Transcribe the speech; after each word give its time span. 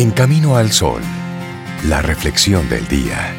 En 0.00 0.12
Camino 0.12 0.56
al 0.56 0.72
Sol, 0.72 1.02
la 1.86 2.00
reflexión 2.00 2.66
del 2.70 2.88
día. 2.88 3.34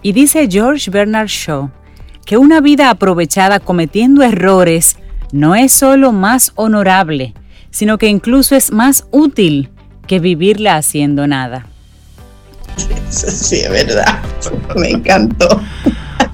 Y 0.00 0.12
dice 0.12 0.48
George 0.50 0.90
Bernard 0.90 1.28
Shaw 1.28 1.70
que 2.24 2.38
una 2.38 2.62
vida 2.62 2.88
aprovechada 2.88 3.60
cometiendo 3.60 4.22
errores 4.22 4.96
no 5.32 5.54
es 5.54 5.72
solo 5.74 6.12
más 6.12 6.52
honorable, 6.54 7.34
sino 7.68 7.98
que 7.98 8.08
incluso 8.08 8.56
es 8.56 8.72
más 8.72 9.06
útil 9.10 9.68
que 10.06 10.18
vivirla 10.18 10.76
haciendo 10.76 11.26
nada. 11.26 11.66
sí, 13.10 13.56
es 13.60 13.70
verdad. 13.70 14.20
Me 14.76 14.90
encantó. 14.90 15.60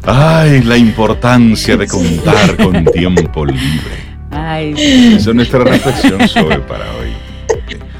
Ay, 0.02 0.62
la 0.62 0.76
importancia 0.76 1.76
de 1.76 1.86
contar 1.86 2.56
con 2.56 2.84
tiempo 2.86 3.46
libre. 3.46 4.04
Ay. 4.30 4.74
Esa 4.76 5.30
es 5.30 5.36
nuestra 5.36 5.60
reflexión 5.60 6.28
sobre 6.28 6.58
para 6.58 6.84
hoy. 6.96 7.23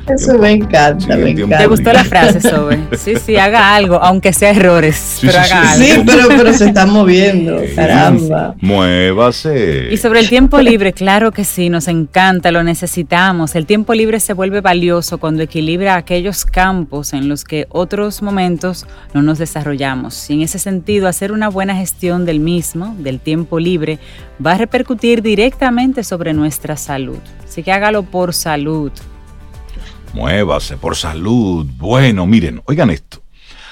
Eso 0.06 0.38
me 0.38 0.52
encanta, 0.52 1.16
me 1.16 1.30
encanta. 1.30 1.58
¿Te 1.58 1.66
gustó 1.66 1.92
la 1.92 2.04
frase, 2.04 2.40
Sobe? 2.40 2.78
Sí, 2.96 3.14
sí, 3.16 3.36
haga 3.36 3.74
algo, 3.74 3.96
aunque 3.96 4.32
sea 4.32 4.50
errores, 4.50 4.96
sí, 4.96 5.26
pero 5.26 5.40
haga 5.40 5.72
algo. 5.72 5.84
Sí, 5.84 6.02
pero, 6.06 6.28
pero 6.28 6.52
se 6.52 6.66
está 6.66 6.86
moviendo, 6.86 7.60
caramba. 7.74 8.54
Muévase. 8.60 9.88
Y 9.90 9.96
sobre 9.96 10.20
el 10.20 10.28
tiempo 10.28 10.60
libre, 10.60 10.92
claro 10.92 11.32
que 11.32 11.44
sí, 11.44 11.70
nos 11.70 11.88
encanta, 11.88 12.50
lo 12.50 12.62
necesitamos. 12.62 13.54
El 13.54 13.66
tiempo 13.66 13.94
libre 13.94 14.20
se 14.20 14.32
vuelve 14.34 14.60
valioso 14.60 15.18
cuando 15.18 15.42
equilibra 15.42 15.96
aquellos 15.96 16.44
campos 16.44 17.12
en 17.12 17.28
los 17.28 17.44
que 17.44 17.66
otros 17.70 18.22
momentos 18.22 18.86
no 19.14 19.22
nos 19.22 19.38
desarrollamos. 19.38 20.28
Y 20.30 20.34
en 20.34 20.42
ese 20.42 20.58
sentido, 20.58 21.08
hacer 21.08 21.32
una 21.32 21.48
buena 21.48 21.74
gestión 21.76 22.24
del 22.24 22.40
mismo, 22.40 22.94
del 22.98 23.20
tiempo 23.20 23.58
libre, 23.58 23.98
va 24.44 24.52
a 24.52 24.58
repercutir 24.58 25.22
directamente 25.22 26.04
sobre 26.04 26.32
nuestra 26.32 26.76
salud. 26.76 27.18
Así 27.44 27.62
que 27.62 27.72
hágalo 27.72 28.02
por 28.02 28.34
salud, 28.34 28.92
Muévase 30.14 30.76
por 30.76 30.94
salud. 30.94 31.66
Bueno, 31.76 32.24
miren, 32.24 32.62
oigan 32.66 32.90
esto. 32.90 33.20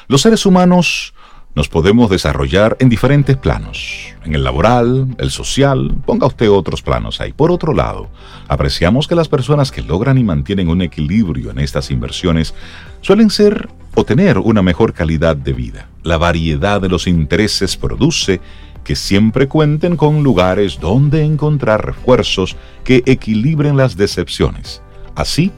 Los 0.09 0.23
seres 0.23 0.45
humanos 0.45 1.15
nos 1.55 1.69
podemos 1.69 2.11
desarrollar 2.11 2.77
en 2.81 2.89
diferentes 2.89 3.37
planos. 3.37 4.09
En 4.25 4.35
el 4.35 4.43
laboral, 4.43 5.15
el 5.19 5.31
social, 5.31 5.95
ponga 6.05 6.27
usted 6.27 6.51
otros 6.51 6.83
planos 6.83 7.21
ahí. 7.21 7.33
Por 7.33 7.53
otro 7.53 7.73
lado, 7.73 8.11
apreciamos 8.49 9.07
que 9.07 9.15
las 9.15 9.29
personas 9.29 9.71
que 9.71 9.83
logran 9.83 10.19
y 10.19 10.25
mantienen 10.25 10.69
un 10.69 10.83
equilibrio 10.83 11.53
en 11.53 11.61
estas 11.61 11.93
inversiones 11.93 12.55
suelen 13.03 13.31
ser 13.31 13.69
o 13.95 14.05
tener 14.05 14.39
una 14.39 14.63
mejor 14.63 14.95
calidad 14.95 15.37
de 15.37 15.53
vida. 15.53 15.89
La 16.03 16.17
variedad 16.17 16.81
de 16.81 16.89
los 16.89 17.07
intereses 17.07 17.77
produce 17.77 18.41
que 18.83 18.97
siempre 18.97 19.47
cuenten 19.47 19.97
con 19.97 20.25
lugares 20.25 20.81
donde 20.81 21.23
encontrar 21.23 21.87
refuerzos 21.87 22.57
que 22.83 23.05
equilibren 23.07 23.77
las 23.77 23.97
decepciones. 23.97 24.83
Así, 25.15 25.53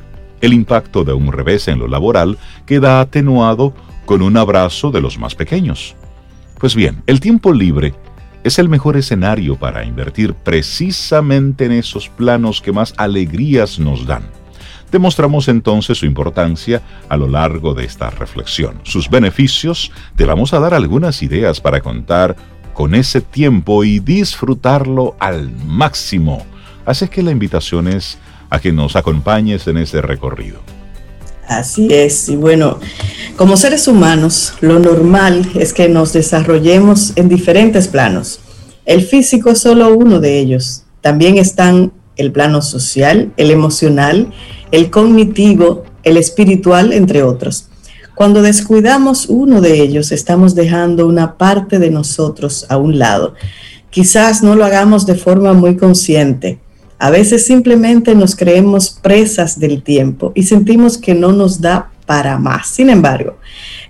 el 0.44 0.52
impacto 0.52 1.04
de 1.04 1.14
un 1.14 1.32
revés 1.32 1.68
en 1.68 1.78
lo 1.78 1.88
laboral 1.88 2.36
queda 2.66 3.00
atenuado 3.00 3.72
con 4.04 4.20
un 4.20 4.36
abrazo 4.36 4.90
de 4.90 5.00
los 5.00 5.18
más 5.18 5.34
pequeños. 5.34 5.96
Pues 6.58 6.74
bien, 6.74 7.02
el 7.06 7.20
tiempo 7.20 7.52
libre 7.52 7.94
es 8.42 8.58
el 8.58 8.68
mejor 8.68 8.98
escenario 8.98 9.56
para 9.56 9.86
invertir 9.86 10.34
precisamente 10.34 11.64
en 11.64 11.72
esos 11.72 12.10
planos 12.10 12.60
que 12.60 12.72
más 12.72 12.92
alegrías 12.98 13.78
nos 13.78 14.06
dan. 14.06 14.24
Demostramos 14.92 15.48
entonces 15.48 15.98
su 15.98 16.06
importancia 16.06 16.82
a 17.08 17.16
lo 17.16 17.26
largo 17.26 17.72
de 17.72 17.84
esta 17.84 18.10
reflexión. 18.10 18.80
Sus 18.82 19.08
beneficios, 19.08 19.90
te 20.14 20.26
vamos 20.26 20.52
a 20.52 20.60
dar 20.60 20.74
algunas 20.74 21.22
ideas 21.22 21.60
para 21.60 21.80
contar 21.80 22.36
con 22.74 22.94
ese 22.94 23.22
tiempo 23.22 23.82
y 23.82 23.98
disfrutarlo 23.98 25.16
al 25.18 25.50
máximo. 25.66 26.44
Así 26.84 27.08
que 27.08 27.22
la 27.22 27.30
invitación 27.30 27.88
es 27.88 28.18
a 28.50 28.60
que 28.60 28.72
nos 28.72 28.96
acompañes 28.96 29.66
en 29.66 29.78
este 29.78 30.00
recorrido. 30.02 30.58
Así 31.48 31.88
es, 31.90 32.28
y 32.28 32.36
bueno, 32.36 32.78
como 33.36 33.56
seres 33.56 33.86
humanos, 33.86 34.54
lo 34.60 34.78
normal 34.78 35.50
es 35.54 35.74
que 35.74 35.88
nos 35.88 36.12
desarrollemos 36.12 37.12
en 37.16 37.28
diferentes 37.28 37.88
planos. 37.88 38.40
El 38.86 39.02
físico 39.02 39.50
es 39.50 39.58
solo 39.58 39.94
uno 39.94 40.20
de 40.20 40.38
ellos. 40.38 40.84
También 41.00 41.36
están 41.36 41.92
el 42.16 42.32
plano 42.32 42.62
social, 42.62 43.32
el 43.36 43.50
emocional, 43.50 44.32
el 44.70 44.90
cognitivo, 44.90 45.84
el 46.02 46.16
espiritual, 46.16 46.92
entre 46.92 47.22
otros. 47.22 47.68
Cuando 48.14 48.42
descuidamos 48.42 49.26
uno 49.26 49.60
de 49.60 49.82
ellos, 49.82 50.12
estamos 50.12 50.54
dejando 50.54 51.06
una 51.06 51.36
parte 51.36 51.78
de 51.78 51.90
nosotros 51.90 52.66
a 52.68 52.76
un 52.76 52.98
lado. 52.98 53.34
Quizás 53.90 54.42
no 54.42 54.54
lo 54.54 54.64
hagamos 54.64 55.06
de 55.06 55.16
forma 55.16 55.52
muy 55.52 55.76
consciente, 55.76 56.60
a 57.04 57.10
veces 57.10 57.44
simplemente 57.44 58.14
nos 58.14 58.34
creemos 58.34 58.88
presas 58.88 59.60
del 59.60 59.82
tiempo 59.82 60.32
y 60.34 60.44
sentimos 60.44 60.96
que 60.96 61.14
no 61.14 61.32
nos 61.32 61.60
da 61.60 61.90
para 62.06 62.38
más. 62.38 62.68
Sin 62.68 62.88
embargo, 62.88 63.36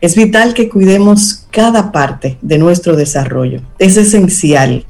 es 0.00 0.16
vital 0.16 0.52
que 0.52 0.68
cuidemos 0.68 1.46
cada 1.52 1.92
parte 1.92 2.38
de 2.42 2.58
nuestro 2.58 2.96
desarrollo. 2.96 3.60
Es 3.78 3.96
esencial. 3.96 4.84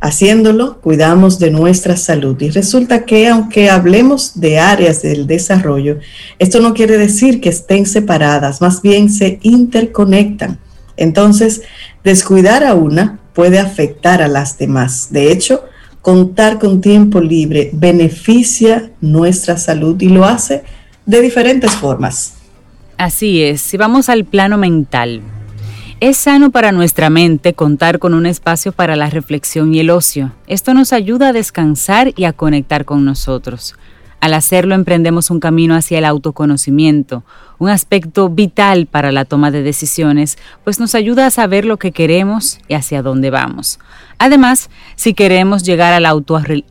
Haciéndolo, 0.00 0.80
cuidamos 0.80 1.40
de 1.40 1.50
nuestra 1.50 1.96
salud. 1.96 2.40
Y 2.40 2.50
resulta 2.50 3.04
que 3.04 3.26
aunque 3.26 3.68
hablemos 3.68 4.38
de 4.38 4.60
áreas 4.60 5.02
del 5.02 5.26
desarrollo, 5.26 5.98
esto 6.38 6.60
no 6.60 6.72
quiere 6.72 6.98
decir 6.98 7.40
que 7.40 7.48
estén 7.48 7.84
separadas, 7.84 8.60
más 8.60 8.80
bien 8.80 9.10
se 9.10 9.40
interconectan. 9.42 10.60
Entonces, 10.96 11.62
descuidar 12.04 12.62
a 12.62 12.74
una 12.74 13.18
puede 13.34 13.58
afectar 13.58 14.22
a 14.22 14.28
las 14.28 14.56
demás. 14.56 15.08
De 15.10 15.32
hecho, 15.32 15.64
contar 16.06 16.60
con 16.60 16.80
tiempo 16.80 17.20
libre 17.20 17.70
beneficia 17.72 18.92
nuestra 19.00 19.56
salud 19.56 20.00
y 20.00 20.08
lo 20.08 20.24
hace 20.24 20.62
de 21.04 21.20
diferentes 21.20 21.72
formas. 21.72 22.34
Así 22.96 23.42
es, 23.42 23.60
si 23.60 23.76
vamos 23.76 24.08
al 24.08 24.24
plano 24.24 24.56
mental, 24.56 25.20
es 25.98 26.16
sano 26.16 26.52
para 26.52 26.70
nuestra 26.70 27.10
mente 27.10 27.54
contar 27.54 27.98
con 27.98 28.14
un 28.14 28.24
espacio 28.24 28.70
para 28.70 28.94
la 28.94 29.10
reflexión 29.10 29.74
y 29.74 29.80
el 29.80 29.90
ocio. 29.90 30.30
Esto 30.46 30.74
nos 30.74 30.92
ayuda 30.92 31.30
a 31.30 31.32
descansar 31.32 32.12
y 32.14 32.22
a 32.22 32.32
conectar 32.32 32.84
con 32.84 33.04
nosotros. 33.04 33.74
Al 34.20 34.34
hacerlo 34.34 34.74
emprendemos 34.74 35.30
un 35.30 35.40
camino 35.40 35.74
hacia 35.74 35.98
el 35.98 36.04
autoconocimiento, 36.04 37.22
un 37.58 37.68
aspecto 37.68 38.28
vital 38.28 38.86
para 38.86 39.12
la 39.12 39.24
toma 39.24 39.50
de 39.50 39.62
decisiones, 39.62 40.38
pues 40.64 40.80
nos 40.80 40.94
ayuda 40.94 41.26
a 41.26 41.30
saber 41.30 41.64
lo 41.64 41.76
que 41.76 41.92
queremos 41.92 42.58
y 42.66 42.74
hacia 42.74 43.02
dónde 43.02 43.30
vamos. 43.30 43.78
Además, 44.18 44.70
si 44.96 45.14
queremos 45.14 45.62
llegar 45.62 45.92
a 45.92 46.00
la 46.00 46.14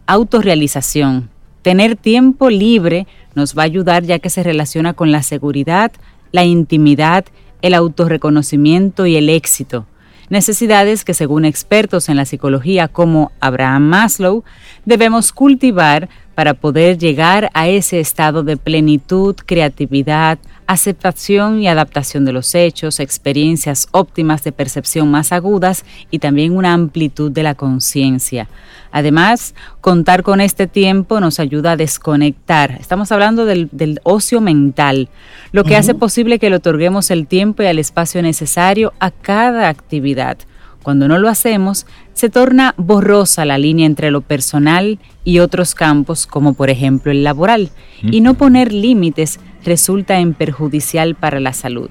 autorrealización, 0.07 1.29
tener 1.61 1.95
tiempo 1.95 2.49
libre 2.49 3.07
nos 3.35 3.57
va 3.57 3.63
a 3.63 3.65
ayudar 3.65 4.03
ya 4.03 4.19
que 4.19 4.29
se 4.29 4.43
relaciona 4.43 4.93
con 4.93 5.11
la 5.11 5.23
seguridad, 5.23 5.91
la 6.31 6.43
intimidad, 6.43 7.25
el 7.61 7.73
autorreconocimiento 7.73 9.05
y 9.05 9.15
el 9.15 9.29
éxito 9.29 9.85
necesidades 10.29 11.03
que 11.03 11.13
según 11.13 11.45
expertos 11.45 12.09
en 12.09 12.17
la 12.17 12.25
psicología 12.25 12.87
como 12.87 13.31
Abraham 13.39 13.83
Maslow 13.83 14.43
debemos 14.85 15.31
cultivar 15.31 16.09
para 16.35 16.53
poder 16.53 16.97
llegar 16.97 17.49
a 17.53 17.67
ese 17.67 17.99
estado 17.99 18.43
de 18.43 18.57
plenitud, 18.57 19.35
creatividad, 19.45 20.37
aceptación 20.67 21.61
y 21.61 21.67
adaptación 21.67 22.25
de 22.25 22.33
los 22.33 22.53
hechos, 22.55 22.99
experiencias 22.99 23.87
óptimas 23.91 24.43
de 24.43 24.51
percepción 24.51 25.09
más 25.09 25.31
agudas 25.31 25.85
y 26.11 26.19
también 26.19 26.55
una 26.55 26.73
amplitud 26.73 27.31
de 27.31 27.43
la 27.43 27.55
conciencia. 27.55 28.49
Además, 28.91 29.55
contar 29.81 30.23
con 30.23 30.41
este 30.41 30.67
tiempo 30.67 31.19
nos 31.19 31.39
ayuda 31.39 31.73
a 31.73 31.77
desconectar. 31.77 32.77
Estamos 32.79 33.11
hablando 33.11 33.45
del, 33.45 33.99
ocio 34.03 34.41
mental, 34.41 35.09
lo 35.51 35.63
que 35.63 35.75
hace 35.75 35.95
posible 35.95 36.39
que 36.39 36.49
le 36.49 36.57
otorguemos 36.57 37.11
el 37.11 37.27
tiempo 37.27 37.63
y 37.63 37.67
el 37.67 37.79
espacio 37.79 38.21
necesario 38.21 38.93
a 38.99 39.11
cada 39.11 39.69
actividad. 39.69 40.37
Cuando 40.85 41.07
no 41.07 41.17
lo 41.17 41.29
hacemos, 41.29 41.87
se 42.13 42.29
torna 42.29 42.75
borrosa 42.77 43.43
la 43.43 43.57
línea 43.57 43.87
entre 43.87 44.11
lo 44.11 44.21
personal 44.21 44.99
y 45.23 45.39
otros 45.39 45.73
campos, 45.73 46.27
como 46.27 46.53
por 46.53 46.69
ejemplo 46.69 47.11
el 47.11 47.23
laboral, 47.23 47.71
y 48.03 48.21
no 48.21 48.35
poner 48.35 48.71
límites 48.71 49.39
resulta 49.63 50.19
en 50.19 50.35
perjudicial 50.35 51.15
para 51.15 51.39
la 51.39 51.53
salud. 51.53 51.89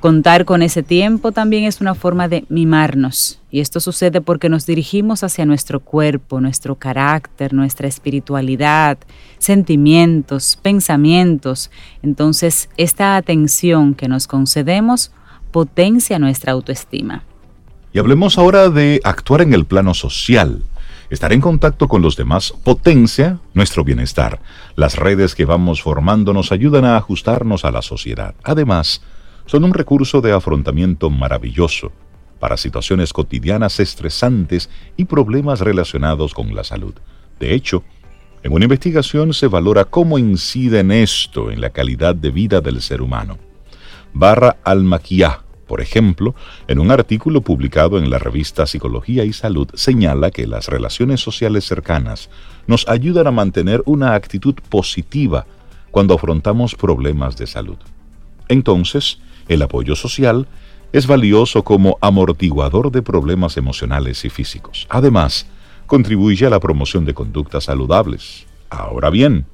Contar 0.00 0.46
con 0.46 0.62
ese 0.62 0.82
tiempo 0.82 1.30
también 1.30 1.62
es 1.62 1.80
una 1.80 1.94
forma 1.94 2.26
de 2.26 2.44
mimarnos 2.48 3.40
y 3.52 3.60
esto 3.60 3.78
sucede 3.78 4.20
porque 4.20 4.48
nos 4.48 4.66
dirigimos 4.66 5.22
hacia 5.22 5.46
nuestro 5.46 5.78
cuerpo, 5.78 6.40
nuestro 6.40 6.74
carácter, 6.74 7.52
nuestra 7.52 7.86
espiritualidad, 7.86 8.98
sentimientos, 9.38 10.58
pensamientos. 10.60 11.70
Entonces, 12.02 12.68
esta 12.78 13.14
atención 13.14 13.94
que 13.94 14.08
nos 14.08 14.26
concedemos 14.26 15.12
potencia 15.52 16.18
nuestra 16.18 16.50
autoestima. 16.50 17.22
Y 17.94 18.00
hablemos 18.00 18.38
ahora 18.38 18.70
de 18.70 19.00
actuar 19.04 19.40
en 19.40 19.54
el 19.54 19.66
plano 19.66 19.94
social. 19.94 20.64
Estar 21.10 21.32
en 21.32 21.40
contacto 21.40 21.86
con 21.86 22.02
los 22.02 22.16
demás 22.16 22.52
potencia 22.64 23.38
nuestro 23.54 23.84
bienestar. 23.84 24.40
Las 24.74 24.96
redes 24.96 25.36
que 25.36 25.44
vamos 25.44 25.80
formando 25.80 26.32
nos 26.32 26.50
ayudan 26.50 26.84
a 26.84 26.96
ajustarnos 26.96 27.64
a 27.64 27.70
la 27.70 27.82
sociedad. 27.82 28.34
Además, 28.42 29.00
son 29.46 29.62
un 29.62 29.72
recurso 29.72 30.20
de 30.20 30.32
afrontamiento 30.32 31.08
maravilloso 31.08 31.92
para 32.40 32.56
situaciones 32.56 33.12
cotidianas 33.12 33.78
estresantes 33.78 34.70
y 34.96 35.04
problemas 35.04 35.60
relacionados 35.60 36.34
con 36.34 36.52
la 36.52 36.64
salud. 36.64 36.94
De 37.38 37.54
hecho, 37.54 37.84
en 38.42 38.52
una 38.52 38.64
investigación 38.64 39.32
se 39.32 39.46
valora 39.46 39.84
cómo 39.84 40.18
incide 40.18 40.80
en 40.80 40.90
esto 40.90 41.52
en 41.52 41.60
la 41.60 41.70
calidad 41.70 42.16
de 42.16 42.32
vida 42.32 42.60
del 42.60 42.82
ser 42.82 43.00
humano. 43.00 43.38
Barra 44.12 44.56
Al-Maquiyah, 44.64 45.43
por 45.66 45.80
ejemplo, 45.80 46.34
en 46.68 46.78
un 46.78 46.90
artículo 46.90 47.40
publicado 47.40 47.98
en 47.98 48.10
la 48.10 48.18
revista 48.18 48.66
Psicología 48.66 49.24
y 49.24 49.32
Salud, 49.32 49.68
señala 49.74 50.30
que 50.30 50.46
las 50.46 50.68
relaciones 50.68 51.20
sociales 51.20 51.64
cercanas 51.64 52.30
nos 52.66 52.88
ayudan 52.88 53.26
a 53.26 53.30
mantener 53.30 53.82
una 53.86 54.14
actitud 54.14 54.54
positiva 54.68 55.46
cuando 55.90 56.14
afrontamos 56.14 56.74
problemas 56.74 57.36
de 57.36 57.46
salud. 57.46 57.78
Entonces, 58.48 59.18
el 59.48 59.62
apoyo 59.62 59.94
social 59.96 60.46
es 60.92 61.06
valioso 61.06 61.64
como 61.64 61.98
amortiguador 62.00 62.92
de 62.92 63.02
problemas 63.02 63.56
emocionales 63.56 64.24
y 64.24 64.30
físicos. 64.30 64.86
Además, 64.90 65.46
contribuye 65.86 66.46
a 66.46 66.50
la 66.50 66.60
promoción 66.60 67.04
de 67.04 67.14
conductas 67.14 67.64
saludables. 67.64 68.46
Ahora 68.70 69.10
bien, 69.10 69.46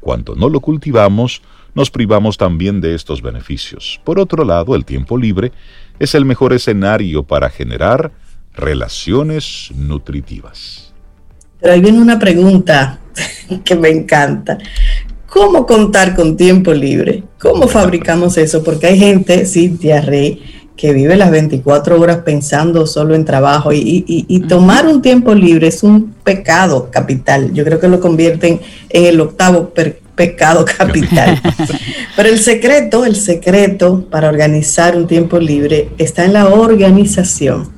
cuando 0.00 0.34
no 0.34 0.48
lo 0.48 0.60
cultivamos, 0.60 1.42
nos 1.74 1.90
privamos 1.90 2.36
también 2.36 2.80
de 2.80 2.94
estos 2.94 3.22
beneficios. 3.22 4.00
Por 4.04 4.18
otro 4.18 4.44
lado, 4.44 4.74
el 4.74 4.84
tiempo 4.84 5.16
libre 5.16 5.52
es 5.98 6.14
el 6.14 6.24
mejor 6.24 6.52
escenario 6.52 7.22
para 7.22 7.50
generar 7.50 8.12
relaciones 8.54 9.70
nutritivas. 9.74 10.92
Pero 11.60 11.74
ahí 11.74 11.80
viene 11.80 12.00
una 12.00 12.18
pregunta 12.18 12.98
que 13.64 13.74
me 13.74 13.88
encanta. 13.88 14.58
¿Cómo 15.26 15.64
contar 15.64 16.14
con 16.14 16.36
tiempo 16.36 16.74
libre? 16.74 17.22
¿Cómo 17.40 17.66
fabricamos 17.66 18.36
eso? 18.36 18.62
Porque 18.62 18.88
hay 18.88 18.98
gente, 18.98 19.46
Cintia 19.46 20.02
Rey, 20.02 20.42
que 20.76 20.92
vive 20.92 21.16
las 21.16 21.30
24 21.30 21.98
horas 22.00 22.18
pensando 22.18 22.86
solo 22.86 23.14
en 23.14 23.24
trabajo 23.24 23.72
y, 23.72 24.44
tomar 24.48 24.86
un 24.86 25.00
tiempo 25.00 25.34
libre 25.34 25.68
es 25.68 25.82
un 25.82 26.12
pecado 26.24 26.90
capital. 26.90 27.52
Yo 27.54 27.64
creo 27.64 27.78
que 27.78 27.88
lo 27.88 28.00
convierten 28.00 28.60
en 28.90 29.04
el 29.04 29.20
octavo 29.20 29.72
pecado 30.14 30.64
capital. 30.78 31.40
Pero 32.16 32.28
el 32.28 32.38
secreto, 32.38 33.04
el 33.04 33.16
secreto 33.16 34.06
para 34.10 34.28
organizar 34.28 34.96
un 34.96 35.06
tiempo 35.06 35.38
libre 35.38 35.90
está 35.98 36.24
en 36.24 36.34
la 36.34 36.48
organización. 36.48 37.70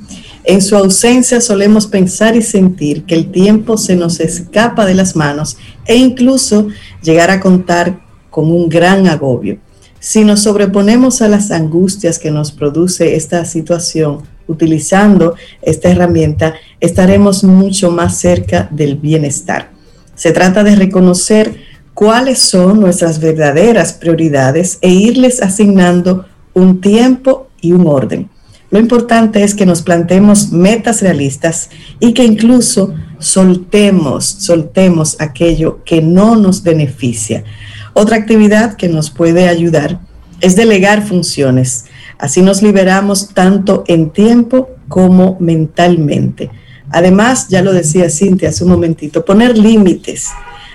En 0.45 0.61
su 0.61 0.77
ausencia 0.77 1.41
solemos 1.41 1.87
pensar 1.87 2.37
y 2.37 2.43
sentir 2.43 3.05
que 3.05 3.15
el 3.15 3.31
tiempo 3.31 3.79
se 3.79 3.97
nos 3.97 4.21
escapa 4.21 4.85
de 4.85 4.95
las 4.95 5.17
manos 5.17 5.57
e 5.87 5.97
incluso 5.97 6.69
llegar 7.03 7.31
a 7.31 7.41
contar 7.41 8.01
con 8.29 8.51
un 8.51 8.69
gran 8.69 9.07
agobio. 9.07 9.59
Si 10.01 10.23
nos 10.23 10.43
sobreponemos 10.43 11.23
a 11.23 11.29
las 11.29 11.51
angustias 11.51 12.19
que 12.19 12.31
nos 12.31 12.53
produce 12.53 13.17
esta 13.17 13.47
situación, 13.47 14.23
utilizando 14.47 15.35
esta 15.63 15.89
herramienta, 15.89 16.55
estaremos 16.79 17.43
mucho 17.43 17.91
más 17.91 18.19
cerca 18.19 18.69
del 18.71 18.97
bienestar. 18.97 19.71
Se 20.15 20.33
trata 20.33 20.63
de 20.63 20.77
reconocer 20.77 21.64
cuáles 21.95 22.41
son 22.41 22.81
nuestras 22.81 23.21
verdaderas 23.21 23.93
prioridades 23.93 24.79
e 24.81 24.91
irles 24.91 25.41
asignando 25.41 26.27
un 26.53 26.81
tiempo 26.81 27.49
y 27.61 27.73
un 27.73 27.87
orden. 27.87 28.29
Lo 28.71 28.81
importante 28.81 29.45
es 29.45 29.55
que 29.55 29.67
nos 29.67 29.83
planteemos 29.83 30.51
metas 30.51 31.01
realistas 31.01 31.71
y 32.01 32.13
que 32.13 32.25
incluso 32.25 32.93
soltemos, 33.21 34.25
soltemos 34.25 35.17
aquello 35.21 35.85
que 35.85 36.03
no 36.03 36.35
nos 36.35 36.65
beneficia. 36.65 37.45
Otra 37.93 38.17
actividad 38.17 38.75
que 38.75 38.89
nos 38.89 39.11
puede 39.11 39.49
ayudar 39.49 40.01
es 40.41 40.57
delegar 40.57 41.07
funciones. 41.07 41.85
Así 42.19 42.43
nos 42.43 42.63
liberamos 42.63 43.29
tanto 43.29 43.85
en 43.87 44.11
tiempo 44.11 44.71
como 44.89 45.37
mentalmente. 45.39 46.51
Además, 46.91 47.47
ya 47.49 47.63
lo 47.63 47.73
decía 47.73 48.11
Cintia 48.11 48.49
hace 48.49 48.65
un 48.65 48.71
momentito, 48.71 49.25
poner 49.25 49.57
límites 49.57 50.31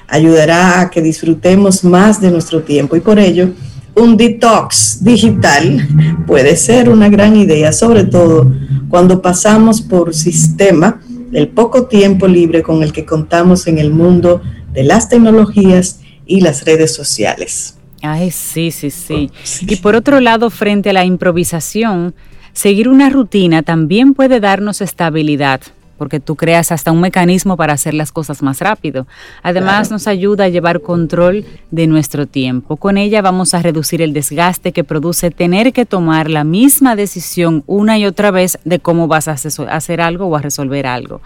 ayudará 0.10 0.82
a 0.82 0.90
que 0.90 1.02
disfrutemos 1.02 1.84
más 1.84 2.20
de 2.20 2.32
nuestro 2.32 2.62
tiempo 2.62 2.96
y 2.96 3.00
por 3.00 3.20
ello 3.20 3.50
un 3.96 4.18
detox 4.18 5.04
digital 5.04 5.88
puede 6.26 6.56
ser 6.56 6.90
una 6.90 7.10
gran 7.10 7.36
idea, 7.36 7.72
sobre 7.72 8.04
todo 8.06 8.52
cuando 8.88 9.22
pasamos 9.22 9.82
por 9.82 10.14
sistema 10.14 11.02
el 11.34 11.50
poco 11.50 11.88
tiempo 11.88 12.28
libre 12.28 12.64
con 12.64 12.82
el 12.82 12.92
que 12.92 13.06
contamos 13.06 13.68
en 13.68 13.78
el 13.78 13.92
mundo 13.92 14.42
de 14.74 14.84
las 14.84 15.10
tecnologías 15.10 16.00
y 16.26 16.42
las 16.42 16.66
redes 16.66 16.94
sociales. 16.94 17.76
Ay, 18.02 18.32
sí, 18.32 18.72
sí, 18.72 18.90
sí. 18.90 19.30
Y 19.62 19.76
por 19.78 19.96
otro 19.96 20.22
lado, 20.22 20.50
frente 20.50 20.92
a 20.92 20.94
la 20.94 21.04
improvisación, 21.06 22.16
seguir 22.54 22.88
una 22.88 23.10
rutina 23.10 23.62
también 23.62 24.14
puede 24.14 24.40
darnos 24.40 24.82
estabilidad 24.82 25.62
porque 26.00 26.20
tú 26.20 26.36
creas 26.36 26.72
hasta 26.72 26.92
un 26.92 27.02
mecanismo 27.02 27.58
para 27.58 27.74
hacer 27.74 27.94
las 27.94 28.12
cosas 28.12 28.42
más 28.42 28.62
rápido. 28.62 29.06
Además, 29.44 29.92
nos 29.92 30.08
ayuda 30.08 30.46
a 30.46 30.50
llevar 30.50 30.82
control 30.82 31.46
de 31.70 31.86
nuestro 31.86 32.26
tiempo. 32.26 32.78
Con 32.78 32.98
ella 32.98 33.22
vamos 33.22 33.54
a 33.54 33.62
reducir 33.62 34.02
el 34.02 34.14
desgaste 34.14 34.72
que 34.72 34.84
produce 34.84 35.30
tener 35.30 35.74
que 35.74 35.86
tomar 35.86 36.30
la 36.30 36.44
misma 36.44 36.96
decisión 36.96 37.64
una 37.68 38.00
y 38.00 38.06
otra 38.06 38.32
vez 38.32 38.58
de 38.64 38.80
cómo 38.80 39.08
vas 39.08 39.28
a 39.28 39.34
hacer 39.34 40.02
algo 40.02 40.26
o 40.26 40.36
a 40.36 40.42
resolver 40.42 40.88
algo. 40.88 41.22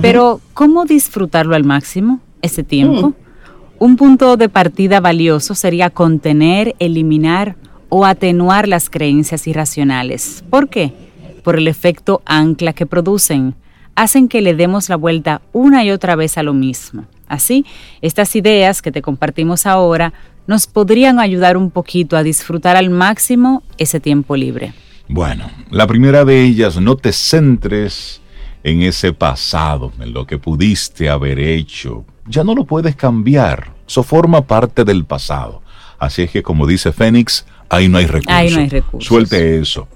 Pero, 0.00 0.40
¿cómo 0.54 0.84
disfrutarlo 0.84 1.54
al 1.54 1.64
máximo 1.64 2.20
ese 2.42 2.62
tiempo? 2.62 3.10
Mm. 3.10 3.14
Un 3.78 3.96
punto 3.96 4.36
de 4.36 4.48
partida 4.48 5.00
valioso 5.00 5.54
sería 5.54 5.90
contener, 5.90 6.74
eliminar 6.78 7.56
o 7.88 8.04
atenuar 8.04 8.66
las 8.66 8.90
creencias 8.90 9.46
irracionales. 9.46 10.42
¿Por 10.50 10.68
qué? 10.68 10.92
Por 11.44 11.56
el 11.56 11.68
efecto 11.68 12.20
ancla 12.26 12.72
que 12.72 12.86
producen 12.86 13.54
hacen 13.98 14.28
que 14.28 14.40
le 14.40 14.54
demos 14.54 14.88
la 14.88 14.96
vuelta 14.96 15.42
una 15.52 15.84
y 15.84 15.90
otra 15.90 16.14
vez 16.14 16.38
a 16.38 16.44
lo 16.44 16.54
mismo. 16.54 17.06
Así, 17.26 17.66
estas 18.00 18.36
ideas 18.36 18.80
que 18.80 18.92
te 18.92 19.02
compartimos 19.02 19.66
ahora 19.66 20.12
nos 20.46 20.68
podrían 20.68 21.18
ayudar 21.18 21.56
un 21.56 21.72
poquito 21.72 22.16
a 22.16 22.22
disfrutar 22.22 22.76
al 22.76 22.90
máximo 22.90 23.64
ese 23.76 23.98
tiempo 23.98 24.36
libre. 24.36 24.72
Bueno, 25.08 25.50
la 25.70 25.88
primera 25.88 26.24
de 26.24 26.44
ellas, 26.44 26.80
no 26.80 26.94
te 26.94 27.12
centres 27.12 28.20
en 28.62 28.82
ese 28.82 29.12
pasado, 29.12 29.92
en 29.98 30.12
lo 30.12 30.26
que 30.28 30.38
pudiste 30.38 31.08
haber 31.08 31.40
hecho. 31.40 32.04
Ya 32.26 32.44
no 32.44 32.54
lo 32.54 32.64
puedes 32.64 32.94
cambiar, 32.94 33.72
eso 33.86 34.04
forma 34.04 34.42
parte 34.42 34.84
del 34.84 35.06
pasado. 35.06 35.60
Así 35.98 36.22
es 36.22 36.30
que, 36.30 36.44
como 36.44 36.68
dice 36.68 36.92
Fénix, 36.92 37.44
ahí 37.68 37.88
no 37.88 37.98
hay 37.98 38.06
recursos. 38.06 38.32
Ahí 38.32 38.50
no 38.52 38.60
hay 38.60 38.68
recursos. 38.68 39.08
Suelte 39.08 39.58
eso. 39.58 39.88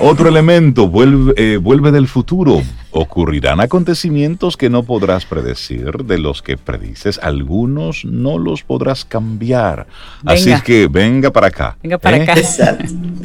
Otro 0.00 0.28
elemento, 0.28 0.88
vuelve, 0.88 1.32
eh, 1.36 1.56
vuelve 1.58 1.92
del 1.92 2.08
futuro. 2.08 2.60
Ocurrirán 2.90 3.60
acontecimientos 3.60 4.56
que 4.56 4.68
no 4.68 4.82
podrás 4.82 5.24
predecir, 5.24 5.92
de 6.04 6.18
los 6.18 6.42
que 6.42 6.56
predices, 6.56 7.20
algunos 7.22 8.04
no 8.04 8.36
los 8.36 8.64
podrás 8.64 9.04
cambiar. 9.04 9.86
Así 10.24 10.50
es 10.50 10.62
que 10.62 10.88
venga 10.88 11.30
para 11.30 11.46
acá. 11.46 11.76
Venga 11.82 11.98
para 11.98 12.16
¿eh? 12.16 12.22
acá. 12.22 12.34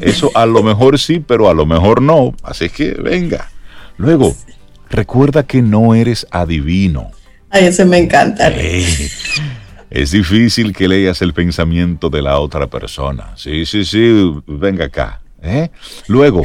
Eso 0.02 0.30
a 0.36 0.46
lo 0.46 0.62
mejor 0.62 1.00
sí, 1.00 1.20
pero 1.20 1.50
a 1.50 1.54
lo 1.56 1.66
mejor 1.66 2.02
no. 2.02 2.36
Así 2.44 2.66
es 2.66 2.72
que 2.72 2.92
venga. 2.92 3.50
Luego, 3.98 4.36
recuerda 4.90 5.44
que 5.44 5.64
no 5.64 5.96
eres 5.96 6.28
adivino. 6.30 7.10
Ay, 7.50 7.66
ese 7.66 7.86
me 7.86 7.98
encanta. 7.98 8.50
Es 9.90 10.12
difícil 10.12 10.74
que 10.74 10.88
leas 10.88 11.22
el 11.24 11.34
pensamiento 11.34 12.10
de 12.10 12.22
la 12.22 12.40
otra 12.40 12.68
persona. 12.68 13.32
Sí, 13.36 13.66
sí, 13.66 13.84
sí, 13.84 14.32
venga 14.46 14.86
acá. 14.86 15.22
¿Eh? 15.42 15.70
Luego, 16.08 16.44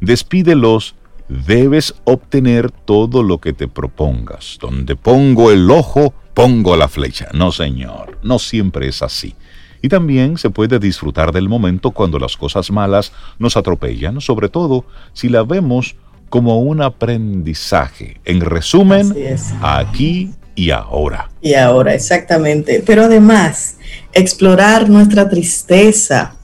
despídelos. 0.00 0.94
Debes 1.28 1.94
obtener 2.04 2.70
todo 2.70 3.22
lo 3.22 3.38
que 3.38 3.52
te 3.52 3.68
propongas. 3.68 4.56
Donde 4.62 4.96
pongo 4.96 5.50
el 5.50 5.70
ojo, 5.70 6.14
pongo 6.32 6.74
la 6.74 6.88
flecha. 6.88 7.28
No, 7.34 7.52
señor, 7.52 8.18
no 8.22 8.38
siempre 8.38 8.88
es 8.88 9.02
así. 9.02 9.34
Y 9.82 9.88
también 9.88 10.38
se 10.38 10.50
puede 10.50 10.78
disfrutar 10.78 11.32
del 11.32 11.48
momento 11.48 11.90
cuando 11.90 12.18
las 12.18 12.36
cosas 12.36 12.70
malas 12.70 13.12
nos 13.38 13.56
atropellan, 13.56 14.20
sobre 14.20 14.48
todo 14.48 14.86
si 15.12 15.28
la 15.28 15.42
vemos 15.42 15.96
como 16.28 16.60
un 16.60 16.82
aprendizaje. 16.82 18.20
En 18.24 18.40
resumen, 18.40 19.14
aquí 19.62 20.30
y 20.54 20.70
ahora. 20.70 21.30
Y 21.40 21.54
ahora, 21.54 21.94
exactamente. 21.94 22.82
Pero 22.84 23.04
además, 23.04 23.76
explorar 24.12 24.90
nuestra 24.90 25.28
tristeza, 25.28 26.34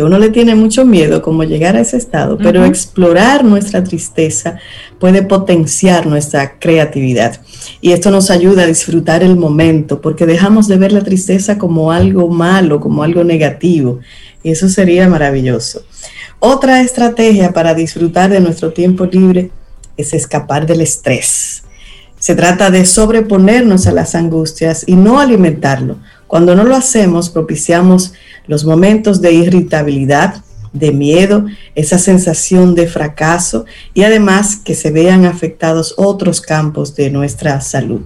que 0.00 0.04
uno 0.04 0.18
le 0.18 0.30
tiene 0.30 0.54
mucho 0.54 0.86
miedo 0.86 1.20
como 1.20 1.44
llegar 1.44 1.76
a 1.76 1.82
ese 1.82 1.98
estado, 1.98 2.38
pero 2.38 2.64
explorar 2.64 3.44
nuestra 3.44 3.84
tristeza 3.84 4.56
puede 4.98 5.22
potenciar 5.22 6.06
nuestra 6.06 6.58
creatividad. 6.58 7.42
Y 7.82 7.92
esto 7.92 8.10
nos 8.10 8.30
ayuda 8.30 8.62
a 8.62 8.66
disfrutar 8.66 9.22
el 9.22 9.36
momento, 9.36 10.00
porque 10.00 10.24
dejamos 10.24 10.68
de 10.68 10.78
ver 10.78 10.92
la 10.92 11.02
tristeza 11.02 11.58
como 11.58 11.92
algo 11.92 12.28
malo, 12.28 12.80
como 12.80 13.02
algo 13.02 13.24
negativo. 13.24 13.98
Y 14.42 14.52
eso 14.52 14.70
sería 14.70 15.06
maravilloso. 15.06 15.82
Otra 16.38 16.80
estrategia 16.80 17.52
para 17.52 17.74
disfrutar 17.74 18.30
de 18.30 18.40
nuestro 18.40 18.72
tiempo 18.72 19.04
libre 19.04 19.50
es 19.98 20.14
escapar 20.14 20.64
del 20.64 20.80
estrés. 20.80 21.62
Se 22.18 22.34
trata 22.34 22.70
de 22.70 22.86
sobreponernos 22.86 23.86
a 23.86 23.92
las 23.92 24.14
angustias 24.14 24.82
y 24.86 24.96
no 24.96 25.20
alimentarlo. 25.20 25.98
Cuando 26.30 26.54
no 26.54 26.62
lo 26.62 26.76
hacemos, 26.76 27.28
propiciamos 27.28 28.12
los 28.46 28.64
momentos 28.64 29.20
de 29.20 29.32
irritabilidad, 29.32 30.44
de 30.72 30.92
miedo, 30.92 31.46
esa 31.74 31.98
sensación 31.98 32.76
de 32.76 32.86
fracaso 32.86 33.64
y 33.94 34.04
además 34.04 34.54
que 34.54 34.76
se 34.76 34.92
vean 34.92 35.24
afectados 35.24 35.92
otros 35.96 36.40
campos 36.40 36.94
de 36.94 37.10
nuestra 37.10 37.60
salud. 37.60 38.02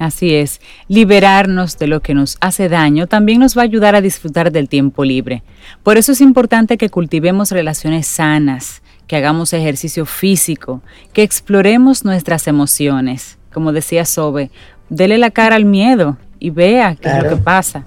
Así 0.00 0.34
es, 0.34 0.60
liberarnos 0.88 1.78
de 1.78 1.86
lo 1.86 2.00
que 2.00 2.12
nos 2.12 2.38
hace 2.40 2.68
daño 2.68 3.06
también 3.06 3.38
nos 3.38 3.56
va 3.56 3.60
a 3.60 3.66
ayudar 3.66 3.94
a 3.94 4.00
disfrutar 4.00 4.50
del 4.50 4.68
tiempo 4.68 5.04
libre. 5.04 5.44
Por 5.84 5.98
eso 5.98 6.10
es 6.10 6.20
importante 6.20 6.76
que 6.76 6.90
cultivemos 6.90 7.52
relaciones 7.52 8.08
sanas, 8.08 8.82
que 9.06 9.14
hagamos 9.14 9.52
ejercicio 9.52 10.06
físico, 10.06 10.82
que 11.12 11.22
exploremos 11.22 12.04
nuestras 12.04 12.48
emociones. 12.48 13.38
Como 13.52 13.70
decía 13.70 14.06
Sobe, 14.06 14.50
dele 14.88 15.18
la 15.18 15.30
cara 15.30 15.54
al 15.54 15.66
miedo 15.66 16.18
y 16.42 16.50
vea 16.50 16.96
qué 16.96 17.08
es 17.08 17.22
lo 17.22 17.28
que 17.28 17.36
pasa. 17.36 17.84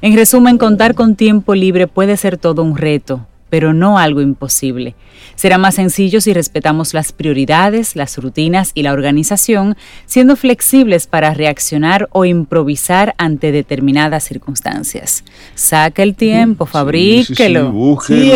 En 0.00 0.14
resumen, 0.14 0.58
contar 0.58 0.94
con 0.94 1.16
tiempo 1.16 1.54
libre 1.54 1.86
puede 1.88 2.16
ser 2.16 2.36
todo 2.36 2.62
un 2.62 2.76
reto, 2.76 3.26
pero 3.50 3.72
no 3.74 3.98
algo 3.98 4.20
imposible. 4.20 4.94
Será 5.34 5.58
más 5.58 5.74
sencillo 5.74 6.20
si 6.20 6.32
respetamos 6.32 6.94
las 6.94 7.12
prioridades, 7.12 7.96
las 7.96 8.16
rutinas 8.16 8.70
y 8.74 8.82
la 8.82 8.92
organización, 8.92 9.76
siendo 10.06 10.36
flexibles 10.36 11.06
para 11.06 11.34
reaccionar 11.34 12.08
o 12.12 12.24
improvisar 12.24 13.14
ante 13.18 13.52
determinadas 13.52 14.24
circunstancias. 14.24 15.24
Saque 15.54 16.02
el 16.02 16.14
tiempo, 16.14 16.64
fabríquelo. 16.64 17.98
Sí, 18.06 18.32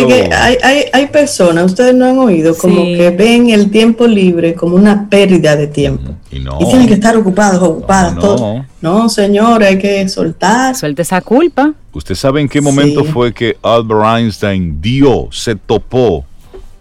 hay, 0.93 1.07
personas, 1.07 1.67
ustedes 1.67 1.95
no 1.95 2.07
han 2.07 2.19
oído, 2.19 2.57
como 2.57 2.83
que 2.83 3.11
ven 3.11 3.51
el 3.51 3.71
tiempo 3.71 4.07
libre 4.07 4.55
como 4.55 4.77
una 4.77 5.09
pérdida 5.09 5.57
de 5.57 5.69
tiempo. 5.69 6.15
Y, 6.33 6.45
tienen 6.67 6.87
que 6.87 6.95
estar 6.95 7.17
ocupados, 7.17 7.61
ocupadas. 7.61 8.15
No, 8.15 8.65
no. 8.81 9.09
señor, 9.09 9.65
hay 9.65 9.79
que 9.79 10.09
soltar. 10.09 10.77
Suelte 10.77 11.03
esa 11.03 11.21
culpa. 11.21 11.73
¿Usted 11.93 12.15
sabe 12.15 12.41
en 12.41 12.49
qué 12.49 12.61
momento 12.61 13.05
fue 13.05 13.35
que 13.35 13.57
Albert 13.63 14.19
Einstein 14.19 14.81
dio, 14.81 15.29
se 15.33 15.57
topó 15.57 16.25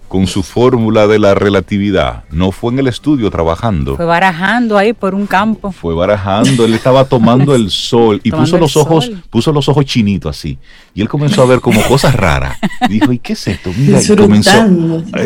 con 0.09 0.27
su 0.27 0.43
fórmula 0.43 1.07
de 1.07 1.19
la 1.19 1.35
relatividad. 1.35 2.23
No 2.31 2.51
fue 2.51 2.73
en 2.73 2.79
el 2.79 2.87
estudio 2.87 3.29
trabajando. 3.29 3.95
Fue 3.95 4.05
barajando 4.05 4.77
ahí 4.77 4.91
por 4.91 5.13
un 5.13 5.27
campo. 5.27 5.71
Fue 5.71 5.93
barajando, 5.93 6.65
él 6.65 6.73
estaba 6.73 7.05
tomando 7.05 7.55
el 7.55 7.69
sol 7.69 8.19
y 8.23 8.31
puso 8.31 8.57
los 8.57 8.75
ojos, 8.75 9.11
puso 9.29 9.53
los 9.53 9.69
ojos 9.69 9.85
chinitos 9.85 10.35
así. 10.35 10.57
Y 10.95 11.01
él 11.01 11.07
comenzó 11.07 11.43
a 11.43 11.45
ver 11.45 11.61
como 11.61 11.81
cosas 11.83 12.15
raras. 12.15 12.57
Dijo, 12.89 13.13
¿y 13.13 13.19
qué 13.19 13.33
es 13.33 13.47
esto? 13.47 13.71
Mira, 13.77 14.01
y 14.01 14.15
comenzó. 14.15 14.51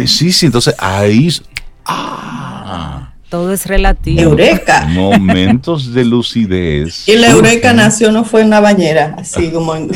sí, 0.05 0.31
sí, 0.31 0.45
entonces 0.45 0.75
ahí. 0.77 1.29
Ah, 1.85 2.42
todo 3.33 3.51
es 3.51 3.65
relativo. 3.65 4.21
Eureka. 4.21 4.85
Momentos 4.89 5.91
de 5.91 6.05
lucidez. 6.05 7.09
Y 7.09 7.15
la 7.15 7.31
Eureka 7.31 7.73
nació, 7.73 8.11
no 8.11 8.25
fue 8.25 8.41
en 8.41 8.47
una 8.47 8.59
bañera, 8.59 9.15
así 9.17 9.49
como 9.49 9.75
en. 9.75 9.89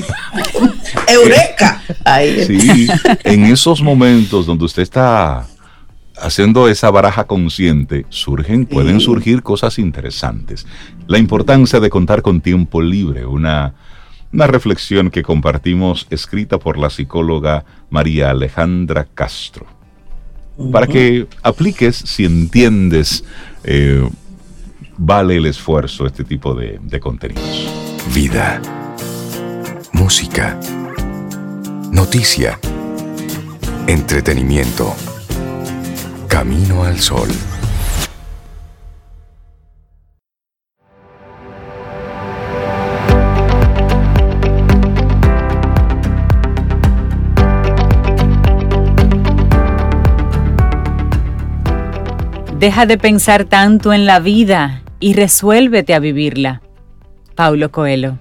Eureka. 1.08 1.84
Ahí. 2.04 2.44
Sí, 2.46 2.88
en 3.24 3.44
esos 3.44 3.84
momentos 3.84 4.48
donde 4.48 4.66
usted 4.66 4.82
está 4.82 5.46
haciendo 6.20 6.68
esa 6.68 6.90
baraja 6.90 7.26
consciente, 7.26 8.08
surgen, 8.10 8.66
pueden 8.66 9.00
surgir 9.00 9.44
cosas 9.44 9.78
interesantes. 9.78 10.66
La 11.06 11.20
importancia 11.20 11.80
de 11.80 11.92
contar 11.92 12.24
con 12.24 12.42
tiempo 12.42 12.82
libre, 12.82 13.28
una, 13.28 13.76
una 14.34 14.48
reflexión 14.48 15.12
que 15.12 15.22
compartimos 15.22 16.08
escrita 16.10 16.58
por 16.58 16.80
la 16.80 16.90
psicóloga 16.90 17.66
María 17.92 18.32
Alejandra 18.32 19.06
Castro 19.14 19.77
para 20.72 20.88
que 20.88 21.28
apliques 21.44 21.96
si 21.96 22.26
entiendes, 22.26 23.24
eh, 23.64 24.08
vale 24.98 25.38
el 25.38 25.46
esfuerzo 25.46 26.06
este 26.06 26.24
tipo 26.24 26.54
de, 26.56 26.80
de 26.82 27.00
contenidos. 27.00 27.68
Vida, 28.14 28.62
música, 29.94 30.60
noticia, 31.92 32.60
entretenimiento, 33.88 34.96
camino 36.28 36.84
al 36.84 37.00
sol. 37.00 37.30
Deja 52.60 52.88
de 52.88 52.98
pensar 52.98 53.46
tanto 53.46 53.94
en 53.94 54.08
la 54.08 54.20
vida 54.20 54.82
y 55.00 55.14
resuélvete 55.14 55.94
a 55.94 56.00
vivirla. 56.00 56.64
Paulo 57.36 57.72
Coelho. 57.72 58.18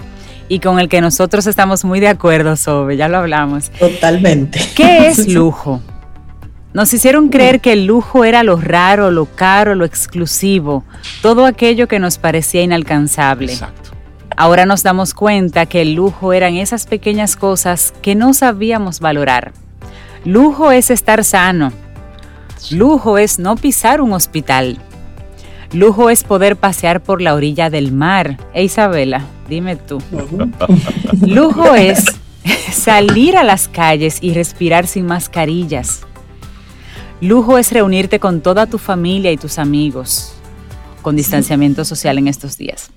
y 0.50 0.60
con 0.60 0.79
el 0.79 0.89
que 0.89 1.00
nosotros 1.00 1.48
estamos 1.48 1.86
muy 1.86 2.00
de 2.00 2.10
acuerdo 2.10 2.58
sobre, 2.58 2.98
ya 2.98 3.08
lo 3.08 3.20
hablamos. 3.20 3.70
Totalmente. 3.70 4.60
¿Qué 4.75 5.08
es 5.08 5.27
lujo? 5.29 5.82
Nos 6.74 6.94
hicieron 6.94 7.29
creer 7.29 7.62
que 7.62 7.74
el 7.74 7.86
lujo 7.86 8.25
era 8.25 8.44
lo 8.44 8.58
raro, 8.58 9.10
lo 9.10 9.25
caro, 9.25 9.74
lo 9.75 9.86
exclusivo, 9.86 10.84
todo 11.22 11.46
aquello 11.46 11.88
que 11.88 12.00
nos 12.00 12.18
parecía 12.18 12.62
inalcanzable. 12.62 13.53
Exacto. 13.53 13.91
Ahora 14.36 14.65
nos 14.65 14.84
damos 14.84 15.13
cuenta 15.13 15.65
que 15.65 15.82
el 15.82 15.94
lujo 15.94 16.34
eran 16.34 16.56
esas 16.56 16.86
pequeñas 16.86 17.36
cosas 17.36 17.94
que 18.01 18.15
no 18.15 18.34
sabíamos 18.34 19.00
valorar. 19.00 19.51
Lujo 20.25 20.72
es 20.72 20.91
estar 20.91 21.24
sano. 21.24 21.72
Lujo 22.72 23.18
es 23.18 23.39
no 23.39 23.56
pisar 23.56 24.01
un 24.01 24.13
hospital. 24.13 24.77
Lujo 25.71 26.09
es 26.09 26.23
poder 26.23 26.55
pasear 26.55 27.01
por 27.01 27.21
la 27.21 27.35
orilla 27.35 27.69
del 27.69 27.91
mar. 27.91 28.38
E 28.53 28.63
Isabela, 28.63 29.25
dime 29.47 29.75
tú. 29.75 30.01
Lujo 31.21 31.75
es 31.75 32.03
salir 32.71 33.38
a 33.38 33.43
las 33.43 33.67
calles 33.67 34.17
y 34.21 34.33
respirar 34.33 34.88
sin 34.88 35.05
mascarillas. 35.05 36.01
Lujo 37.21 37.57
es 37.57 37.71
reunirte 37.71 38.19
con 38.19 38.41
toda 38.41 38.65
tu 38.65 38.77
familia 38.77 39.31
y 39.31 39.38
tus 39.38 39.59
amigos, 39.59 40.33
con 41.01 41.15
distanciamiento 41.15 41.85
social 41.85 42.17
en 42.17 42.27
estos 42.27 42.57
días. 42.57 42.91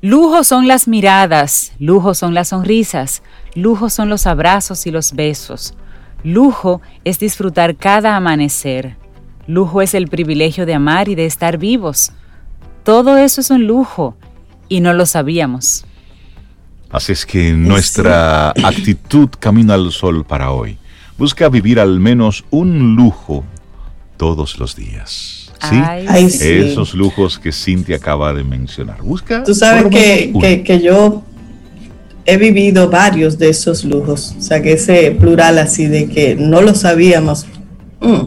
Lujo 0.00 0.44
son 0.44 0.68
las 0.68 0.86
miradas, 0.86 1.72
lujo 1.78 2.14
son 2.14 2.32
las 2.32 2.48
sonrisas, 2.48 3.22
lujo 3.54 3.90
son 3.90 4.08
los 4.08 4.26
abrazos 4.26 4.86
y 4.86 4.90
los 4.90 5.12
besos. 5.12 5.74
Lujo 6.22 6.80
es 7.04 7.18
disfrutar 7.18 7.76
cada 7.76 8.16
amanecer. 8.16 8.96
Lujo 9.46 9.82
es 9.82 9.94
el 9.94 10.08
privilegio 10.08 10.66
de 10.66 10.74
amar 10.74 11.08
y 11.08 11.14
de 11.14 11.26
estar 11.26 11.58
vivos. 11.58 12.12
Todo 12.84 13.16
eso 13.16 13.40
es 13.40 13.50
un 13.50 13.66
lujo 13.66 14.16
y 14.68 14.80
no 14.80 14.92
lo 14.92 15.06
sabíamos. 15.06 15.84
Así 16.90 17.12
es 17.12 17.26
que 17.26 17.52
nuestra 17.52 18.50
actitud 18.50 19.28
camino 19.38 19.72
al 19.72 19.90
sol 19.92 20.24
para 20.24 20.50
hoy 20.52 20.78
busca 21.18 21.48
vivir 21.48 21.80
al 21.80 21.98
menos 22.00 22.44
un 22.50 22.94
lujo 22.96 23.44
todos 24.16 24.58
los 24.58 24.76
días. 24.76 25.52
¿Sí? 25.68 25.76
Ay, 25.82 26.30
sí. 26.30 26.48
Esos 26.48 26.94
lujos 26.94 27.38
que 27.38 27.50
Cintia 27.50 27.96
acaba 27.96 28.32
de 28.34 28.44
mencionar. 28.44 29.02
Busca. 29.02 29.42
Tú 29.42 29.54
sabes 29.54 29.86
que- 29.86 30.62
que 30.64 30.80
yo 30.80 31.22
he 32.24 32.36
vivido 32.36 32.88
varios 32.90 33.38
de 33.38 33.48
esos 33.50 33.84
lujos. 33.84 34.34
O 34.38 34.40
sea, 34.42 34.60
que 34.62 34.72
ese 34.74 35.12
plural 35.12 35.58
así 35.58 35.86
de 35.86 36.08
que 36.08 36.36
no 36.36 36.60
lo 36.60 36.74
sabíamos. 36.74 37.46
Mm, 38.00 38.24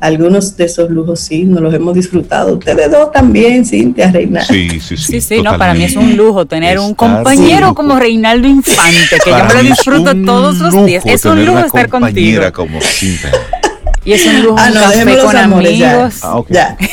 algunos 0.00 0.56
de 0.56 0.64
esos 0.64 0.90
lujos 0.90 1.20
sí, 1.20 1.44
nos 1.44 1.60
los 1.60 1.74
hemos 1.74 1.94
disfrutado. 1.94 2.54
Ustedes 2.56 2.90
dos 2.90 3.10
también, 3.12 3.64
Cintia, 3.64 4.10
Reina. 4.10 4.44
Sí, 4.44 4.68
sí, 4.80 4.96
sí. 4.96 4.96
Sí, 4.96 5.20
sí, 5.20 5.42
no, 5.42 5.58
para 5.58 5.74
mí 5.74 5.84
es 5.84 5.96
un 5.96 6.16
lujo 6.16 6.46
tener 6.46 6.78
un 6.78 6.94
compañero 6.94 7.74
como 7.74 7.98
Reinaldo 7.98 8.46
Infante, 8.48 9.16
que 9.24 9.30
yo 9.30 9.36
Para 9.36 9.48
me 9.48 9.54
lo 9.54 9.68
disfruto 9.68 10.14
todos 10.24 10.58
los 10.58 10.86
días. 10.86 11.04
Es 11.06 11.24
un 11.24 11.44
lujo 11.44 11.58
estar 11.60 11.88
contigo. 11.88 12.42
como 12.52 12.80
Cintia. 12.80 13.30
Y 14.04 14.12
es 14.12 14.24
un 14.26 14.42
lujo 14.42 14.56
Ah, 14.58 14.68
un 14.68 14.74
café 14.74 15.18
con 15.18 15.36
amores 15.36 15.78
ya. 15.78 15.92
amigos, 15.94 16.14
Ah, 16.22 16.36
ok. 16.38 16.46
Ya. 16.50 16.76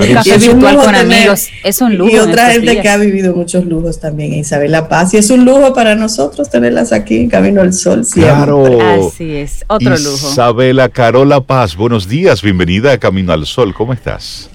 un 0.00 0.10
Y 0.10 0.14
café 0.14 0.34
es 0.34 0.42
un 0.48 0.54
virtual 0.54 0.74
lujo 0.74 0.84
con 0.86 0.94
tener- 0.94 1.16
amigos. 1.18 1.48
Es 1.64 1.80
un 1.80 1.96
lujo. 1.96 2.10
Y 2.10 2.18
otra 2.18 2.50
gente 2.50 2.70
días. 2.72 2.82
que 2.82 2.88
ha 2.88 2.96
vivido 2.96 3.34
muchos 3.34 3.64
lujos 3.66 4.00
también, 4.00 4.34
Isabela 4.34 4.88
Paz. 4.88 5.14
Y 5.14 5.18
es 5.18 5.30
un 5.30 5.44
lujo 5.44 5.72
para 5.74 5.94
nosotros 5.94 6.50
tenerlas 6.50 6.92
aquí 6.92 7.16
en 7.16 7.28
Camino 7.28 7.60
al 7.62 7.72
Sol. 7.72 8.04
siempre. 8.04 8.34
Claro. 8.34 9.08
Así 9.08 9.36
es, 9.36 9.64
otro 9.68 9.90
lujo. 9.96 10.30
Isabela 10.30 10.88
Carola 10.88 11.40
Paz, 11.40 11.76
buenos 11.76 12.08
días, 12.08 12.42
bienvenida 12.42 12.92
a 12.92 12.98
Camino 12.98 13.32
al 13.32 13.46
Sol, 13.46 13.74
¿cómo 13.74 13.92
estás? 13.92 14.48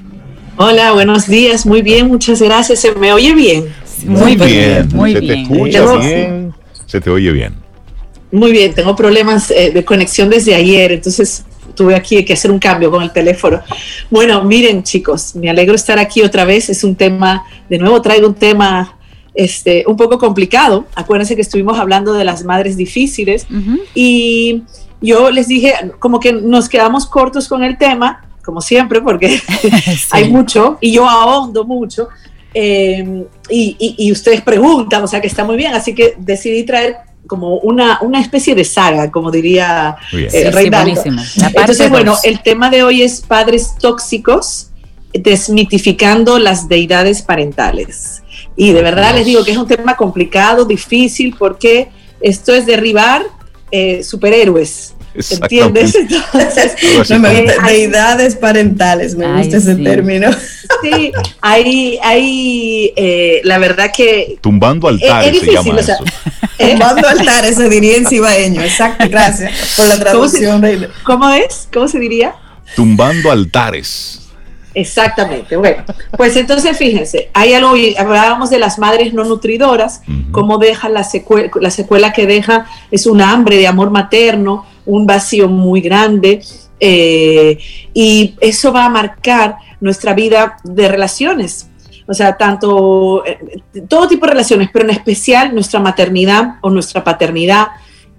Hola, 0.57 0.93
buenos 0.93 1.27
días, 1.27 1.65
muy 1.65 1.81
bien, 1.81 2.07
muchas 2.07 2.41
gracias. 2.41 2.79
¿Se 2.79 2.93
me 2.93 3.11
oye 3.11 3.33
bien? 3.33 3.65
Muy 4.05 4.35
bien, 4.37 4.87
muy 4.93 5.13
se 5.13 5.19
bien. 5.19 5.47
te 5.47 5.53
escucha 5.53 5.95
bien, 5.97 6.53
se 6.85 7.01
te 7.01 7.09
oye 7.09 7.31
bien. 7.31 7.53
Muy 8.31 8.51
bien, 8.51 8.73
tengo 8.73 8.95
problemas 8.95 9.51
eh, 9.51 9.71
de 9.73 9.85
conexión 9.85 10.29
desde 10.29 10.55
ayer, 10.55 10.91
entonces 10.93 11.43
tuve 11.75 11.95
aquí 11.95 12.23
que 12.25 12.33
hacer 12.33 12.49
un 12.51 12.59
cambio 12.59 12.89
con 12.89 13.03
el 13.03 13.11
teléfono. 13.11 13.61
Bueno, 14.09 14.43
miren 14.43 14.83
chicos, 14.83 15.35
me 15.35 15.49
alegro 15.49 15.75
estar 15.75 15.99
aquí 15.99 16.21
otra 16.21 16.45
vez. 16.45 16.69
Es 16.69 16.83
un 16.83 16.95
tema, 16.95 17.43
de 17.69 17.77
nuevo 17.77 18.01
traigo 18.01 18.27
un 18.27 18.33
tema 18.35 18.97
este, 19.33 19.83
un 19.87 19.97
poco 19.97 20.17
complicado. 20.17 20.85
Acuérdense 20.95 21.35
que 21.35 21.41
estuvimos 21.41 21.77
hablando 21.77 22.13
de 22.13 22.23
las 22.23 22.43
madres 22.43 22.77
difíciles 22.77 23.45
Ujú. 23.51 23.79
y 23.93 24.63
yo 25.01 25.29
les 25.29 25.47
dije, 25.47 25.73
como 25.99 26.19
que 26.19 26.31
nos 26.33 26.69
quedamos 26.69 27.05
cortos 27.05 27.47
con 27.47 27.63
el 27.63 27.77
tema, 27.77 28.23
como 28.43 28.61
siempre, 28.61 29.01
porque 29.01 29.39
hay 30.11 30.29
mucho 30.29 30.77
y 30.81 30.91
yo 30.93 31.07
ahondo 31.07 31.65
mucho. 31.65 32.07
eh, 32.53 33.25
y, 33.49 33.75
y- 33.77 33.95
y 34.07 34.11
ustedes 34.13 34.41
preguntan, 34.41 35.03
o 35.03 35.07
sea 35.07 35.19
que 35.19 35.27
está 35.27 35.43
muy 35.43 35.57
bien, 35.57 35.73
así 35.73 35.93
que 35.93 36.15
decidí 36.17 36.63
traer 36.63 36.95
como 37.27 37.57
una, 37.57 37.99
una 38.01 38.19
especie 38.21 38.55
de 38.55 38.63
saga, 38.65 39.11
como 39.11 39.31
diría. 39.31 39.95
Sí, 40.11 40.25
eh, 40.25 40.29
sí. 40.31 40.43
La 40.43 41.49
parte 41.49 41.59
Entonces, 41.59 41.89
bueno, 41.89 42.11
dos. 42.11 42.25
el 42.25 42.41
tema 42.41 42.69
de 42.69 42.83
hoy 42.83 43.01
es 43.01 43.21
padres 43.21 43.75
tóxicos, 43.79 44.69
desmitificando 45.13 46.39
las 46.39 46.67
deidades 46.67 47.21
parentales. 47.21 48.21
Y 48.55 48.71
de 48.73 48.81
verdad 48.81 49.13
les 49.15 49.25
digo 49.25 49.43
que 49.43 49.51
es 49.51 49.57
un 49.57 49.67
tema 49.67 49.95
complicado, 49.95 50.65
difícil, 50.65 51.35
porque 51.37 51.89
esto 52.21 52.53
es 52.53 52.65
derribar 52.65 53.23
eh, 53.71 54.03
superhéroes. 54.03 54.93
¿Entiendes? 55.31 55.95
Entonces, 55.95 56.73
No, 57.09 57.19
me 57.19 57.41
gusta, 57.43 57.63
deidades 57.67 58.35
parentales, 58.35 59.15
me 59.15 59.25
Ay, 59.25 59.43
gusta 59.43 59.57
ese 59.57 59.75
sí. 59.77 59.83
término. 59.83 60.29
sí, 60.83 61.11
hay, 61.39 61.97
hay 62.03 62.93
eh, 62.97 63.39
la 63.45 63.57
verdad 63.57 63.91
que 63.95 64.37
Tumbando 64.41 64.89
altares 64.89 65.27
es 65.27 65.39
se 65.39 65.45
difícil, 65.45 65.53
llama 65.67 65.79
o 65.79 65.83
sea, 65.83 65.95
eso. 65.95 66.03
¿eh? 66.03 66.44
Tumbando 66.69 67.07
altares, 67.07 67.55
se 67.55 67.69
diría 67.69 67.97
en 67.97 68.05
cibaeño. 68.07 68.61
Exacto, 68.61 69.05
gracias 69.09 69.73
por 69.75 69.87
la 69.87 70.11
¿Cómo 70.11 70.27
se- 70.27 70.39
traducción. 70.39 70.87
¿Cómo 71.03 71.29
es? 71.29 71.67
¿Cómo 71.73 71.87
se 71.87 71.99
diría? 71.99 72.35
Tumbando 72.75 73.31
altares. 73.31 74.21
Exactamente. 74.73 75.55
Bueno, 75.55 75.83
pues 76.17 76.35
entonces 76.35 76.77
fíjense, 76.77 77.29
hay 77.33 77.53
algo, 77.53 77.73
hablábamos 77.97 78.49
de 78.49 78.59
las 78.59 78.77
madres 78.77 79.13
no 79.13 79.23
nutridoras, 79.23 80.01
cómo 80.31 80.57
deja 80.57 80.89
la 80.89 81.05
secuela, 81.05 81.49
la 81.61 81.71
secuela 81.71 82.11
que 82.11 82.25
deja 82.27 82.65
es 82.91 83.05
un 83.07 83.21
hambre 83.21 83.55
de 83.55 83.67
amor 83.67 83.89
materno, 83.89 84.65
un 84.85 85.05
vacío 85.07 85.47
muy 85.47 85.79
grande, 85.79 86.41
eh, 86.81 87.57
y 87.93 88.35
eso 88.41 88.73
va 88.73 88.83
a 88.85 88.89
marcar 88.89 89.55
nuestra 89.79 90.13
vida 90.13 90.57
de 90.65 90.89
relaciones. 90.89 91.67
O 92.07 92.13
sea, 92.13 92.37
tanto, 92.37 93.25
eh, 93.25 93.39
todo 93.87 94.07
tipo 94.07 94.25
de 94.25 94.33
relaciones, 94.33 94.69
pero 94.71 94.85
en 94.85 94.91
especial 94.91 95.53
nuestra 95.53 95.79
maternidad 95.79 96.55
o 96.61 96.69
nuestra 96.69 97.03
paternidad 97.03 97.67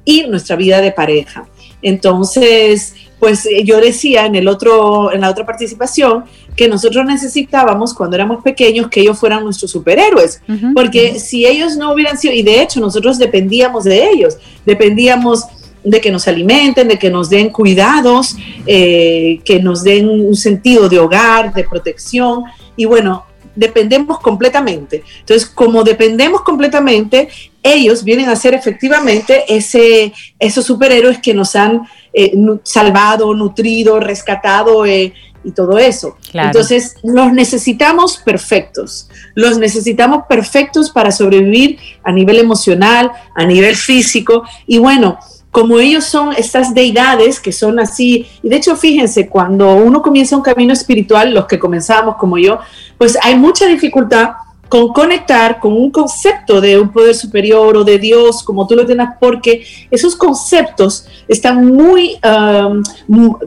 y 0.04 0.26
nuestra 0.26 0.56
vida 0.56 0.80
de 0.80 0.92
pareja. 0.92 1.46
Entonces, 1.82 2.94
pues 3.18 3.46
eh, 3.46 3.62
yo 3.64 3.80
decía 3.80 4.26
en 4.26 4.34
el 4.34 4.48
otro, 4.48 5.12
en 5.12 5.20
la 5.20 5.30
otra 5.30 5.46
participación 5.46 6.24
que 6.56 6.68
nosotros 6.68 7.04
necesitábamos 7.04 7.92
cuando 7.94 8.16
éramos 8.16 8.42
pequeños 8.42 8.88
que 8.88 9.00
ellos 9.00 9.18
fueran 9.18 9.44
nuestros 9.44 9.70
superhéroes, 9.70 10.40
Ujú. 10.48 10.72
porque 10.74 11.20
si 11.20 11.46
ellos 11.46 11.76
no 11.76 11.92
hubieran 11.92 12.16
sido, 12.16 12.32
y 12.32 12.42
de 12.42 12.62
hecho 12.62 12.80
nosotros 12.80 13.18
dependíamos 13.18 13.84
de 13.84 14.08
ellos, 14.08 14.38
dependíamos 14.64 15.44
de 15.84 16.00
que 16.00 16.10
nos 16.10 16.26
alimenten, 16.26 16.88
de 16.88 16.98
que 16.98 17.10
nos 17.10 17.28
den 17.28 17.50
cuidados, 17.50 18.36
eh, 18.66 19.40
que 19.44 19.60
nos 19.60 19.84
den 19.84 20.08
un 20.08 20.34
sentido 20.34 20.88
de 20.88 20.98
hogar, 20.98 21.52
de 21.52 21.62
protección, 21.64 22.44
y 22.74 22.86
bueno, 22.86 23.25
dependemos 23.56 24.20
completamente. 24.20 25.02
Entonces, 25.20 25.46
como 25.48 25.82
dependemos 25.82 26.42
completamente, 26.42 27.28
ellos 27.62 28.04
vienen 28.04 28.28
a 28.28 28.36
ser 28.36 28.54
efectivamente 28.54 29.44
ese, 29.48 30.12
esos 30.38 30.64
superhéroes 30.64 31.18
que 31.18 31.34
nos 31.34 31.56
han 31.56 31.82
eh, 32.12 32.36
salvado, 32.62 33.34
nutrido, 33.34 33.98
rescatado 33.98 34.86
eh, 34.86 35.12
y 35.42 35.50
todo 35.50 35.78
eso. 35.78 36.16
Claro. 36.30 36.48
Entonces, 36.48 36.96
los 37.02 37.32
necesitamos 37.32 38.18
perfectos. 38.18 39.08
Los 39.34 39.58
necesitamos 39.58 40.24
perfectos 40.28 40.90
para 40.90 41.10
sobrevivir 41.10 41.78
a 42.04 42.12
nivel 42.12 42.38
emocional, 42.38 43.10
a 43.34 43.44
nivel 43.44 43.74
físico. 43.74 44.44
Y 44.66 44.78
bueno, 44.78 45.18
como 45.56 45.80
ellos 45.80 46.04
son 46.04 46.34
estas 46.36 46.74
deidades 46.74 47.40
que 47.40 47.50
son 47.50 47.80
así, 47.80 48.26
y 48.42 48.48
de 48.50 48.56
hecho 48.56 48.76
fíjense, 48.76 49.26
cuando 49.26 49.74
uno 49.76 50.02
comienza 50.02 50.36
un 50.36 50.42
camino 50.42 50.74
espiritual, 50.74 51.32
los 51.32 51.46
que 51.46 51.58
comenzamos 51.58 52.16
como 52.16 52.36
yo, 52.36 52.58
pues 52.98 53.16
hay 53.22 53.36
mucha 53.36 53.64
dificultad 53.64 54.32
con 54.68 54.88
conectar 54.92 55.58
con 55.58 55.72
un 55.72 55.90
concepto 55.90 56.60
de 56.60 56.78
un 56.78 56.92
poder 56.92 57.14
superior 57.14 57.74
o 57.74 57.84
de 57.84 57.98
Dios, 57.98 58.42
como 58.42 58.66
tú 58.66 58.76
lo 58.76 58.84
tengas, 58.84 59.16
porque 59.18 59.64
esos 59.90 60.14
conceptos 60.14 61.06
están 61.26 61.64
muy, 61.64 62.18
um, 62.22 62.82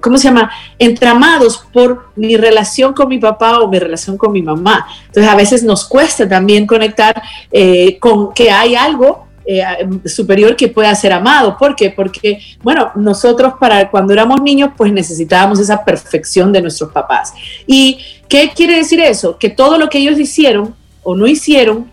¿cómo 0.01 0.17
se 0.17 0.29
llama?, 0.29 0.49
entramados 0.79 1.63
por 1.71 2.07
mi 2.15 2.37
relación 2.37 2.91
con 2.91 3.07
mi 3.07 3.19
papá 3.19 3.59
o 3.59 3.67
mi 3.67 3.77
relación 3.77 4.17
con 4.17 4.31
mi 4.31 4.41
mamá. 4.41 4.87
Entonces 5.05 5.31
a 5.31 5.35
veces 5.35 5.61
nos 5.61 5.85
cuesta 5.85 6.27
también 6.27 6.65
conectar 6.65 7.21
eh, 7.51 7.99
con 7.99 8.33
que 8.33 8.49
hay 8.49 8.73
algo 8.73 9.28
eh, 9.45 9.63
superior 10.05 10.55
que 10.55 10.67
pueda 10.67 10.93
ser 10.95 11.13
amado. 11.13 11.57
¿Por 11.57 11.75
qué? 11.75 11.89
Porque, 11.89 12.39
bueno, 12.61 12.91
nosotros 12.95 13.53
para 13.59 13.89
cuando 13.89 14.13
éramos 14.13 14.41
niños, 14.41 14.71
pues 14.77 14.91
necesitábamos 14.91 15.59
esa 15.59 15.83
perfección 15.83 16.51
de 16.51 16.61
nuestros 16.61 16.91
papás. 16.91 17.33
¿Y 17.65 17.99
qué 18.27 18.51
quiere 18.55 18.75
decir 18.75 18.99
eso? 18.99 19.37
Que 19.37 19.49
todo 19.49 19.77
lo 19.77 19.89
que 19.89 19.99
ellos 19.99 20.19
hicieron 20.19 20.75
o 21.03 21.15
no 21.15 21.27
hicieron, 21.27 21.89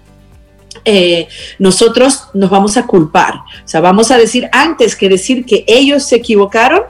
eh, 0.85 1.28
nosotros 1.59 2.28
nos 2.35 2.50
vamos 2.50 2.76
a 2.76 2.87
culpar. 2.87 3.35
O 3.35 3.68
sea, 3.68 3.80
vamos 3.80 4.11
a 4.11 4.18
decir 4.18 4.48
antes 4.52 4.94
que 4.94 5.09
decir 5.09 5.44
que 5.44 5.64
ellos 5.66 6.04
se 6.04 6.16
equivocaron 6.16 6.82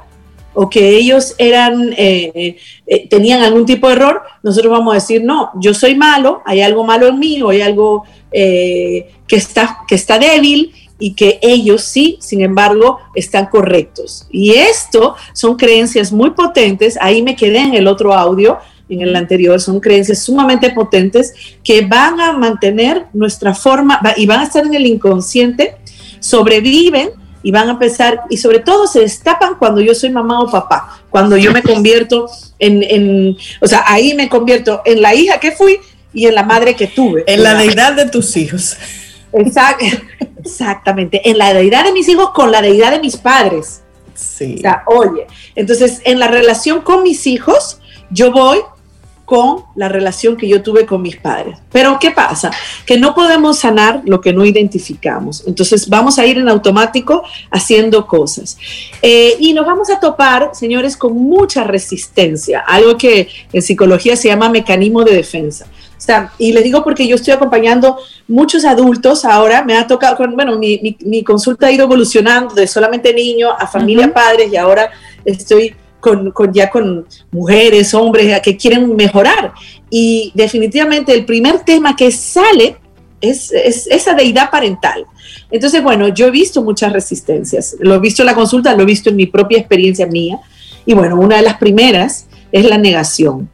o 0.57 0.71
que 0.71 0.97
ellos 0.97 1.35
eran, 1.37 1.93
eh, 1.99 2.57
eh, 2.87 3.09
tenían 3.09 3.43
algún 3.43 3.67
tipo 3.67 3.89
de 3.89 3.95
error, 3.95 4.23
nosotros 4.43 4.73
vamos 4.73 4.93
a 4.93 4.95
decir, 4.95 5.23
no, 5.23 5.51
yo 5.57 5.75
soy 5.75 5.95
malo, 5.95 6.41
hay 6.47 6.63
algo 6.63 6.83
malo 6.83 7.09
en 7.09 7.19
mí 7.19 7.43
o 7.43 7.51
hay 7.51 7.61
algo 7.61 8.05
eh, 8.33 9.11
que, 9.29 9.37
está, 9.37 9.81
que 9.87 9.95
está 9.95 10.19
débil 10.19 10.73
y 10.99 11.13
que 11.13 11.39
ellos 11.43 11.83
sí, 11.83 12.17
sin 12.23 12.41
embargo, 12.41 13.01
están 13.15 13.47
correctos. 13.47 14.27
Y 14.31 14.55
esto 14.55 15.15
son 15.35 15.57
creencias 15.57 16.11
muy 16.11 16.31
potentes, 16.31 16.97
ahí 17.03 17.23
me 17.23 17.37
quedé 17.37 17.59
en 17.59 17.75
el 17.75 17.87
otro 17.87 18.15
audio, 18.15 18.57
en 18.89 19.03
el 19.03 19.15
anterior, 19.15 19.61
son 19.61 19.79
creencias 19.79 20.23
sumamente 20.23 20.71
potentes 20.71 21.35
que 21.63 21.83
van 21.83 22.19
a 22.19 22.33
mantener 22.33 23.09
nuestra 23.13 23.55
forma 23.55 24.01
y 24.17 24.25
van 24.25 24.41
a 24.41 24.45
estar 24.45 24.65
en 24.65 24.73
el 24.73 24.87
inconsciente, 24.87 25.77
sobreviven 26.19 27.11
y 27.47 27.53
van 27.53 27.69
a 27.69 27.73
empezar, 27.73 28.23
y 28.29 28.39
sobre 28.39 28.59
todo 28.59 28.89
se 28.89 28.99
destapan 29.03 29.55
cuando 29.57 29.81
yo 29.81 29.95
soy 29.95 30.11
mamá 30.11 30.41
o 30.41 30.51
papá, 30.51 31.01
cuando 31.11 31.37
yo 31.37 31.53
me 31.53 31.63
convierto 31.63 32.29
en, 32.59 32.83
en 32.83 33.37
o 33.61 33.69
sea, 33.69 33.85
ahí 33.87 34.15
me 34.15 34.29
convierto 34.29 34.83
en 34.85 35.01
la 35.01 35.15
hija 35.15 35.39
que 35.39 35.53
fui 35.53 35.79
y 36.13 36.27
en 36.27 36.35
la 36.35 36.43
madre 36.43 36.75
que 36.75 36.89
tuve. 36.89 37.23
En 37.29 37.45
la 37.45 37.55
deidad 37.55 37.93
de 37.93 38.07
tus 38.07 38.37
hijos. 38.37 38.77
Exact- 39.33 40.03
exactamente, 40.45 41.31
en 41.31 41.39
la 41.39 41.55
deidad 41.55 41.85
de 41.85 41.93
mis 41.93 42.09
hijos 42.09 42.31
con 42.35 42.51
la 42.51 42.61
deidad 42.61 42.91
de 42.91 42.99
mis 42.99 43.17
padres. 43.17 43.83
Sí. 44.13 44.57
O 44.59 44.61
sea, 44.63 44.83
oye, 44.87 45.29
entonces 45.55 46.01
en 46.03 46.19
la 46.19 46.27
relación 46.27 46.81
con 46.81 47.05
mis 47.05 47.29
hijos, 47.29 47.79
yo 48.11 48.33
voy 48.33 48.59
con 49.27 49.65
la 49.75 49.89
relación 49.89 50.37
que 50.37 50.49
yo 50.49 50.63
tuve 50.63 50.87
con 50.87 51.03
mis 51.03 51.17
padres. 51.17 51.59
Pero 51.73 51.99
¿qué 52.01 52.13
pasa? 52.13 52.51
Que 52.87 52.97
no 52.97 53.13
podemos 53.13 53.59
sanar 53.59 54.03
lo 54.07 54.21
que 54.21 54.33
no 54.33 54.47
identificamos. 54.47 55.43
Entonces 55.47 55.89
vamos 55.89 56.19
a 56.19 56.25
ir 56.25 56.39
en 56.39 56.49
automático 56.49 57.25
haciendo 57.51 58.07
cosas. 58.07 58.57
Eh, 59.03 59.37
y 59.41 59.53
nos 59.53 59.67
vamos 59.67 59.91
a 59.91 59.99
topar, 59.99 60.51
señores, 60.55 60.97
con 60.97 61.15
mucha 61.15 61.65
resistencia, 61.65 62.61
algo 62.61 62.97
que 62.97 63.29
en 63.53 63.63
psicología 63.63 64.17
se 64.17 64.29
llama 64.29 64.49
mecanismo 64.49 65.03
de 65.03 65.17
defensa. 65.17 65.67
O 65.67 66.01
sea, 66.01 66.31
y 66.39 66.53
les 66.53 66.63
digo 66.63 66.85
porque 66.85 67.09
yo 67.09 67.17
estoy 67.17 67.35
acompañando 67.35 67.99
muchos 68.29 68.65
adultos 68.65 69.25
ahora, 69.25 69.65
me 69.65 69.77
ha 69.77 69.89
tocado, 69.89 70.17
bueno, 70.35 70.57
mi, 70.57 70.97
mi, 71.01 71.25
consulta 71.25 71.67
ha 71.67 71.73
ido 71.73 71.85
evolucionando 71.85 72.55
de 72.55 72.69
solamente 72.69 73.13
niños 73.13 73.53
a 73.59 73.67
familia, 73.67 74.13
padres, 74.13 74.53
y 74.53 74.57
ahora 74.57 74.91
estoy 75.25 75.75
con, 76.01 76.33
ya 76.53 76.71
con 76.71 77.07
mujeres, 77.31 77.95
hombres 77.95 78.41
que 78.41 78.57
quieren 78.57 78.95
mejorar. 78.97 79.53
Y 79.91 80.33
definitivamente 80.35 81.13
el 81.13 81.25
primer 81.25 81.61
tema 81.61 81.97
que 81.97 82.11
sale 82.11 82.77
es, 83.21 83.53
esa 83.53 84.15
deidad 84.15 84.51
parental. 84.51 85.07
Entonces, 85.51 85.83
bueno, 85.83 86.09
yo 86.09 86.27
he 86.27 86.31
visto 86.31 86.63
muchas 86.63 86.93
resistencias. 86.93 87.77
Lo 87.81 87.95
he 87.95 87.99
visto 87.99 88.23
en 88.23 88.27
la 88.27 88.35
consulta, 88.35 88.75
lo 88.75 88.83
he 88.83 88.87
visto 88.87 89.11
en 89.11 89.17
mi 89.17 89.27
propia 89.27 89.59
experiencia 89.59 90.07
mía. 90.07 90.39
Y 90.85 90.95
bueno, 90.95 91.17
una 91.17 91.37
de 91.37 91.43
las 91.43 91.57
primeras 91.57 92.27
es 92.53 92.65
la 92.65 92.79
negación. 92.79 93.49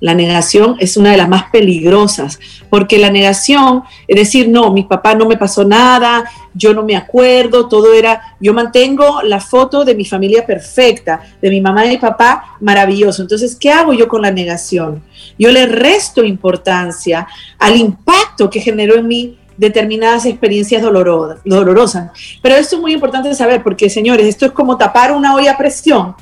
La 0.00 0.14
negación 0.14 0.76
es 0.78 0.96
una 0.96 1.10
de 1.10 1.16
las 1.16 1.28
más 1.28 1.44
peligrosas, 1.50 2.38
porque 2.68 2.98
la 2.98 3.10
negación 3.10 3.82
es 4.06 4.16
decir, 4.16 4.48
no, 4.48 4.72
mi 4.72 4.82
papá 4.82 5.14
no 5.14 5.26
me 5.26 5.36
pasó 5.36 5.64
nada, 5.64 6.24
yo 6.54 6.74
no 6.74 6.82
me 6.82 6.96
acuerdo, 6.96 7.68
todo 7.68 7.94
era, 7.94 8.36
yo 8.40 8.52
mantengo 8.52 9.22
la 9.22 9.40
foto 9.40 9.84
de 9.84 9.94
mi 9.94 10.04
familia 10.04 10.44
perfecta, 10.44 11.20
de 11.40 11.50
mi 11.50 11.60
mamá 11.60 11.86
y 11.86 11.90
mi 11.90 11.98
papá 11.98 12.56
maravilloso. 12.60 13.22
Entonces, 13.22 13.56
¿qué 13.56 13.70
hago 13.70 13.92
yo 13.92 14.08
con 14.08 14.22
la 14.22 14.30
negación? 14.30 15.02
Yo 15.38 15.50
le 15.50 15.66
resto 15.66 16.24
importancia 16.24 17.26
al 17.58 17.76
impacto 17.76 18.50
que 18.50 18.60
generó 18.60 18.96
en 18.96 19.06
mí 19.06 19.38
determinadas 19.56 20.26
experiencias 20.26 20.82
dolorosas. 20.82 22.10
Pero 22.42 22.54
esto 22.56 22.76
es 22.76 22.82
muy 22.82 22.92
importante 22.92 23.34
saber, 23.34 23.62
porque 23.62 23.88
señores, 23.88 24.26
esto 24.26 24.46
es 24.46 24.52
como 24.52 24.76
tapar 24.76 25.12
una 25.12 25.34
olla 25.34 25.52
a 25.52 25.58
presión. 25.58 26.14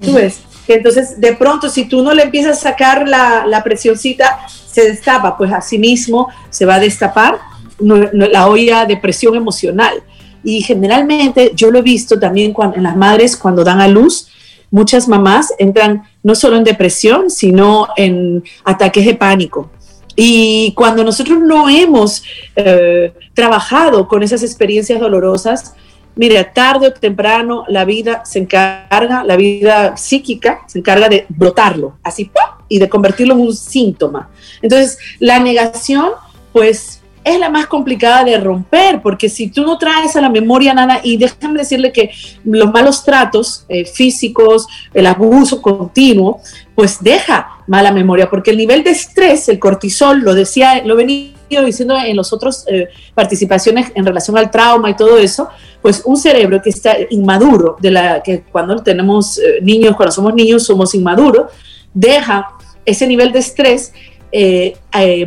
Tú 0.00 0.12
ves, 0.12 0.40
entonces 0.74 1.20
de 1.20 1.34
pronto 1.34 1.68
si 1.68 1.84
tú 1.84 2.02
no 2.02 2.12
le 2.12 2.24
empiezas 2.24 2.58
a 2.58 2.60
sacar 2.70 3.06
la, 3.08 3.46
la 3.46 3.64
se 3.64 4.82
destapa, 4.82 5.36
pues 5.36 5.52
así 5.52 5.78
mismo 5.78 6.28
se 6.50 6.66
va 6.66 6.74
a 6.74 6.80
destapar 6.80 7.38
la 7.78 8.48
olla 8.48 8.84
de 8.84 8.96
presión 8.96 9.34
emocional. 9.34 10.02
Y 10.44 10.62
generalmente 10.62 11.52
yo 11.54 11.70
lo 11.70 11.78
he 11.78 11.82
visto 11.82 12.18
también 12.18 12.52
cuando, 12.52 12.76
en 12.76 12.82
las 12.82 12.96
madres 12.96 13.36
cuando 13.36 13.64
dan 13.64 13.80
a 13.80 13.88
luz, 13.88 14.28
muchas 14.70 15.08
mamás 15.08 15.52
entran 15.58 16.02
no 16.22 16.34
solo 16.34 16.56
en 16.56 16.64
depresión, 16.64 17.30
sino 17.30 17.88
en 17.96 18.44
ataques 18.64 19.06
de 19.06 19.14
pánico. 19.14 19.70
Y 20.14 20.72
cuando 20.74 21.04
nosotros 21.04 21.40
no 21.40 21.68
hemos 21.68 22.22
eh, 22.54 23.12
trabajado 23.34 24.08
con 24.08 24.22
esas 24.22 24.42
experiencias 24.42 24.98
dolorosas, 24.98 25.74
Mire, 26.16 26.42
tarde 26.44 26.88
o 26.88 26.92
temprano 26.92 27.64
la 27.68 27.84
vida 27.84 28.24
se 28.24 28.38
encarga, 28.38 29.22
la 29.22 29.36
vida 29.36 29.98
psíquica 29.98 30.62
se 30.66 30.78
encarga 30.78 31.10
de 31.10 31.26
brotarlo, 31.28 31.98
así, 32.02 32.30
y 32.68 32.78
de 32.78 32.88
convertirlo 32.88 33.34
en 33.34 33.40
un 33.40 33.54
síntoma. 33.54 34.30
Entonces, 34.62 34.98
la 35.18 35.38
negación, 35.38 36.12
pues, 36.52 37.02
es 37.22 37.38
la 37.38 37.50
más 37.50 37.66
complicada 37.66 38.24
de 38.24 38.38
romper, 38.38 39.02
porque 39.02 39.28
si 39.28 39.50
tú 39.50 39.64
no 39.64 39.76
traes 39.76 40.16
a 40.16 40.20
la 40.22 40.30
memoria 40.30 40.72
nada, 40.72 41.00
y 41.02 41.18
déjame 41.18 41.58
decirle 41.58 41.92
que 41.92 42.12
los 42.44 42.72
malos 42.72 43.04
tratos 43.04 43.66
eh, 43.68 43.84
físicos, 43.84 44.66
el 44.94 45.06
abuso 45.06 45.60
continuo, 45.60 46.40
pues 46.74 47.02
deja 47.02 47.58
mala 47.66 47.90
memoria, 47.90 48.30
porque 48.30 48.52
el 48.52 48.56
nivel 48.56 48.84
de 48.84 48.90
estrés, 48.90 49.48
el 49.48 49.58
cortisol, 49.58 50.20
lo 50.20 50.34
decía, 50.34 50.82
lo 50.84 50.96
venía 50.96 51.35
diciendo 51.48 51.96
en 51.96 52.16
las 52.16 52.32
otras 52.32 52.64
eh, 52.68 52.88
participaciones 53.14 53.92
en 53.94 54.04
relación 54.04 54.36
al 54.36 54.50
trauma 54.50 54.90
y 54.90 54.94
todo 54.94 55.18
eso, 55.18 55.48
pues 55.80 56.02
un 56.04 56.16
cerebro 56.16 56.60
que 56.60 56.70
está 56.70 56.96
inmaduro, 57.10 57.76
de 57.80 57.90
la 57.90 58.22
que 58.22 58.42
cuando 58.42 58.76
tenemos 58.82 59.38
eh, 59.38 59.60
niños, 59.62 59.96
cuando 59.96 60.12
somos 60.12 60.34
niños 60.34 60.64
somos 60.64 60.94
inmaduros, 60.94 61.52
deja 61.94 62.48
ese 62.84 63.06
nivel 63.06 63.32
de 63.32 63.38
estrés, 63.38 63.92
eh, 64.32 64.76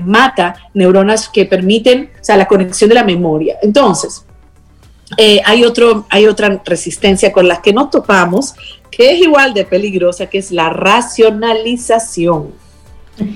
mata 0.03 0.55
neuronas 0.73 1.29
que 1.29 1.45
permiten, 1.45 2.11
o 2.19 2.23
sea, 2.23 2.37
la 2.37 2.47
conexión 2.47 2.89
de 2.89 2.95
la 2.95 3.03
memoria. 3.03 3.57
Entonces, 3.61 4.25
hay, 5.43 5.63
otro, 5.63 6.05
hay 6.09 6.27
otra 6.27 6.61
resistencia 6.63 7.31
con 7.31 7.47
la 7.47 7.61
que 7.61 7.73
nos 7.73 7.89
topamos, 7.89 8.53
que 8.91 9.11
es 9.11 9.21
igual 9.21 9.53
de 9.53 9.65
peligrosa, 9.65 10.27
que 10.27 10.37
es 10.37 10.51
la 10.51 10.69
racionalización. 10.69 12.53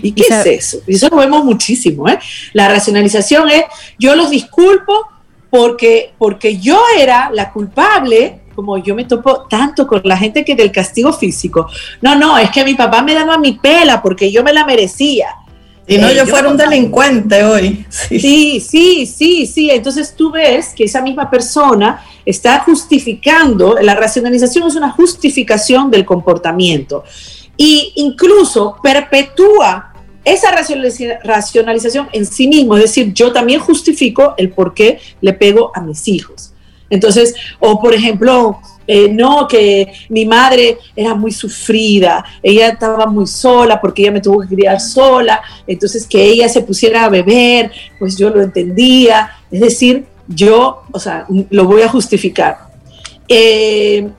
¿Y 0.01 0.11
qué 0.11 0.23
es 0.29 0.45
eso? 0.45 0.77
Y 0.87 0.95
eso 0.95 1.09
lo 1.09 1.17
vemos 1.17 1.43
muchísimo. 1.43 2.07
¿eh? 2.09 2.19
La 2.53 2.67
racionalización 2.67 3.49
es, 3.49 3.63
yo 3.99 4.15
los 4.15 4.29
disculpo 4.29 5.07
porque, 5.49 6.13
porque 6.17 6.57
yo 6.57 6.81
era 6.99 7.29
la 7.31 7.51
culpable, 7.51 8.41
como 8.55 8.77
yo 8.77 8.95
me 8.95 9.05
topo 9.05 9.45
tanto 9.49 9.85
con 9.87 10.01
la 10.03 10.17
gente 10.17 10.43
que 10.43 10.55
del 10.55 10.71
castigo 10.71 11.13
físico. 11.13 11.67
No, 12.01 12.15
no, 12.15 12.37
es 12.37 12.49
que 12.49 12.63
mi 12.63 12.73
papá 12.73 13.01
me 13.01 13.13
daba 13.13 13.37
mi 13.37 13.53
pela 13.53 14.01
porque 14.01 14.31
yo 14.31 14.43
me 14.43 14.53
la 14.53 14.65
merecía. 14.65 15.27
Y 15.85 15.97
no, 15.97 16.07
eh, 16.07 16.15
yo, 16.15 16.25
fuera 16.25 16.49
un 16.49 16.57
delincuente 16.57 17.43
hoy. 17.43 17.85
Sí. 17.89 18.59
sí, 18.61 19.05
sí, 19.05 19.45
sí, 19.45 19.69
Entonces 19.69 20.15
tú 20.15 20.31
ves 20.31 20.73
que 20.75 20.85
esa 20.85 21.01
misma 21.01 21.29
persona 21.29 22.03
está 22.25 22.59
justificando, 22.59 23.77
la 23.81 23.93
racionalización 23.93 24.67
es 24.67 24.75
una 24.75 24.91
justificación 24.91 25.91
del 25.91 26.05
comportamiento 26.05 27.03
y 27.57 27.93
incluso 27.95 28.77
perpetúa 28.81 29.93
esa 30.25 30.51
racionalización 31.23 32.07
en 32.13 32.25
sí 32.25 32.47
mismo, 32.47 32.77
es 32.77 32.83
decir, 32.83 33.13
yo 33.13 33.33
también 33.33 33.59
justifico 33.59 34.33
el 34.37 34.51
por 34.51 34.73
qué 34.73 34.99
le 35.21 35.33
pego 35.33 35.71
a 35.75 35.81
mis 35.81 36.07
hijos. 36.07 36.53
Entonces, 36.89 37.35
o 37.59 37.81
por 37.81 37.93
ejemplo, 37.93 38.59
eh, 38.87 39.09
no, 39.09 39.47
que 39.47 39.91
mi 40.09 40.25
madre 40.25 40.77
era 40.95 41.15
muy 41.15 41.31
sufrida, 41.31 42.23
ella 42.41 42.69
estaba 42.69 43.05
muy 43.05 43.27
sola 43.27 43.81
porque 43.81 44.03
ella 44.03 44.11
me 44.11 44.21
tuvo 44.21 44.41
que 44.41 44.55
criar 44.55 44.79
sola, 44.79 45.41
entonces 45.65 46.05
que 46.05 46.23
ella 46.23 46.47
se 46.47 46.61
pusiera 46.61 47.05
a 47.05 47.09
beber, 47.09 47.71
pues 47.99 48.17
yo 48.17 48.29
lo 48.29 48.41
entendía, 48.41 49.31
es 49.51 49.61
decir, 49.61 50.05
yo, 50.27 50.83
o 50.91 50.99
sea, 50.99 51.25
lo 51.49 51.65
voy 51.65 51.81
a 51.81 51.89
justificar. 51.89 52.57
Eh, 53.27 54.09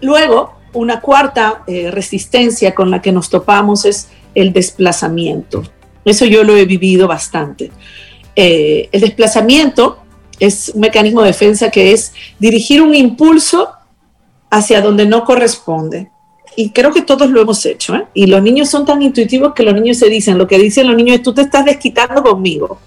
luego, 0.00 0.59
una 0.72 1.00
cuarta 1.00 1.62
eh, 1.66 1.90
resistencia 1.90 2.74
con 2.74 2.90
la 2.90 3.02
que 3.02 3.12
nos 3.12 3.30
topamos 3.30 3.84
es 3.84 4.08
el 4.34 4.52
desplazamiento. 4.52 5.62
Eso 6.04 6.24
yo 6.24 6.44
lo 6.44 6.56
he 6.56 6.64
vivido 6.64 7.08
bastante. 7.08 7.70
Eh, 8.36 8.88
el 8.92 9.00
desplazamiento 9.00 9.98
es 10.38 10.70
un 10.74 10.80
mecanismo 10.80 11.20
de 11.22 11.28
defensa 11.28 11.70
que 11.70 11.92
es 11.92 12.12
dirigir 12.38 12.80
un 12.80 12.94
impulso 12.94 13.70
hacia 14.50 14.80
donde 14.80 15.06
no 15.06 15.24
corresponde. 15.24 16.10
Y 16.56 16.70
creo 16.70 16.92
que 16.92 17.02
todos 17.02 17.30
lo 17.30 17.40
hemos 17.40 17.64
hecho. 17.66 17.94
¿eh? 17.94 18.06
Y 18.14 18.26
los 18.26 18.42
niños 18.42 18.68
son 18.68 18.84
tan 18.84 19.02
intuitivos 19.02 19.54
que 19.54 19.62
los 19.62 19.74
niños 19.74 19.98
se 19.98 20.08
dicen, 20.08 20.38
lo 20.38 20.46
que 20.46 20.58
dicen 20.58 20.86
los 20.86 20.96
niños 20.96 21.16
es, 21.16 21.22
tú 21.22 21.34
te 21.34 21.42
estás 21.42 21.64
desquitando 21.64 22.22
conmigo. 22.22 22.80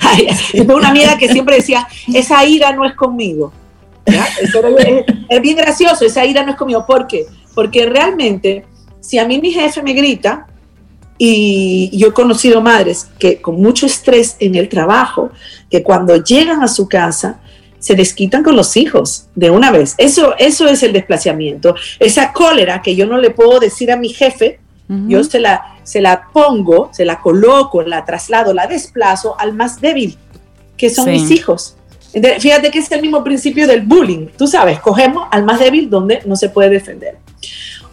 tengo 0.52 0.76
una 0.76 0.88
amiga 0.88 1.18
que 1.18 1.28
siempre 1.28 1.56
decía, 1.56 1.86
esa 2.12 2.44
ira 2.44 2.72
no 2.72 2.84
es 2.84 2.94
conmigo. 2.94 3.52
Es, 5.28 5.40
bien 5.40 5.56
gracioso, 5.56 6.04
esa 6.04 6.24
ira 6.24 6.42
no 6.44 6.52
es 6.52 6.56
conmigo. 6.56 6.84
¿Por 6.86 7.06
qué? 7.06 7.26
Porque 7.54 7.86
realmente, 7.86 8.64
si 9.00 9.18
a 9.18 9.26
mí 9.26 9.40
mi 9.40 9.50
jefe 9.50 9.82
me 9.82 9.92
grita, 9.92 10.46
y 11.16 11.96
yo 11.96 12.08
he 12.08 12.12
conocido 12.12 12.60
madres 12.60 13.08
que 13.18 13.40
con 13.40 13.60
mucho 13.60 13.86
estrés 13.86 14.36
en 14.40 14.56
el 14.56 14.68
trabajo, 14.68 15.30
que 15.70 15.82
cuando 15.82 16.16
llegan 16.16 16.62
a 16.62 16.68
su 16.68 16.88
casa, 16.88 17.40
se 17.78 17.94
desquitan 17.94 18.42
con 18.42 18.56
los 18.56 18.76
hijos 18.76 19.26
de 19.34 19.50
una 19.50 19.70
vez. 19.70 19.94
Eso, 19.98 20.34
eso 20.38 20.66
es 20.66 20.82
el 20.82 20.92
desplazamiento. 20.92 21.74
Esa 22.00 22.32
cólera 22.32 22.80
que 22.80 22.96
yo 22.96 23.06
no 23.06 23.18
le 23.18 23.30
puedo 23.30 23.60
decir 23.60 23.92
a 23.92 23.96
mi 23.96 24.08
jefe, 24.08 24.58
yo 24.88 25.24
se 25.24 25.38
la, 25.38 25.78
se 25.82 26.00
la 26.00 26.28
pongo, 26.32 26.90
se 26.92 27.04
la 27.04 27.20
coloco, 27.20 27.82
la 27.82 28.04
traslado, 28.04 28.52
la 28.52 28.66
desplazo 28.66 29.38
al 29.38 29.54
más 29.54 29.80
débil, 29.80 30.16
que 30.76 30.90
son 30.90 31.10
mis 31.10 31.30
hijos. 31.30 31.76
Fíjate 32.38 32.70
que 32.70 32.78
es 32.78 32.90
el 32.92 33.02
mismo 33.02 33.24
principio 33.24 33.66
del 33.66 33.82
bullying. 33.82 34.28
Tú 34.36 34.46
sabes, 34.46 34.78
cogemos 34.80 35.26
al 35.30 35.44
más 35.44 35.58
débil 35.58 35.90
donde 35.90 36.22
no 36.26 36.36
se 36.36 36.48
puede 36.48 36.70
defender. 36.70 37.16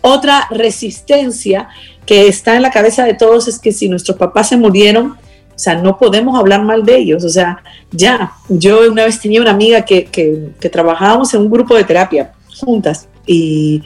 Otra 0.01 0.47
resistencia 0.49 1.69
que 2.05 2.27
está 2.27 2.55
en 2.55 2.61
la 2.61 2.71
cabeza 2.71 3.03
de 3.03 3.13
todos 3.13 3.47
es 3.47 3.59
que 3.59 3.71
si 3.71 3.87
nuestros 3.87 4.17
papás 4.17 4.49
se 4.49 4.57
murieron, 4.57 5.11
o 5.11 5.59
sea, 5.63 5.75
no 5.75 5.97
podemos 5.97 6.39
hablar 6.39 6.63
mal 6.63 6.83
de 6.83 6.97
ellos. 6.97 7.23
O 7.23 7.29
sea, 7.29 7.63
ya, 7.91 8.33
yo 8.49 8.91
una 8.91 9.05
vez 9.05 9.19
tenía 9.19 9.41
una 9.41 9.51
amiga 9.51 9.85
que, 9.85 10.05
que, 10.05 10.69
trabajábamos 10.69 11.33
en 11.33 11.41
un 11.41 11.51
grupo 11.51 11.75
de 11.75 11.83
terapia 11.83 12.33
juntas 12.59 13.07
y, 13.25 13.83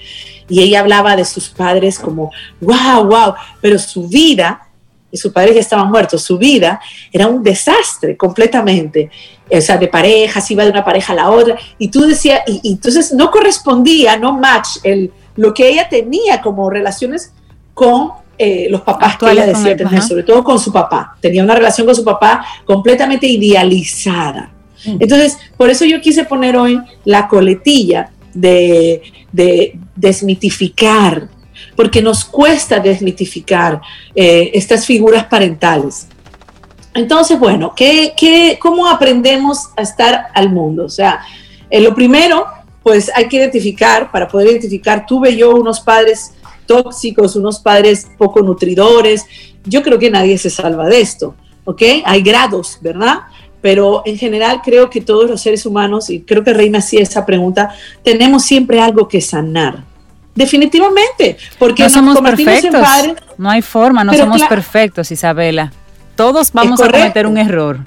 y 0.48 0.62
ella 0.62 0.82
hablaba 0.82 1.16
de 1.16 1.26
sus 1.26 1.50
padres 1.50 2.00
como, 2.00 2.32
wow, 2.62 3.06
wow, 3.06 3.34
pero 3.62 3.78
su 3.80 4.08
vida 4.08 4.65
y 5.16 5.18
sus 5.18 5.32
padres 5.32 5.56
ya 5.56 5.62
estaban 5.62 5.90
muertos, 5.90 6.22
su 6.22 6.38
vida 6.38 6.78
era 7.10 7.28
un 7.28 7.42
desastre 7.42 8.18
completamente. 8.18 9.10
O 9.50 9.62
sea, 9.62 9.78
de 9.78 9.88
parejas, 9.88 10.52
iba 10.52 10.66
de 10.66 10.72
una 10.72 10.84
pareja 10.84 11.14
a 11.14 11.16
la 11.16 11.30
otra, 11.32 11.58
y 11.78 11.88
tú 11.88 12.02
decías, 12.02 12.42
y, 12.48 12.60
entonces 12.70 13.14
no 13.14 13.32
correspondía, 13.32 14.18
no 14.18 14.38
match 14.38 14.80
el, 14.84 15.10
lo 15.38 15.54
que 15.54 15.70
ella 15.70 15.88
tenía 15.88 16.42
como 16.42 16.70
relaciones 16.70 17.32
con 17.74 18.12
eh, 18.38 18.68
los 18.70 18.82
papás 18.82 19.18
que 19.18 19.32
ella 19.32 19.46
decía 19.46 19.78
tener, 19.78 20.02
sobre 20.02 20.24
todo 20.24 20.44
con 20.44 20.60
su 20.60 20.74
papá. 20.74 21.16
Tenía 21.22 21.44
una 21.46 21.56
relación 21.56 21.88
con 21.88 21.96
su 21.96 22.04
papá 22.04 22.46
completamente 22.66 23.26
idealizada. 23.26 24.52
Mm. 24.86 24.98
Entonces, 25.00 25.38
por 25.56 25.70
eso 25.70 25.86
yo 25.86 26.02
quise 26.02 26.26
poner 26.26 26.58
hoy 26.58 26.82
la 27.06 27.30
coletilla 27.30 28.10
de, 28.34 29.02
de 29.32 29.80
desmitificar 29.96 31.30
porque 31.76 32.02
nos 32.02 32.26
cuesta 32.26 32.80
desmitificar 32.80 33.82
eh, 34.16 34.52
estas 34.54 34.86
figuras 34.86 35.26
parentales. 35.26 36.08
Entonces, 36.94 37.38
bueno, 37.38 37.74
¿qué, 37.76 38.14
qué, 38.18 38.58
cómo 38.62 38.88
aprendemos 38.88 39.70
a 39.76 39.82
estar 39.82 40.28
al 40.34 40.50
mundo? 40.50 40.86
O 40.86 40.90
sea, 40.90 41.22
eh, 41.70 41.82
lo 41.82 41.94
primero, 41.94 42.46
pues 42.82 43.12
hay 43.14 43.28
que 43.28 43.38
identificar, 43.38 44.12
para 44.12 44.28
poder 44.28 44.52
identificar, 44.52 45.06
tuve 45.06 45.36
yo 45.36 45.56
unos 45.56 45.82
padres 45.82 46.32
tóxicos, 46.66 47.36
unos 47.36 47.60
padres 47.60 48.08
poco 48.18 48.42
nutridores. 48.42 49.26
Yo 49.66 49.84
creo 49.84 50.00
que 50.00 50.10
nadie 50.10 50.38
se 50.38 50.50
salva 50.50 50.88
de 50.88 51.02
esto, 51.02 51.36
¿ok? 51.66 51.82
Hay 52.06 52.22
grados, 52.22 52.80
¿verdad? 52.82 53.24
Pero 53.62 54.04
en 54.06 54.18
general 54.18 54.62
creo 54.64 54.90
que 54.90 55.02
todos 55.02 55.30
los 55.30 55.42
seres 55.42 55.66
humanos, 55.66 56.10
y 56.10 56.22
creo 56.22 56.44
que 56.44 56.54
Reina 56.54 56.80
hacía 56.80 57.02
esa 57.02 57.26
pregunta, 57.26 57.76
tenemos 58.04 58.44
siempre 58.44 58.80
algo 58.80 59.08
que 59.08 59.22
sanar. 59.22 59.84
Definitivamente, 60.36 61.38
porque 61.58 61.84
no 61.84 61.90
somos 61.90 62.22
perfectos. 62.22 62.86
no 63.38 63.50
hay 63.50 63.62
forma, 63.62 64.04
no 64.04 64.14
somos 64.14 64.44
perfectos, 64.44 65.10
Isabela. 65.12 65.72
Todos 66.16 66.52
vamos 66.52 66.82
a 66.82 66.92
cometer 66.92 67.26
un 67.26 67.38
error. 67.38 67.80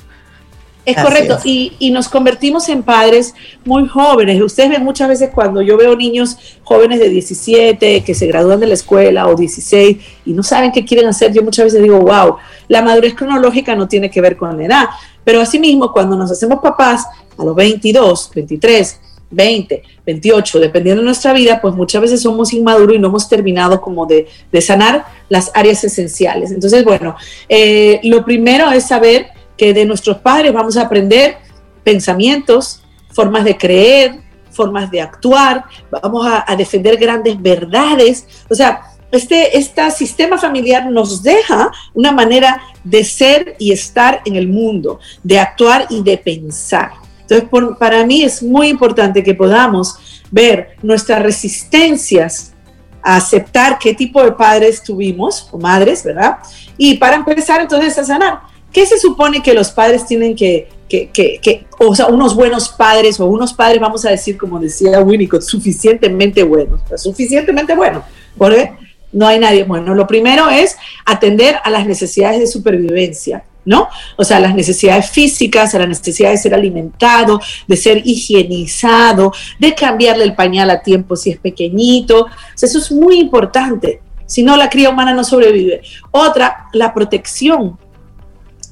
Es 0.87 0.97
correcto, 0.97 1.39
Y, 1.45 1.75
y, 1.79 1.91
nos 1.91 2.09
convertimos 2.09 2.67
en 2.71 2.83
padres 2.83 3.35
muy 3.63 3.87
jóvenes. 3.87 4.41
Ustedes 4.41 4.71
ven 4.71 4.85
muchas 4.85 5.07
veces 5.07 5.29
cuando 5.35 5.61
yo 5.61 5.77
veo 5.77 5.95
niños 5.95 6.39
jóvenes 6.65 6.99
de 6.99 7.11
17 7.11 8.03
que 8.03 8.15
se 8.15 8.27
gradúan 8.27 8.59
de 8.59 8.69
la 8.69 8.73
escuela 8.73 9.29
o 9.29 9.35
16 9.35 9.99
y 10.25 10.33
no 10.33 10.43
saben 10.43 10.73
qué 10.73 10.87
quieren 10.87 11.07
hacer, 11.07 11.35
yo 11.35 11.43
muchas 11.43 11.67
veces 11.67 11.83
digo, 11.83 12.01
wow, 12.01 12.37
la 12.69 12.81
madurez 12.81 13.15
cronológica 13.15 13.77
no 13.77 13.87
tiene 13.87 14.11
que 14.11 14.23
ver 14.23 14.39
con 14.39 14.57
la 14.57 14.65
edad. 14.65 14.85
Pero 15.25 15.43
asimismo, 15.43 15.93
cuando 15.93 16.17
nos 16.17 16.31
hacemos 16.31 16.61
papás 16.61 17.05
a 17.37 17.45
los 17.45 17.55
22, 17.55 18.31
23, 18.35 19.01
20, 19.31 19.83
28, 20.07 20.61
dependiendo 20.61 21.03
de 21.03 21.07
nuestra 21.07 21.33
vida, 21.33 21.61
pues 21.61 21.75
muchas 21.75 22.03
veces 22.03 22.23
somos 22.23 22.53
inmaduros 22.53 22.97
y 22.97 22.99
no 22.99 23.09
hemos 23.09 23.29
terminado 23.29 23.81
como 23.81 24.07
de, 24.07 24.27
sanar 24.61 25.05
las 25.29 25.51
áreas 25.55 25.85
esenciales. 25.85 26.51
Entonces, 26.51 26.85
bueno, 26.85 27.17
eh, 27.49 28.01
lo 28.05 28.25
primero 28.25 28.71
es 28.71 28.89
saber 28.89 29.29
que 29.57 29.75
de 29.75 29.85
nuestros 29.85 30.19
padres 30.19 30.53
vamos 30.53 30.77
a 30.77 30.83
aprender 30.83 31.37
pensamientos, 31.85 32.83
formas 33.11 33.45
de 33.45 33.57
creer, 33.57 34.21
formas 34.51 34.91
de 34.91 35.01
actuar, 35.01 35.65
vamos 35.91 36.27
a, 36.27 36.57
defender 36.57 36.97
grandes 36.97 37.41
verdades. 37.41 38.27
O 38.51 38.55
sea, 38.55 38.83
este, 39.13 39.57
este 39.57 39.91
sistema 39.91 40.37
familiar 40.37 40.91
nos 40.91 41.23
deja 41.23 41.71
una 41.95 42.13
manera 42.13 42.63
de 42.85 43.05
ser 43.05 43.57
y 43.59 43.73
estar 43.73 44.21
en 44.25 44.37
el 44.37 44.49
mundo, 44.49 45.01
de 45.23 45.39
actuar 45.39 45.87
y 45.91 46.03
de 46.03 46.19
pensar. 46.19 47.08
Entonces, 47.29 47.77
para 47.79 48.07
mí 48.07 48.23
es 48.23 48.43
muy 48.43 48.69
importante 48.69 49.23
que 49.23 49.35
podamos 49.35 49.97
ver 50.31 50.77
nuestras 50.83 51.23
resistencias 51.23 52.55
a 53.03 53.17
aceptar 53.17 53.79
qué 53.79 53.95
tipo 53.95 54.23
de 54.23 54.33
padres 54.33 54.83
tuvimos, 54.83 55.49
o 55.53 55.59
madres, 55.59 56.05
¿verdad? 56.05 56.39
Y 56.77 56.95
para 56.97 57.17
empezar 57.17 57.61
entonces 57.61 57.99
a 57.99 58.05
sanar, 58.05 58.41
¿qué 58.73 58.87
se 58.87 58.99
supone 58.99 59.43
que 59.43 59.55
los 59.55 59.71
padres 59.71 60.07
tienen 60.07 60.35
que, 60.35 60.69
que, 60.89 61.11
que, 61.11 61.67
o 61.79 61.95
sea, 61.95 62.07
unos 62.07 62.35
buenos 62.35 62.71
padres 62.71 63.21
o 63.21 63.27
unos 63.27 63.53
padres, 63.53 63.81
vamos 63.81 64.05
a 64.05 64.11
decir, 64.11 64.39
como 64.39 64.59
decía 64.59 65.01
Winnicott, 65.01 65.43
suficientemente 65.43 66.43
buenos, 66.43 66.81
suficientemente 66.97 67.75
buenos, 67.75 68.05
porque 68.37 68.73
no 69.13 69.27
hay 69.27 69.39
nadie 69.39 69.65
bueno. 69.65 69.95
Lo 69.95 70.07
primero 70.07 70.49
es 70.49 70.77
atender 71.05 71.57
a 71.63 71.71
las 71.71 71.87
necesidades 71.87 72.41
de 72.41 72.47
supervivencia. 72.47 73.45
¿No? 73.69 73.89
O 74.17 74.25
sea, 74.25 74.41
las 74.41 74.55
necesidades 74.55 75.11
físicas, 75.11 75.75
a 75.75 75.79
la 75.79 75.87
necesidad 75.87 76.31
de 76.31 76.39
ser 76.39 76.55
alimentado, 76.55 77.39
de 77.67 77.77
ser 77.77 78.03
higienizado, 78.05 79.33
de 79.59 79.75
cambiarle 79.75 80.25
el 80.25 80.35
pañal 80.35 80.71
a 80.71 80.81
tiempo 80.81 81.17
si 81.17 81.31
es 81.31 81.39
pequeñito. 81.39 82.27
eso 82.61 82.79
es 82.79 82.91
muy 82.91 83.21
importante. 83.21 84.01
Si 84.25 84.43
no, 84.43 84.57
la 84.57 84.71
cría 84.71 84.91
humana 84.91 85.13
no 85.13 85.23
sobrevive. 85.23 85.83
Otra, 86.11 86.69
la 86.73 86.95
protección. 86.95 87.79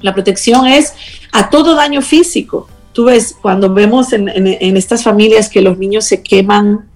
La 0.00 0.14
protección 0.14 0.66
es 0.66 0.94
a 1.32 1.50
todo 1.50 1.74
daño 1.74 2.00
físico. 2.00 2.66
Tú 2.92 3.04
ves, 3.04 3.36
cuando 3.40 3.72
vemos 3.72 4.14
en, 4.14 4.28
estas 4.76 5.02
familias 5.02 5.50
que 5.50 5.60
los 5.60 5.76
niños 5.76 6.06
se 6.06 6.22
queman, 6.22 6.88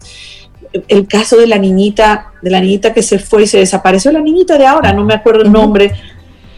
el 0.89 1.07
caso 1.07 1.37
de 1.37 1.47
la 1.47 1.59
niñita, 1.59 2.33
de 2.41 2.51
la 2.51 2.61
niñita 2.61 2.95
que 2.95 3.03
se 3.03 3.19
fue 3.19 3.43
y 3.43 3.47
se 3.47 3.59
desapareció, 3.59 4.11
la 4.11 4.21
niñita 4.21 4.57
de 4.57 4.67
ahora, 4.67 4.93
no 4.95 5.05
me 5.05 5.15
acuerdo 5.15 5.43
el 5.43 5.53
nombre, 5.53 5.93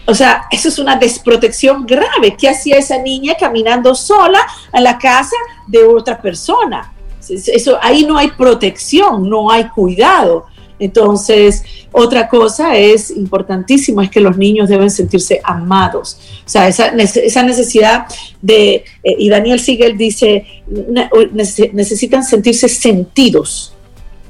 o 0.06 0.14
sea, 0.14 0.44
eso 0.50 0.68
es 0.68 0.78
una 0.78 0.96
desprotección 0.96 1.86
grave. 1.86 2.36
¿Qué 2.36 2.48
hacía 2.48 2.78
esa 2.78 2.98
niña 2.98 3.34
caminando 3.38 3.94
sola 3.94 4.40
a 4.72 4.80
la 4.80 4.98
casa 4.98 5.36
de 5.66 5.84
otra 5.84 6.20
persona? 6.20 6.92
Eso, 7.28 7.78
ahí 7.80 8.04
no 8.04 8.18
hay 8.18 8.30
protección, 8.32 9.28
no 9.28 9.50
hay 9.50 9.68
cuidado. 9.68 10.46
Entonces, 10.78 11.62
otra 11.92 12.28
cosa 12.28 12.76
es 12.76 13.12
importantísima, 13.12 14.02
es 14.02 14.10
que 14.10 14.20
los 14.20 14.36
niños 14.36 14.68
deben 14.68 14.90
sentirse 14.90 15.40
amados. 15.44 16.18
O 16.44 16.48
sea, 16.48 16.66
esa, 16.66 16.90
necesidad 16.90 18.06
de, 18.40 18.84
eh, 19.04 19.16
y 19.16 19.28
Daniel 19.28 19.60
Siegel 19.60 19.96
dice, 19.96 20.44
necesitan 21.72 22.24
sentirse 22.24 22.68
sentidos. 22.68 23.71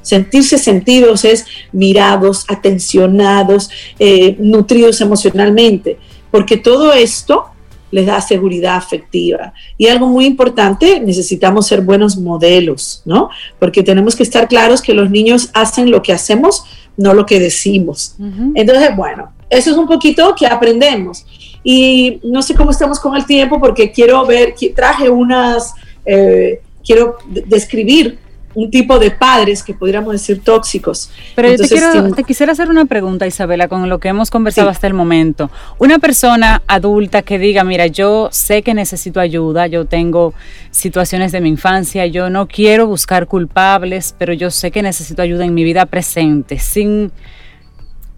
Sentirse 0.03 0.59
sentidos 0.59 1.25
es 1.25 1.45
mirados, 1.71 2.45
atencionados, 2.47 3.71
eh, 3.97 4.35
nutridos 4.37 5.01
emocionalmente, 5.01 5.97
porque 6.29 6.57
todo 6.57 6.93
esto 6.93 7.45
les 7.93 8.07
da 8.07 8.19
seguridad 8.21 8.75
afectiva. 8.75 9.53
Y 9.77 9.87
algo 9.87 10.07
muy 10.07 10.25
importante, 10.25 10.99
necesitamos 10.99 11.67
ser 11.67 11.81
buenos 11.81 12.17
modelos, 12.17 13.03
¿no? 13.05 13.29
Porque 13.59 13.83
tenemos 13.83 14.15
que 14.15 14.23
estar 14.23 14.47
claros 14.47 14.81
que 14.81 14.95
los 14.95 15.11
niños 15.11 15.51
hacen 15.53 15.91
lo 15.91 16.01
que 16.01 16.11
hacemos, 16.11 16.65
no 16.97 17.13
lo 17.13 17.25
que 17.25 17.39
decimos. 17.39 18.15
Entonces, 18.55 18.95
bueno, 18.95 19.31
eso 19.47 19.69
es 19.69 19.77
un 19.77 19.87
poquito 19.87 20.33
que 20.35 20.47
aprendemos. 20.47 21.23
Y 21.63 22.19
no 22.23 22.41
sé 22.41 22.55
cómo 22.55 22.71
estamos 22.71 22.99
con 22.99 23.15
el 23.15 23.27
tiempo 23.27 23.59
porque 23.59 23.91
quiero 23.91 24.25
ver, 24.25 24.55
traje 24.75 25.09
unas, 25.09 25.75
eh, 26.03 26.61
quiero 26.83 27.17
describir 27.27 28.17
un 28.55 28.69
tipo 28.69 28.99
de 28.99 29.11
padres 29.11 29.63
que 29.63 29.73
podríamos 29.73 30.13
decir 30.13 30.41
tóxicos. 30.43 31.09
Pero 31.35 31.49
yo 31.49 31.57
te, 31.57 31.67
quiero, 31.67 32.11
te 32.13 32.23
quisiera 32.23 32.51
hacer 32.51 32.69
una 32.69 32.85
pregunta, 32.85 33.25
Isabela, 33.27 33.67
con 33.67 33.87
lo 33.89 33.99
que 33.99 34.09
hemos 34.09 34.29
conversado 34.29 34.69
hasta 34.69 34.87
el 34.87 34.93
momento. 34.93 35.49
Una 35.79 35.99
persona 35.99 36.61
adulta 36.67 37.21
que 37.21 37.39
diga, 37.39 37.63
mira, 37.63 37.87
yo 37.87 38.29
sé 38.31 38.61
que 38.61 38.73
necesito 38.73 39.19
ayuda, 39.19 39.67
yo 39.67 39.85
tengo 39.85 40.33
situaciones 40.71 41.31
de 41.31 41.41
mi 41.41 41.49
infancia, 41.49 42.05
yo 42.05 42.29
no 42.29 42.47
quiero 42.47 42.87
buscar 42.87 43.27
culpables, 43.27 44.15
pero 44.17 44.33
yo 44.33 44.51
sé 44.51 44.71
que 44.71 44.81
necesito 44.81 45.21
ayuda 45.21 45.45
en 45.45 45.53
mi 45.53 45.63
vida 45.63 45.85
presente, 45.85 46.59
sin 46.59 47.11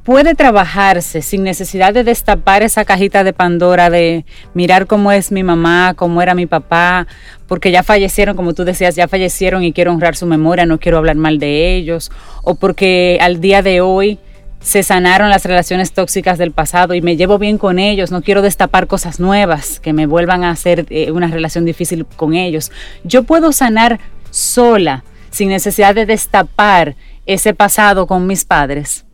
puede 0.05 0.35
trabajarse 0.35 1.23
sin 1.23 1.43
necesidad 1.43 1.91
de 1.91 2.03
destapar 2.03 2.61
esa 2.61 2.85
cajita 2.85 3.23
de 3.23 3.33
Pandora 3.33 3.89
de 3.89 4.23
mirar 4.53 4.85
cómo 4.85 5.11
es 5.11 5.31
mi 5.31 5.43
mamá, 5.43 5.95
cómo 5.95 6.21
era 6.21 6.35
mi 6.35 6.45
papá, 6.45 7.07
porque 7.47 7.71
ya 7.71 7.81
fallecieron, 7.81 8.35
como 8.35 8.53
tú 8.53 8.63
decías, 8.65 8.95
ya 8.95 9.07
fallecieron 9.07 9.63
y 9.63 9.73
quiero 9.73 9.91
honrar 9.91 10.15
su 10.15 10.27
memoria, 10.27 10.67
no 10.67 10.79
quiero 10.79 10.99
hablar 10.99 11.15
mal 11.15 11.39
de 11.39 11.75
ellos, 11.75 12.11
o 12.43 12.53
porque 12.53 13.17
al 13.19 13.41
día 13.41 13.63
de 13.63 13.81
hoy 13.81 14.19
se 14.59 14.83
sanaron 14.83 15.31
las 15.31 15.43
relaciones 15.43 15.91
tóxicas 15.91 16.37
del 16.37 16.51
pasado 16.51 16.93
y 16.93 17.01
me 17.01 17.17
llevo 17.17 17.39
bien 17.39 17.57
con 17.57 17.79
ellos, 17.79 18.11
no 18.11 18.21
quiero 18.21 18.43
destapar 18.43 18.85
cosas 18.85 19.19
nuevas 19.19 19.79
que 19.79 19.91
me 19.91 20.05
vuelvan 20.05 20.43
a 20.43 20.51
hacer 20.51 20.85
eh, 20.91 21.11
una 21.11 21.27
relación 21.27 21.65
difícil 21.65 22.05
con 22.05 22.35
ellos. 22.35 22.71
Yo 23.03 23.23
puedo 23.23 23.51
sanar 23.51 23.99
sola, 24.29 25.03
sin 25.31 25.49
necesidad 25.49 25.95
de 25.95 26.05
destapar 26.05 26.95
ese 27.25 27.55
pasado 27.55 28.05
con 28.05 28.27
mis 28.27 28.45
padres. 28.45 29.05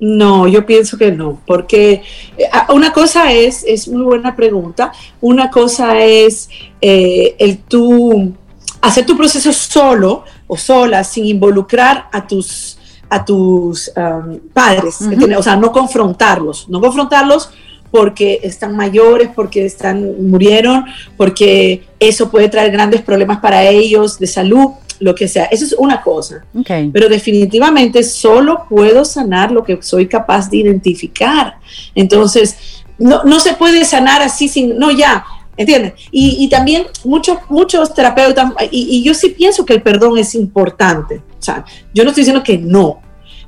No, 0.00 0.46
yo 0.46 0.64
pienso 0.64 0.96
que 0.96 1.10
no, 1.10 1.40
porque 1.44 2.02
eh, 2.36 2.48
una 2.72 2.92
cosa 2.92 3.32
es, 3.32 3.64
es 3.66 3.88
muy 3.88 4.02
buena 4.02 4.36
pregunta, 4.36 4.92
una 5.20 5.50
cosa 5.50 5.98
es 5.98 6.48
eh, 6.80 7.34
el 7.38 7.58
tú 7.58 8.32
hacer 8.80 9.04
tu 9.04 9.16
proceso 9.16 9.52
solo 9.52 10.24
o 10.46 10.56
sola 10.56 11.02
sin 11.02 11.24
involucrar 11.24 12.08
a 12.12 12.26
tus, 12.26 12.78
a 13.10 13.24
tus 13.24 13.90
um, 13.96 14.38
padres, 14.52 15.00
o 15.36 15.42
sea, 15.42 15.56
no 15.56 15.72
confrontarlos, 15.72 16.68
no 16.68 16.80
confrontarlos 16.80 17.50
porque 17.90 18.40
están 18.42 18.76
mayores, 18.76 19.30
porque 19.34 19.64
están, 19.64 20.28
murieron, 20.28 20.84
porque 21.16 21.88
eso 21.98 22.30
puede 22.30 22.48
traer 22.48 22.70
grandes 22.70 23.02
problemas 23.02 23.40
para 23.40 23.64
ellos 23.64 24.18
de 24.18 24.26
salud 24.26 24.70
lo 25.00 25.14
que 25.14 25.28
sea. 25.28 25.44
Eso 25.46 25.64
es 25.64 25.72
una 25.78 26.00
cosa. 26.02 26.44
Okay. 26.58 26.90
Pero 26.90 27.08
definitivamente 27.08 28.02
solo 28.02 28.66
puedo 28.68 29.04
sanar 29.04 29.52
lo 29.52 29.62
que 29.62 29.78
soy 29.82 30.06
capaz 30.06 30.50
de 30.50 30.58
identificar. 30.58 31.58
Entonces, 31.94 32.84
no, 32.98 33.22
no 33.24 33.40
se 33.40 33.54
puede 33.54 33.84
sanar 33.84 34.22
así 34.22 34.48
sin, 34.48 34.78
no 34.78 34.90
ya, 34.90 35.24
¿entiendes? 35.56 35.94
Y, 36.10 36.36
y 36.44 36.48
también 36.48 36.86
muchos, 37.04 37.38
muchos 37.48 37.94
terapeutas, 37.94 38.52
y, 38.70 38.98
y 38.98 39.02
yo 39.02 39.14
sí 39.14 39.30
pienso 39.30 39.64
que 39.64 39.74
el 39.74 39.82
perdón 39.82 40.18
es 40.18 40.34
importante. 40.34 41.22
O 41.38 41.42
sea, 41.42 41.64
yo 41.94 42.04
no 42.04 42.10
estoy 42.10 42.22
diciendo 42.22 42.42
que 42.42 42.58
no, 42.58 43.00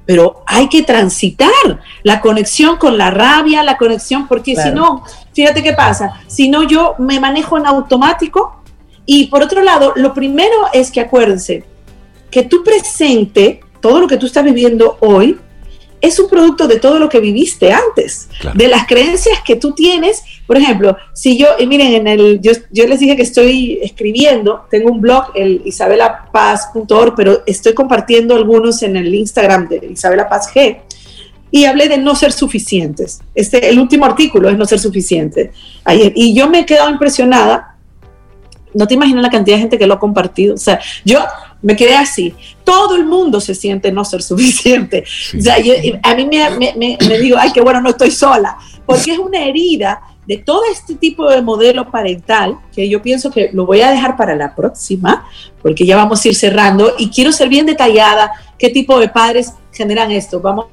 pero 0.06 0.42
hay 0.46 0.68
que 0.68 0.82
transitar 0.82 1.50
la 2.02 2.20
conexión 2.20 2.76
con 2.76 2.98
la 2.98 3.10
rabia, 3.10 3.62
la 3.62 3.76
conexión, 3.76 4.26
porque 4.26 4.54
Claro. 4.54 4.70
si 4.70 4.74
no, 4.74 5.04
fíjate 5.32 5.62
qué 5.62 5.72
pasa, 5.72 6.20
si 6.26 6.48
no 6.48 6.62
yo 6.64 6.94
me 6.98 7.20
manejo 7.20 7.58
en 7.58 7.66
automático 7.66 8.59
y 9.06 9.26
por 9.26 9.42
otro 9.42 9.62
lado, 9.62 9.92
lo 9.96 10.14
primero 10.14 10.56
es 10.72 10.90
que 10.90 11.00
acuérdense 11.00 11.64
que 12.30 12.42
tu 12.44 12.62
presente, 12.62 13.60
todo 13.80 14.00
lo 14.00 14.06
que 14.06 14.16
tú 14.16 14.26
estás 14.26 14.44
viviendo 14.44 14.96
hoy, 15.00 15.38
es 16.00 16.18
un 16.18 16.30
producto 16.30 16.66
de 16.66 16.78
todo 16.78 16.98
lo 16.98 17.08
que 17.08 17.20
viviste 17.20 17.72
antes, 17.72 18.28
Claro. 18.40 18.56
de 18.56 18.68
las 18.68 18.86
creencias 18.86 19.40
que 19.44 19.56
tú 19.56 19.72
tienes. 19.72 20.22
Por 20.46 20.56
ejemplo, 20.56 20.96
si 21.12 21.36
yo, 21.36 21.48
y 21.58 21.66
miren, 21.66 21.92
en 21.92 22.06
el, 22.06 22.40
yo, 22.40 22.52
yo 22.70 22.86
les 22.86 23.00
dije 23.00 23.16
que 23.16 23.22
estoy 23.22 23.78
escribiendo, 23.82 24.62
tengo 24.70 24.90
un 24.90 25.00
blog, 25.00 25.24
el 25.34 25.60
isabelapaz.org, 25.64 27.14
pero 27.16 27.42
estoy 27.46 27.74
compartiendo 27.74 28.34
algunos 28.34 28.82
en 28.82 28.96
el 28.96 29.14
Instagram 29.14 29.68
de 29.68 29.88
Isabela 29.92 30.28
Paz 30.28 30.50
G. 30.54 30.78
Y 31.50 31.64
hablé 31.64 31.88
de 31.88 31.98
no 31.98 32.14
ser 32.14 32.32
suficientes. 32.32 33.20
Este, 33.34 33.68
el 33.68 33.78
último 33.78 34.04
artículo 34.06 34.48
es 34.48 34.56
no 34.56 34.64
ser 34.64 34.78
suficiente. 34.78 35.50
Ayer, 35.84 36.12
y 36.14 36.32
yo 36.32 36.48
me 36.48 36.60
he 36.60 36.66
quedado 36.66 36.88
impresionada. 36.90 37.69
No 38.74 38.86
te 38.86 38.94
imaginas 38.94 39.22
la 39.22 39.30
cantidad 39.30 39.56
de 39.56 39.60
gente 39.62 39.78
que 39.78 39.86
lo 39.86 39.94
ha 39.94 39.98
compartido. 39.98 40.54
O 40.54 40.58
sea, 40.58 40.80
yo 41.04 41.18
me 41.62 41.76
quedé 41.76 41.94
así. 41.96 42.34
Todo 42.64 42.96
el 42.96 43.04
mundo 43.04 43.40
se 43.40 43.54
siente 43.54 43.90
no 43.92 44.04
ser 44.04 44.22
suficiente. 44.30 45.04
Sí. 45.06 45.38
O 45.38 45.42
sea, 45.42 45.58
yo- 45.58 45.74
a 46.02 46.14
mí 46.14 46.26
me, 46.26 46.50
me- 46.50 46.74
me- 46.76 46.98
me 47.08 47.18
digo, 47.18 47.36
ay, 47.38 47.52
qué 47.52 47.60
bueno, 47.60 47.80
no 47.80 47.90
estoy 47.90 48.10
sola, 48.10 48.56
porque 48.86 49.12
es 49.12 49.18
una 49.18 49.44
herida 49.44 50.00
de 50.26 50.36
todo 50.36 50.62
este 50.70 50.94
tipo 50.94 51.28
de 51.28 51.42
modelo 51.42 51.90
parental 51.90 52.56
que 52.72 52.88
yo 52.88 53.02
pienso 53.02 53.30
que 53.32 53.50
lo 53.52 53.66
voy 53.66 53.80
a 53.80 53.90
dejar 53.90 54.16
para 54.16 54.36
la 54.36 54.54
próxima, 54.54 55.26
porque 55.60 55.84
ya 55.84 55.96
vamos 55.96 56.24
a 56.24 56.28
ir 56.28 56.36
cerrando 56.36 56.92
y 56.98 57.10
quiero 57.10 57.32
ser 57.32 57.48
bien 57.48 57.66
detallada 57.66 58.30
qué 58.56 58.68
tipo 58.68 59.00
de 59.00 59.08
padres 59.08 59.54
generan 59.72 60.12
esto. 60.12 60.40
Vamos 60.40 60.66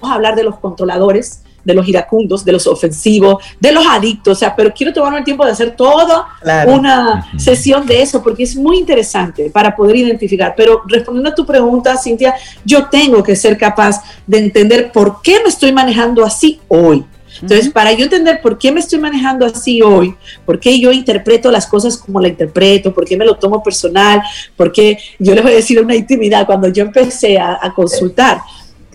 a 0.00 0.14
hablar 0.14 0.36
de 0.36 0.44
los 0.44 0.58
controladores, 0.60 1.42
de 1.64 1.74
los 1.74 1.88
iracundos, 1.88 2.44
de 2.44 2.52
los 2.52 2.66
ofensivos, 2.66 3.42
de 3.58 3.72
los 3.72 3.86
adictos, 3.86 4.36
o 4.36 4.38
sea, 4.38 4.54
pero 4.54 4.72
quiero 4.72 4.92
tomarme 4.92 5.18
el 5.18 5.24
tiempo 5.24 5.44
de 5.44 5.52
hacer 5.52 5.74
todo 5.76 6.26
Claro. 6.42 6.72
una 6.72 7.26
sesión 7.38 7.86
de 7.86 8.02
eso 8.02 8.22
porque 8.22 8.42
es 8.42 8.54
muy 8.56 8.78
interesante 8.78 9.50
para 9.50 9.74
poder 9.74 9.96
identificar. 9.96 10.54
Pero 10.56 10.82
respondiendo 10.86 11.30
a 11.30 11.34
tu 11.34 11.46
pregunta, 11.46 11.96
Cintia, 11.96 12.34
yo 12.64 12.86
tengo 12.86 13.22
que 13.22 13.34
ser 13.34 13.56
capaz 13.56 14.02
de 14.26 14.38
entender 14.38 14.92
por 14.92 15.22
qué 15.22 15.40
me 15.42 15.48
estoy 15.48 15.72
manejando 15.72 16.24
así 16.24 16.60
hoy. 16.68 17.04
Entonces, 17.42 17.68
para 17.70 17.92
yo 17.92 18.04
entender 18.04 18.40
por 18.40 18.58
qué 18.58 18.70
me 18.70 18.78
estoy 18.78 19.00
manejando 19.00 19.44
así 19.44 19.82
hoy, 19.82 20.14
por 20.46 20.60
qué 20.60 20.78
yo 20.78 20.92
interpreto 20.92 21.50
las 21.50 21.66
cosas 21.66 21.96
como 21.96 22.20
la 22.20 22.28
interpreto, 22.28 22.94
por 22.94 23.04
qué 23.04 23.16
me 23.16 23.24
lo 23.24 23.34
tomo 23.34 23.60
personal, 23.60 24.22
por 24.56 24.70
qué 24.70 24.98
yo 25.18 25.34
les 25.34 25.42
voy 25.42 25.52
a 25.52 25.56
decir 25.56 25.80
una 25.80 25.96
intimidad. 25.96 26.46
Cuando 26.46 26.68
yo 26.68 26.84
empecé 26.84 27.36
a, 27.38 27.58
a 27.60 27.74
consultar, 27.74 28.40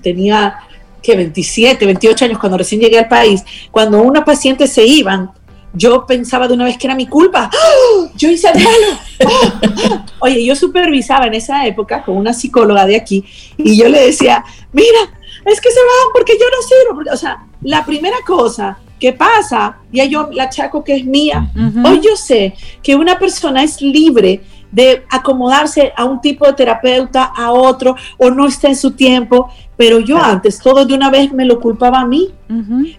tenía 0.02 0.56
que 1.02 1.16
27, 1.16 1.86
28 1.86 2.26
años 2.26 2.40
cuando 2.40 2.58
recién 2.58 2.82
llegué 2.82 3.00
al 3.00 3.08
país, 3.08 3.44
cuando 3.72 4.02
una 4.02 4.24
paciente 4.26 4.68
se 4.68 4.86
iban, 4.86 5.32
yo 5.74 6.06
pensaba 6.06 6.48
de 6.48 6.56
una 6.56 6.66
vez 6.66 6.78
que 6.78 6.88
era 6.88 6.96
mi 6.96 7.08
culpa. 7.08 7.50
¡Ah! 7.54 8.10
Yo 8.16 8.30
hice 8.30 8.48
algo. 8.48 8.70
¡Ah! 9.26 9.62
¡Ah! 9.92 10.06
Oye, 10.20 10.44
yo 10.44 10.56
supervisaba 10.56 11.28
en 11.28 11.36
esa 11.36 11.66
época 11.66 12.04
con 12.04 12.18
una 12.18 12.34
psicóloga 12.34 12.86
de 12.86 12.96
aquí 12.96 13.24
y 13.58 13.78
yo 13.78 13.88
le 13.88 14.02
decía, 14.02 14.44
mira, 14.74 15.00
es 15.46 15.62
que 15.62 15.70
se 15.72 15.80
van 15.80 16.14
porque 16.14 16.34
yo 16.40 16.46
no 16.46 17.02
sirvo. 17.02 17.14
O 17.14 17.18
sea, 17.18 17.46
la 17.62 17.86
primera 17.86 18.18
cosa 18.26 18.78
que 19.00 19.14
pasa, 19.14 19.78
ya 19.92 20.06
yo 20.06 20.30
la 20.34 20.50
chaco 20.50 20.84
que 20.84 20.98
es 20.98 21.06
mía, 21.06 21.50
Ujú. 21.56 21.88
Hoy 21.88 22.02
yo 22.02 22.18
sé 22.18 22.54
que 22.84 22.96
una 22.96 23.18
persona 23.18 23.64
es 23.64 23.82
libre 23.82 24.42
de 24.72 25.04
acomodarse 25.10 25.92
a 25.96 26.06
un 26.06 26.22
tipo 26.22 26.46
de 26.46 26.54
terapeuta, 26.54 27.24
a 27.24 27.52
otro, 27.52 27.96
o 28.18 28.30
no 28.30 28.48
está 28.48 28.68
en 28.68 28.76
su 28.76 28.92
tiempo, 28.92 29.50
pero 29.76 30.00
yo 30.00 30.22
antes 30.22 30.60
todo 30.60 30.86
de 30.86 30.94
una 30.94 31.10
vez 31.10 31.32
me 31.32 31.46
lo 31.46 31.60
culpaba 31.60 32.02
a 32.02 32.06
mí. 32.06 32.34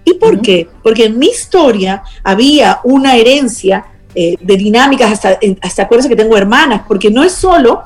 ¿Y 0.05 0.15
por 0.15 0.41
qué? 0.41 0.69
Porque 0.83 1.07
en 1.07 1.19
mi 1.19 1.27
historia 1.27 2.03
había 2.25 2.81
una 2.85 3.17
herencia 3.17 3.85
eh, 4.15 4.37
de 4.41 4.57
dinámicas, 4.57 5.13
hasta, 5.13 5.39
hasta 5.63 5.83
acuérdense 5.83 6.09
que 6.09 6.17
tengo 6.17 6.37
hermanas, 6.37 6.83
porque 6.87 7.11
no 7.11 7.23
es 7.23 7.33
solo... 7.33 7.83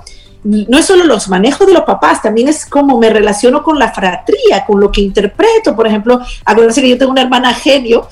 No 0.46 0.76
es 0.76 0.84
solo 0.84 1.04
los 1.04 1.26
manejos 1.30 1.66
de 1.66 1.72
los 1.72 1.84
papás, 1.84 2.20
también 2.20 2.48
es 2.48 2.66
cómo 2.66 2.98
me 2.98 3.08
relaciono 3.08 3.62
con 3.62 3.78
la 3.78 3.90
fratría, 3.90 4.62
con 4.66 4.78
lo 4.78 4.92
que 4.92 5.00
interpreto. 5.00 5.74
Por 5.74 5.86
ejemplo, 5.86 6.20
acuérdense 6.44 6.82
que 6.82 6.90
yo 6.90 6.98
tengo 6.98 7.12
una 7.12 7.22
hermana 7.22 7.54
genio 7.54 8.06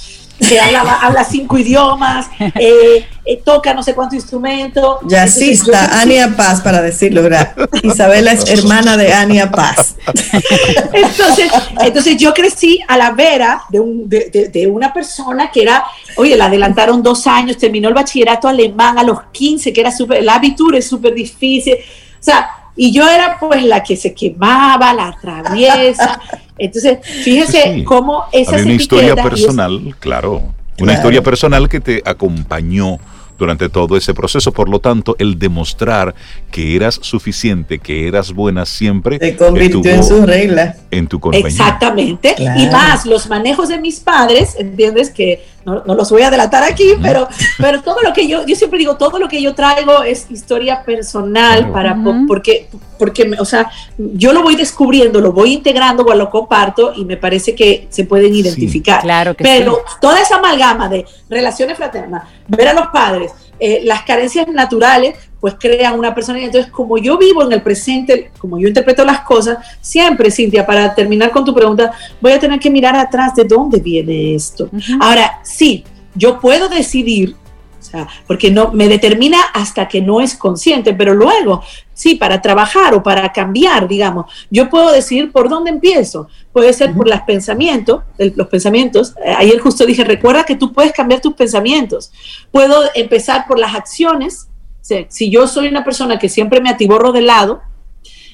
que 0.48 0.60
habla, 0.60 0.98
habla 1.00 1.24
cinco 1.24 1.58
idiomas, 1.58 2.26
eh, 2.38 3.06
eh, 3.24 3.42
toca 3.44 3.72
no 3.74 3.82
sé 3.82 3.94
cuánto 3.94 4.14
instrumento. 4.16 5.00
Jazzista, 5.08 5.84
Entonces, 5.84 5.90
yo- 5.96 6.00
Ania 6.02 6.36
Paz, 6.36 6.60
para 6.60 6.82
decirlo. 6.82 7.22
¿verdad? 7.22 7.54
Isabela 7.82 8.32
es 8.32 8.48
hermana 8.50 8.96
de 8.96 9.12
Ania 9.12 9.50
Paz. 9.50 9.96
Entonces, 10.92 11.50
entonces 11.80 12.16
yo 12.16 12.34
crecí 12.34 12.80
a 12.88 12.96
la 12.96 13.10
vera 13.12 13.62
de, 13.68 13.80
un- 13.80 14.08
de- 14.08 14.30
de- 14.32 14.48
de 14.48 14.66
una 14.66 14.92
persona 14.92 15.50
que 15.50 15.62
era, 15.62 15.84
oye, 16.16 16.36
la 16.36 16.46
adelantaron 16.46 17.02
dos 17.02 17.26
años, 17.26 17.56
terminó 17.58 17.88
el 17.88 17.94
bachillerato 17.94 18.48
alemán 18.48 18.98
a 18.98 19.02
los 19.02 19.18
15, 19.32 19.72
que 19.72 19.80
era 19.80 19.90
súper, 19.90 20.18
el 20.18 20.28
abitur 20.28 20.74
es 20.76 20.86
súper 20.88 21.14
difícil. 21.14 21.74
O 21.74 22.22
sea, 22.24 22.50
y 22.74 22.92
yo 22.92 23.08
era 23.08 23.36
pues 23.38 23.62
la 23.64 23.82
que 23.82 23.96
se 23.96 24.14
quemaba, 24.14 24.92
la 24.94 25.16
traviesa. 25.20 26.20
Entonces, 26.58 26.98
fíjese 27.02 27.62
Sí, 27.62 27.70
sí. 27.76 27.84
cómo 27.84 28.24
esas 28.32 28.54
Había 28.54 28.64
una 28.66 28.74
historia 28.74 29.14
es- 29.16 29.22
personal, 29.22 29.94
claro. 29.98 30.34
Una 30.36 30.52
Claro. 30.76 30.92
historia 30.92 31.22
personal 31.22 31.68
que 31.68 31.80
te 31.80 32.02
acompañó 32.04 32.98
durante 33.38 33.68
todo 33.68 33.96
ese 33.96 34.14
proceso. 34.14 34.52
Por 34.52 34.68
lo 34.68 34.78
tanto, 34.78 35.16
el 35.18 35.38
demostrar 35.38 36.14
que 36.50 36.76
eras 36.76 36.98
suficiente, 37.02 37.78
que 37.78 38.06
eras 38.06 38.32
buena 38.32 38.64
siempre, 38.66 39.18
Se 39.18 39.36
convirtió 39.36 39.80
en 39.92 40.00
estuvo 40.00 40.20
su 40.20 40.26
regla. 40.26 40.76
en 40.90 41.06
tu 41.08 41.18
compañía. 41.18 41.48
Exactamente. 41.48 42.34
Claro. 42.36 42.60
Y 42.60 42.66
más 42.68 43.04
los 43.06 43.28
manejos 43.28 43.68
de 43.68 43.78
mis 43.78 44.00
padres, 44.00 44.54
¿entiendes? 44.58 45.10
Que 45.10 45.44
no, 45.64 45.82
no 45.86 45.94
los 45.94 46.10
voy 46.10 46.22
a 46.22 46.30
delatar 46.30 46.62
aquí, 46.64 46.94
pero, 47.00 47.28
pero 47.58 47.82
todo 47.82 48.02
lo 48.02 48.12
que 48.12 48.26
yo, 48.28 48.44
yo 48.46 48.56
siempre 48.56 48.78
digo, 48.78 48.96
todo 48.96 49.18
lo 49.18 49.28
que 49.28 49.40
yo 49.40 49.54
traigo 49.54 50.02
es 50.02 50.30
historia 50.30 50.82
personal 50.84 51.58
Claro. 51.58 51.72
para, 51.72 51.92
Ujú. 51.94 52.26
porque, 52.26 52.68
porque, 52.98 53.24
me- 53.24 53.38
o 53.40 53.44
sea, 53.44 53.70
yo 53.98 54.32
lo 54.32 54.42
voy 54.42 54.56
descubriendo, 54.56 55.20
lo 55.20 55.32
voy 55.32 55.52
integrando 55.54 56.04
o 56.04 56.14
lo 56.14 56.30
comparto 56.30 56.92
y 56.96 57.04
me 57.04 57.16
parece 57.16 57.54
que 57.54 57.86
se 57.90 58.04
pueden 58.04 58.34
identificar. 58.34 59.00
Claro 59.02 59.34
que 59.34 59.44
Pero 59.44 59.82
sí. 59.86 59.94
toda 60.00 60.20
esa 60.20 60.36
amalgama 60.36 60.88
de 60.88 61.04
relaciones 61.28 61.76
fraternas, 61.76 62.24
ver 62.48 62.68
a 62.68 62.74
los 62.74 62.88
padres, 62.88 63.32
eh, 63.60 63.80
las 63.84 64.02
carencias 64.02 64.48
naturales, 64.48 65.16
pues 65.42 65.56
crean 65.58 65.98
una 65.98 66.14
persona. 66.14 66.38
Y 66.40 66.44
entonces, 66.44 66.70
como 66.70 66.98
yo 66.98 67.18
vivo 67.18 67.42
en 67.42 67.52
el 67.52 67.60
presente, 67.62 68.30
como 68.38 68.60
yo 68.60 68.68
interpreto 68.68 69.04
las 69.04 69.22
cosas, 69.22 69.58
siempre, 69.80 70.30
Cintia, 70.30 70.64
para 70.64 70.94
terminar 70.94 71.32
con 71.32 71.44
tu 71.44 71.52
pregunta, 71.52 71.90
voy 72.20 72.30
a 72.30 72.38
tener 72.38 72.60
que 72.60 72.70
mirar 72.70 72.94
atrás 72.94 73.34
de 73.34 73.42
dónde 73.44 73.80
viene 73.80 74.36
esto. 74.36 74.70
Ahora, 75.00 75.40
sí, 75.42 75.82
yo 76.14 76.38
puedo 76.38 76.68
decidir, 76.68 77.34
o 77.80 77.82
sea, 77.82 78.06
porque 78.28 78.52
no 78.52 78.70
me 78.70 78.86
determina 78.86 79.38
hasta 79.52 79.88
que 79.88 80.00
no 80.00 80.20
es 80.20 80.36
consciente, 80.36 80.94
pero 80.94 81.12
luego, 81.12 81.60
sí, 81.92 82.14
para 82.14 82.40
trabajar 82.40 82.94
o 82.94 83.02
para 83.02 83.32
cambiar, 83.32 83.88
digamos, 83.88 84.26
yo 84.48 84.70
puedo 84.70 84.92
decidir 84.92 85.32
por 85.32 85.48
dónde 85.48 85.70
empiezo. 85.70 86.28
Puede 86.52 86.72
ser 86.72 86.94
por 86.94 87.08
los 87.08 87.20
pensamientos, 87.22 88.02
el- 88.16 88.32
los 88.36 88.46
pensamientos. 88.46 89.14
Eh, 89.24 89.34
ayer 89.36 89.58
justo 89.58 89.84
dije, 89.84 90.04
recuerda 90.04 90.44
que 90.44 90.54
tú 90.54 90.72
puedes 90.72 90.92
cambiar 90.92 91.20
tus 91.20 91.34
pensamientos. 91.34 92.12
Puedo 92.52 92.76
empezar 92.94 93.46
por 93.48 93.58
las 93.58 93.74
acciones. 93.74 94.46
Si 94.82 95.30
yo 95.30 95.46
soy 95.46 95.68
una 95.68 95.84
persona 95.84 96.18
que 96.18 96.28
siempre 96.28 96.60
me 96.60 96.68
atiborro 96.68 97.12
de 97.12 97.20
helado 97.20 97.62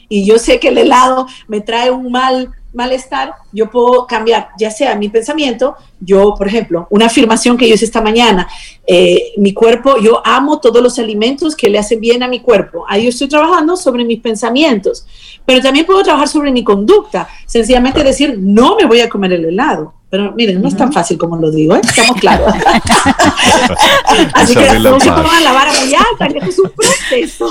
y 0.09 0.25
yo 0.27 0.39
sé 0.39 0.59
que 0.59 0.69
el 0.69 0.79
helado 0.79 1.27
me 1.47 1.61
trae 1.61 1.91
un 1.91 2.11
mal 2.11 2.51
malestar, 2.73 3.33
yo 3.53 3.71
puedo 3.71 4.07
cambiar, 4.07 4.51
ya 4.59 4.71
sea 4.71 4.95
mi 4.95 5.09
pensamiento, 5.09 5.75
yo, 6.01 6.35
por 6.37 6.49
ejemplo, 6.49 6.87
una 6.91 7.07
afirmación 7.07 7.57
que 7.57 7.69
yo 7.69 7.75
hice 7.75 7.85
esta 7.85 8.01
mañana, 8.01 8.49
eh, 8.87 9.33
mi 9.37 9.53
cuerpo, 9.53 9.99
yo 9.99 10.21
amo 10.25 10.61
todos 10.61 10.83
los 10.83 10.99
alimentos 10.99 11.57
que 11.57 11.69
le 11.69 11.79
hacen 11.79 12.01
bien 12.01 12.23
a 12.23 12.29
mi 12.29 12.41
cuerpo. 12.41 12.85
Ahí 12.89 13.05
yo 13.05 13.09
estoy 13.09 13.29
trabajando 13.29 13.77
sobre 13.77 14.05
mis 14.05 14.21
pensamientos, 14.21 15.07
pero 15.45 15.61
también 15.61 15.87
puedo 15.87 16.03
trabajar 16.03 16.29
sobre 16.29 16.53
mi 16.53 16.63
conducta, 16.63 17.29
sencillamente 17.47 18.05
decir, 18.05 18.39
no 18.39 18.77
me 18.77 18.85
voy 18.85 19.01
a 19.01 19.09
comer 19.09 19.33
el 19.33 19.47
helado. 19.47 19.95
Pero 20.11 20.33
miren, 20.35 20.63
no 20.63 20.69
es 20.69 20.77
tan 20.77 20.91
fácil 20.93 21.19
como 21.19 21.37
lo 21.37 21.51
digo, 21.51 21.77
¿eh? 21.77 21.81
estamos 21.85 22.19
claros. 22.19 22.55
Así 24.35 24.55
que 24.55 24.61
Isabela 24.63 24.91
no 24.91 25.01
se 25.01 25.11
pongan 25.11 25.45
la 25.45 25.53
vara 25.53 25.71
muy 25.73 25.95
alta, 25.95 26.29
que 26.29 26.39
esto 26.39 26.49
es 26.51 26.59
un 26.59 26.71
proceso. 26.71 27.51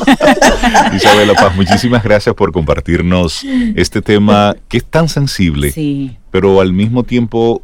Isabela 0.95 1.33
Paz, 1.35 1.55
muchísimas 1.55 2.03
gracias 2.03 2.33
por 2.35 2.51
compartirnos 2.51 3.43
este 3.75 4.01
tema 4.01 4.55
que 4.67 4.77
es 4.77 4.85
tan 4.85 5.07
sensible, 5.07 5.71
Sí. 5.71 6.17
pero 6.31 6.59
al 6.61 6.73
mismo 6.73 7.03
tiempo 7.03 7.61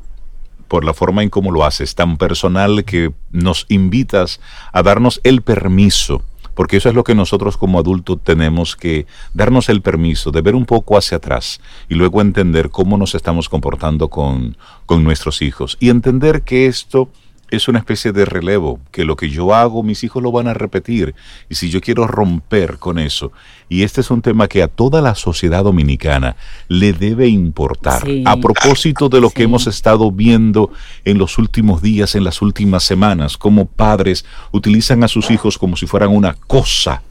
por 0.68 0.86
la 0.86 0.94
forma 0.94 1.22
en 1.24 1.30
cómo 1.30 1.52
lo 1.52 1.66
haces, 1.66 1.94
tan 1.96 2.18
personal 2.18 2.84
que 2.84 3.12
nos 3.32 3.66
invitas 3.70 4.40
a 4.72 4.82
darnos 4.82 5.22
el 5.24 5.42
permiso 5.44 6.24
porque 6.54 6.78
eso 6.78 6.90
es 6.90 6.96
lo 6.96 7.04
que 7.04 7.16
nosotros 7.16 7.58
como 7.58 7.80
adultos 7.80 8.20
tenemos 8.24 8.76
que 8.76 9.06
darnos 9.34 9.70
el 9.70 9.82
permiso 9.82 10.32
de 10.32 10.42
ver 10.42 10.56
un 10.56 10.66
poco 10.66 10.98
hacia 10.98 11.18
atrás 11.18 11.62
y 11.90 11.96
luego 11.96 12.22
entender 12.22 12.70
cómo 12.70 12.98
nos 12.98 13.16
estamos 13.16 13.50
comportando 13.50 14.10
con, 14.10 14.58
con 14.86 15.04
nuestros 15.04 15.42
hijos 15.42 15.78
y 15.80 15.90
entender 15.90 16.44
que 16.44 16.68
esto 16.68 17.10
es 17.56 17.68
una 17.68 17.80
especie 17.80 18.12
de 18.12 18.26
relevo, 18.26 18.80
que 18.92 19.06
lo 19.06 19.16
que 19.16 19.30
yo 19.30 19.54
hago, 19.54 19.84
mis 19.84 20.04
hijos 20.04 20.24
lo 20.24 20.32
van 20.32 20.48
a 20.48 20.56
repetir. 20.56 21.14
Y 21.50 21.56
si 21.56 21.70
yo 21.70 21.82
quiero 21.82 22.08
romper 22.08 22.80
con 22.80 22.98
eso, 22.98 23.32
y 23.70 23.84
este 23.84 24.02
es 24.02 24.10
un 24.10 24.22
tema 24.22 24.48
que 24.48 24.64
a 24.64 24.68
toda 24.68 25.02
la 25.02 25.14
sociedad 25.14 25.64
dominicana 25.64 26.36
le 26.68 26.94
debe 26.94 27.28
importar, 27.28 28.04
a 28.26 28.38
propósito 28.38 29.08
de 29.08 29.22
lo 29.22 29.30
que 29.30 29.44
hemos 29.44 29.68
estado 29.68 30.12
viendo 30.12 30.72
en 31.06 31.20
los 31.20 31.38
últimos 31.38 31.82
días, 31.82 32.16
en 32.16 32.24
las 32.24 32.42
últimas 32.42 32.84
semanas, 32.84 33.38
cómo 33.38 33.66
padres 33.66 34.26
utilizan 34.52 35.04
a 35.04 35.08
sus 35.08 35.30
hijos 35.30 35.60
como 35.60 35.76
si 35.76 35.86
fueran 35.86 36.10
una 36.10 36.34
cosa. 36.34 37.04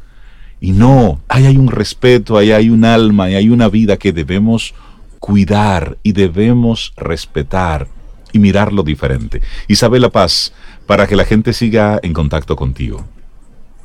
Y 0.61 0.73
no, 0.73 1.21
ahí 1.29 1.47
hay 1.47 1.57
un 1.57 1.69
respeto, 1.69 2.37
ahí 2.37 2.51
hay 2.51 2.69
un 2.69 2.85
alma, 2.85 3.31
y 3.31 3.35
hay 3.37 3.49
una 3.49 3.69
vida 3.69 3.97
que 3.97 4.13
debemos 4.13 4.75
cuidar 5.21 5.99
y 6.03 6.13
debemos 6.13 6.93
respetar 6.97 7.87
y 8.33 8.39
mirarlo 8.39 8.83
diferente. 8.83 9.41
Isabela 9.69 10.11
Paz, 10.11 10.53
para 10.87 11.07
que 11.07 11.17
la 11.17 11.25
gente 11.25 11.53
siga 11.53 12.01
en 12.03 12.13
contacto 12.13 12.57
contigo. 12.57 13.05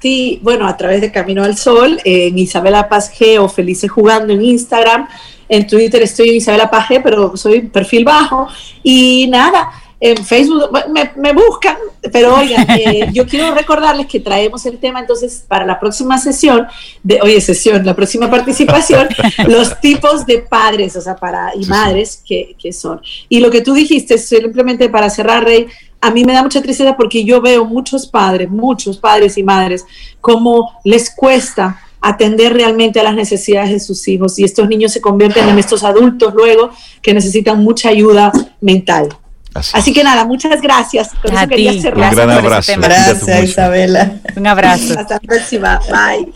Sí, 0.01 0.39
bueno, 0.43 0.67
a 0.67 0.77
través 0.77 1.01
de 1.01 1.11
Camino 1.11 1.43
al 1.43 1.57
Sol, 1.57 1.99
en 2.03 2.37
Isabela 2.37 2.87
Paz 2.87 3.11
G 3.17 3.39
o 3.39 3.49
Felices 3.49 3.89
Jugando 3.89 4.31
en 4.31 4.43
Instagram, 4.43 5.07
en 5.49 5.65
Twitter 5.65 6.01
estoy 6.03 6.29
en 6.29 6.35
Isabela 6.35 6.69
Paz 6.69 6.87
G, 6.89 7.01
pero 7.03 7.35
soy 7.35 7.61
perfil 7.61 8.03
bajo. 8.03 8.47
Y 8.83 9.27
nada, 9.29 9.71
en 9.99 10.17
Facebook 10.23 10.69
me, 11.17 11.33
buscan, 11.33 11.75
pero 12.11 12.35
oigan, 12.35 12.67
eh, 12.79 13.09
yo 13.11 13.25
quiero 13.25 13.53
recordarles 13.55 14.05
que 14.05 14.19
traemos 14.19 14.65
el 14.65 14.77
tema 14.77 14.99
entonces 14.99 15.43
para 15.47 15.65
la 15.65 15.79
próxima 15.79 16.19
sesión, 16.19 16.67
de, 17.01 17.19
oye, 17.21 17.41
sesión, 17.41 17.85
la 17.85 17.95
próxima 17.95 18.29
participación, 18.31 19.07
los 19.47 19.79
tipos 19.81 20.25
de 20.25 20.39
padres, 20.39 20.95
o 20.95 21.01
sea, 21.01 21.15
para 21.15 21.51
y 21.55 21.65
madres 21.65 22.21
Que, 22.25 22.55
que, 22.59 22.71
son. 22.71 23.01
Y 23.27 23.39
lo 23.39 23.49
que 23.49 23.61
tú 23.61 23.73
dijiste, 23.73 24.17
simplemente 24.17 24.89
para 24.89 25.09
cerrar, 25.09 25.43
Rey, 25.43 25.67
a 25.99 26.11
mí 26.11 26.23
me 26.23 26.33
da 26.33 26.43
mucha 26.43 26.61
tristeza 26.61 26.95
porque 26.95 27.23
yo 27.23 27.41
veo 27.41 27.65
muchos 27.65 28.05
padres, 28.05 28.49
muchos 28.49 28.97
padres 28.97 29.37
y 29.37 29.43
madres, 29.43 29.83
como 30.21 30.79
les 30.83 31.09
cuesta 31.09 31.81
atender 31.99 32.53
realmente 32.53 32.99
a 32.99 33.03
las 33.03 33.15
necesidades 33.15 33.71
de 33.71 33.79
sus 33.79 34.07
hijos 34.07 34.37
y 34.37 34.43
estos 34.43 34.69
niños 34.69 34.93
se 34.93 35.01
convierten 35.01 35.49
en 35.49 35.57
estos 35.57 35.83
adultos 35.83 36.33
luego 36.35 36.69
que 37.01 37.15
necesitan 37.15 37.63
mucha 37.63 37.89
ayuda 37.89 38.31
mental. 38.61 39.09
Así. 39.53 39.93
que 39.93 40.03
nada, 40.03 40.25
muchas 40.25 40.61
gracias. 40.61 41.09
Con 41.21 41.35
eso 41.35 41.47
quería 41.47 41.73
cerrar. 41.81 42.09
Un 42.09 42.15
gran 42.15 42.31
abrazo. 42.31 42.73
Gracias, 42.77 43.43
Isabela. 43.43 44.11
Un 44.35 44.47
abrazo. 44.47 44.99
Hasta 44.99 45.15
la 45.15 45.19
próxima. 45.19 45.79
Bye. 45.89 46.31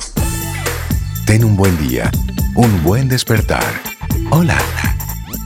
Ten 1.26 1.44
un 1.44 1.56
buen 1.56 1.78
día, 1.88 2.10
un 2.56 2.84
buen 2.84 3.08
despertar. 3.08 3.64
Hola. 4.32 4.58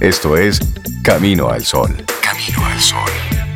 Esto 0.01 0.37
es 0.37 0.59
Camino 1.03 1.49
al 1.49 1.63
Sol. 1.63 1.95
Camino 2.21 2.65
al 2.65 2.79
Sol. 2.81 3.54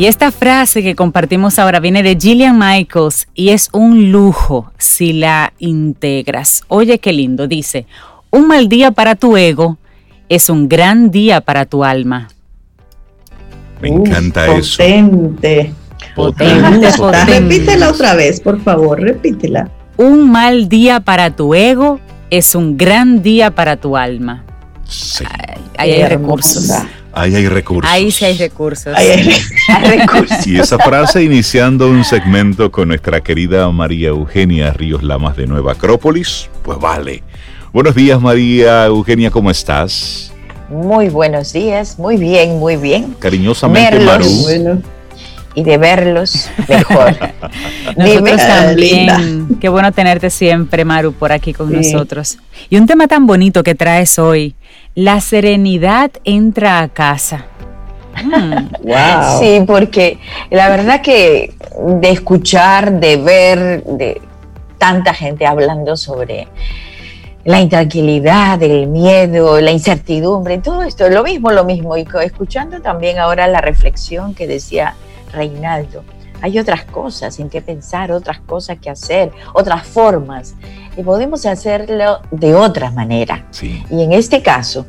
Y 0.00 0.06
esta 0.06 0.32
frase 0.32 0.82
que 0.82 0.94
compartimos 0.94 1.58
ahora 1.58 1.78
viene 1.78 2.02
de 2.02 2.16
Gillian 2.18 2.58
Michaels 2.58 3.28
y 3.34 3.50
es 3.50 3.68
un 3.70 4.10
lujo 4.10 4.72
si 4.78 5.12
la 5.12 5.52
integras. 5.58 6.62
Oye, 6.68 6.98
qué 6.98 7.12
lindo, 7.12 7.46
dice, 7.46 7.84
un 8.30 8.48
mal 8.48 8.70
día 8.70 8.92
para 8.92 9.14
tu 9.14 9.36
ego 9.36 9.76
es 10.30 10.48
un 10.48 10.70
gran 10.70 11.10
día 11.10 11.42
para 11.42 11.66
tu 11.66 11.84
alma. 11.84 12.28
Me 13.82 13.88
encanta 13.88 14.46
eso. 14.56 14.78
Potente. 14.78 15.74
Potente, 16.16 16.92
potente. 16.96 17.40
Repítela 17.40 17.90
otra 17.90 18.14
vez, 18.14 18.40
por 18.40 18.58
favor, 18.62 18.98
repítela. 18.98 19.68
Un 19.98 20.30
mal 20.32 20.70
día 20.70 21.00
para 21.00 21.36
tu 21.36 21.54
ego 21.54 22.00
es 22.30 22.54
un 22.54 22.78
gran 22.78 23.20
día 23.20 23.50
para 23.50 23.76
tu 23.76 23.98
alma. 23.98 24.44
Sí. 24.88 25.24
ahí 25.76 25.92
hay 25.92 26.08
recursos. 26.08 26.72
Ahí 27.12 27.34
hay 27.34 27.48
recursos. 27.48 27.90
Ahí 27.90 28.10
sí 28.10 28.24
hay 28.24 28.38
recursos. 28.38 28.96
Ahí 28.96 29.08
hay, 29.68 29.98
recursos. 29.98 30.46
Y 30.46 30.58
esa 30.58 30.78
frase 30.78 31.22
iniciando 31.22 31.88
un 31.88 32.04
segmento 32.04 32.70
con 32.70 32.88
nuestra 32.88 33.20
querida 33.20 33.70
María 33.70 34.08
Eugenia 34.08 34.72
Ríos 34.72 35.02
Lamas 35.02 35.36
de 35.36 35.46
Nueva 35.46 35.72
Acrópolis, 35.72 36.48
pues 36.62 36.78
vale. 36.78 37.22
Buenos 37.72 37.94
días 37.94 38.20
María 38.20 38.86
Eugenia, 38.86 39.30
¿cómo 39.30 39.50
estás? 39.50 40.32
Muy 40.70 41.08
buenos 41.08 41.52
días, 41.52 41.98
muy 41.98 42.16
bien, 42.16 42.58
muy 42.58 42.76
bien. 42.76 43.16
Cariñosamente 43.18 43.98
Maru. 44.00 44.82
Y 45.56 45.64
de 45.64 45.78
verlos 45.78 46.48
mejor. 46.68 47.16
nosotros 47.96 48.36
también. 48.36 49.48
Qué 49.60 49.68
bueno 49.68 49.90
tenerte 49.90 50.30
siempre, 50.30 50.84
Maru, 50.84 51.12
por 51.12 51.32
aquí 51.32 51.52
con 51.52 51.72
nosotros. 51.72 52.38
Y 52.68 52.76
un 52.76 52.86
tema 52.86 53.08
tan 53.08 53.26
bonito 53.26 53.64
que 53.64 53.74
traes 53.74 54.16
hoy, 54.20 54.54
la 54.94 55.20
serenidad 55.20 56.10
entra 56.24 56.80
a 56.80 56.88
casa. 56.88 57.46
Wow. 58.82 59.40
Sí, 59.40 59.62
porque 59.66 60.18
la 60.50 60.68
verdad 60.68 61.00
que 61.00 61.54
de 61.78 62.10
escuchar, 62.10 62.98
de 62.98 63.16
ver, 63.16 63.84
de 63.84 64.20
tanta 64.78 65.14
gente 65.14 65.46
hablando 65.46 65.96
sobre 65.96 66.48
la 67.44 67.60
intranquilidad, 67.60 68.62
el 68.62 68.88
miedo, 68.88 69.60
la 69.60 69.70
incertidumbre, 69.70 70.58
todo 70.58 70.82
esto, 70.82 71.08
lo 71.08 71.22
mismo, 71.22 71.50
lo 71.52 71.64
mismo. 71.64 71.96
Y 71.96 72.06
escuchando 72.22 72.80
también 72.80 73.18
ahora 73.18 73.46
la 73.46 73.60
reflexión 73.60 74.34
que 74.34 74.46
decía 74.46 74.94
Reinaldo, 75.32 76.04
hay 76.42 76.58
otras 76.58 76.84
cosas 76.84 77.38
en 77.38 77.48
que 77.50 77.60
pensar, 77.62 78.12
otras 78.12 78.40
cosas 78.40 78.78
que 78.78 78.90
hacer, 78.90 79.30
otras 79.52 79.86
formas. 79.86 80.54
Y 80.96 81.02
podemos 81.02 81.46
hacerlo 81.46 82.20
de 82.30 82.54
otra 82.54 82.90
manera. 82.90 83.46
Y 83.90 84.02
en 84.02 84.12
este 84.12 84.42
caso, 84.42 84.86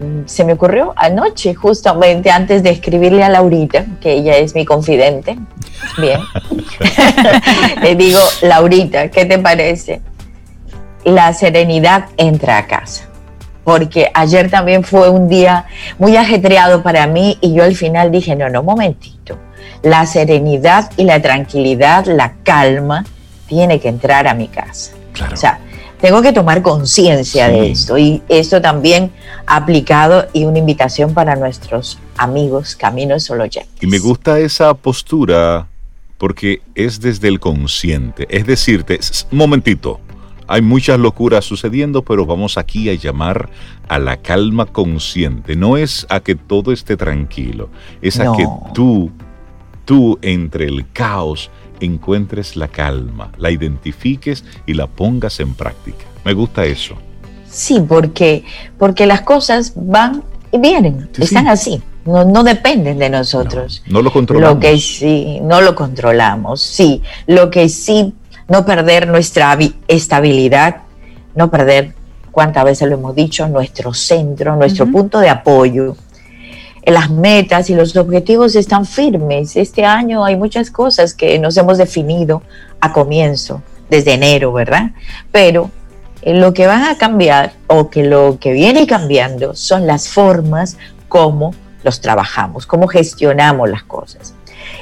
mm, 0.00 0.26
se 0.26 0.44
me 0.44 0.54
ocurrió 0.54 0.92
anoche, 0.96 1.54
justamente 1.54 2.30
antes 2.30 2.62
de 2.62 2.70
escribirle 2.70 3.22
a 3.22 3.28
Laurita, 3.28 3.86
que 4.00 4.12
ella 4.12 4.36
es 4.36 4.54
mi 4.54 4.64
confidente. 4.64 5.38
Bien. 5.98 6.20
Le 7.82 7.94
digo, 7.94 8.20
Laurita, 8.42 9.08
¿qué 9.10 9.24
te 9.24 9.38
parece? 9.38 10.00
La 11.04 11.32
serenidad 11.32 12.06
entra 12.16 12.58
a 12.58 12.66
casa. 12.66 13.08
Porque 13.64 14.10
ayer 14.14 14.50
también 14.50 14.84
fue 14.84 15.08
un 15.08 15.28
día 15.28 15.66
muy 15.98 16.16
ajetreado 16.16 16.82
para 16.82 17.06
mí 17.06 17.36
y 17.40 17.54
yo 17.54 17.64
al 17.64 17.74
final 17.74 18.12
dije, 18.12 18.36
no, 18.36 18.48
no, 18.48 18.62
momentito 18.62 19.38
la 19.82 20.04
serenidad 20.06 20.90
y 20.96 21.04
la 21.04 21.20
tranquilidad, 21.22 22.06
la 22.06 22.34
calma, 22.42 23.04
tiene 23.46 23.78
que 23.78 23.88
entrar 23.88 24.26
a 24.26 24.34
mi 24.34 24.48
casa. 24.48 24.95
O 25.32 25.36
sea, 25.36 25.60
tengo 26.00 26.20
que 26.22 26.32
tomar 26.32 26.62
conciencia 26.62 27.48
de 27.48 27.70
esto 27.70 27.96
y 27.96 28.22
esto 28.28 28.60
también 28.60 29.12
aplicado 29.46 30.26
y 30.32 30.44
una 30.44 30.58
invitación 30.58 31.14
para 31.14 31.36
nuestros 31.36 31.98
amigos 32.16 32.76
Caminos 32.76 33.24
Solo 33.24 33.44
Y 33.80 33.86
me 33.86 33.98
gusta 33.98 34.38
esa 34.38 34.74
postura 34.74 35.68
porque 36.18 36.62
es 36.74 37.00
desde 37.00 37.28
el 37.28 37.40
consciente, 37.40 38.26
es 38.30 38.46
decirte, 38.46 38.98
momentito, 39.30 40.00
hay 40.48 40.62
muchas 40.62 40.98
locuras 40.98 41.44
sucediendo, 41.44 42.02
pero 42.02 42.24
vamos 42.24 42.56
aquí 42.56 42.88
a 42.88 42.94
llamar 42.94 43.50
a 43.88 43.98
la 43.98 44.16
calma 44.18 44.64
consciente. 44.66 45.56
No 45.56 45.76
es 45.76 46.06
a 46.08 46.20
que 46.20 46.36
todo 46.36 46.72
esté 46.72 46.96
tranquilo, 46.96 47.68
es 48.00 48.20
a 48.20 48.32
que 48.36 48.46
tú 48.72 49.10
tú 49.86 50.18
entre 50.20 50.66
el 50.66 50.84
caos 50.92 51.50
encuentres 51.80 52.56
la 52.56 52.68
calma, 52.68 53.32
la 53.38 53.50
identifiques 53.50 54.44
y 54.66 54.74
la 54.74 54.86
pongas 54.86 55.40
en 55.40 55.54
práctica. 55.54 56.04
Me 56.24 56.32
gusta 56.32 56.64
eso. 56.64 56.96
Sí, 57.48 57.82
porque, 57.86 58.44
porque 58.78 59.06
las 59.06 59.22
cosas 59.22 59.72
van 59.76 60.22
y 60.52 60.58
vienen, 60.58 61.08
están 61.18 61.48
así, 61.48 61.82
no, 62.04 62.24
no, 62.24 62.44
dependen 62.44 62.98
de 62.98 63.10
nosotros. 63.10 63.82
No, 63.86 64.00
lo 64.00 64.12
controlamos. 64.12 64.54
Lo 64.54 64.60
que 64.60 64.78
sí, 64.78 65.40
no 65.42 65.60
lo 65.60 65.74
controlamos, 65.74 66.60
sí. 66.60 67.02
Lo 67.26 67.50
que 67.50 67.68
sí, 67.68 68.14
no 68.48 68.64
perder 68.64 69.08
nuestra 69.08 69.58
estabilidad, 69.88 70.82
no 71.34 71.50
perder, 71.50 71.94
cuántas 72.30 72.64
veces 72.64 72.88
lo 72.88 72.94
hemos 72.94 73.14
dicho, 73.14 73.48
nuestro 73.48 73.92
centro, 73.92 74.54
nuestro 74.56 74.86
punto 74.86 75.18
de 75.18 75.28
apoyo 75.28 75.96
las 76.86 77.10
metas 77.10 77.68
y 77.68 77.74
los 77.74 77.96
objetivos 77.96 78.54
están 78.54 78.86
firmes. 78.86 79.56
Este 79.56 79.84
año 79.84 80.24
hay 80.24 80.36
muchas 80.36 80.70
cosas 80.70 81.14
que 81.14 81.38
nos 81.38 81.56
hemos 81.56 81.78
definido 81.78 82.42
a 82.80 82.92
comienzo, 82.92 83.60
desde 83.90 84.14
enero, 84.14 84.52
¿verdad? 84.52 84.92
Pero 85.32 85.70
eh, 86.22 86.34
lo 86.34 86.54
que 86.54 86.66
van 86.66 86.84
a 86.84 86.96
cambiar 86.96 87.52
o 87.66 87.90
que 87.90 88.04
lo 88.04 88.38
que 88.38 88.52
viene 88.52 88.86
cambiando 88.86 89.54
son 89.54 89.86
las 89.86 90.08
formas 90.08 90.78
como 91.08 91.54
los 91.82 92.00
trabajamos, 92.00 92.66
cómo 92.66 92.86
gestionamos 92.86 93.68
las 93.68 93.82
cosas. 93.82 94.34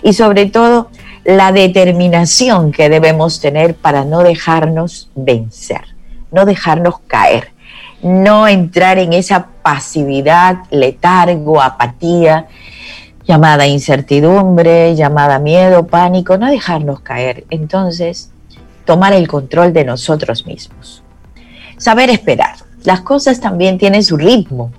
Y 0.02 0.12
sobre 0.12 0.46
todo, 0.46 0.90
la 1.24 1.52
determinación 1.52 2.70
que 2.70 2.90
debemos 2.90 3.40
tener 3.40 3.74
para 3.74 4.04
no 4.04 4.22
dejarnos 4.22 5.10
vencer, 5.14 5.82
no 6.30 6.44
dejarnos 6.44 6.98
caer, 7.06 7.53
no 8.04 8.46
entrar 8.46 8.98
en 8.98 9.14
esa 9.14 9.46
pasividad, 9.62 10.58
letargo, 10.70 11.60
apatía, 11.62 12.46
llamada 13.26 13.66
incertidumbre, 13.66 14.94
llamada 14.94 15.38
miedo, 15.38 15.86
pánico, 15.86 16.36
no 16.36 16.50
dejarnos 16.50 17.00
caer. 17.00 17.46
Entonces, 17.48 18.30
tomar 18.84 19.14
el 19.14 19.26
control 19.26 19.72
de 19.72 19.84
nosotros 19.84 20.46
mismos. 20.46 21.02
Saber 21.78 22.10
esperar. 22.10 22.56
Las 22.84 23.00
cosas 23.00 23.40
también 23.40 23.78
tienen 23.78 24.04
su 24.04 24.18
ritmo. 24.18 24.70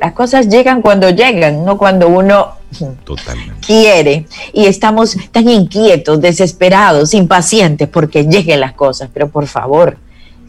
Las 0.00 0.12
cosas 0.12 0.48
llegan 0.48 0.82
cuando 0.82 1.10
llegan, 1.10 1.64
no 1.64 1.78
cuando 1.78 2.08
uno 2.08 2.54
quiere. 3.64 4.26
Y 4.52 4.66
estamos 4.66 5.16
tan 5.30 5.48
inquietos, 5.48 6.20
desesperados, 6.20 7.14
impacientes 7.14 7.88
porque 7.88 8.24
lleguen 8.24 8.58
las 8.58 8.72
cosas. 8.72 9.08
Pero 9.14 9.28
por 9.28 9.46
favor, 9.46 9.98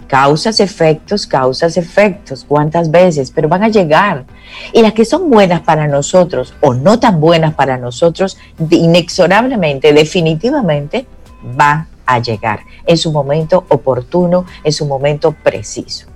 causas, 0.03 0.59
efectos, 0.59 1.27
causas, 1.27 1.77
efectos. 1.77 2.45
¿Cuántas 2.47 2.91
veces? 2.91 3.31
Pero 3.31 3.47
van 3.49 3.63
a 3.63 3.69
llegar. 3.69 4.25
Y 4.71 4.81
las 4.81 4.93
que 4.93 5.05
son 5.05 5.29
buenas 5.29 5.61
para 5.61 5.87
nosotros 5.87 6.53
o 6.61 6.73
no 6.73 6.99
tan 6.99 7.19
buenas 7.19 7.53
para 7.53 7.77
nosotros, 7.77 8.37
inexorablemente, 8.69 9.93
definitivamente, 9.93 11.05
van 11.41 11.87
a 12.05 12.19
llegar 12.19 12.61
en 12.85 12.97
su 12.97 13.11
momento 13.11 13.65
oportuno, 13.69 14.45
en 14.63 14.73
su 14.73 14.85
momento 14.85 15.31
preciso. 15.31 16.07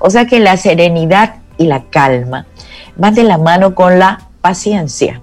O 0.00 0.10
sea 0.10 0.26
que 0.26 0.40
la 0.40 0.56
serenidad 0.56 1.36
y 1.58 1.66
la 1.66 1.84
calma 1.84 2.46
van 2.96 3.14
de 3.14 3.24
la 3.24 3.38
mano 3.38 3.74
con 3.74 3.98
la 3.98 4.28
paciencia, 4.40 5.20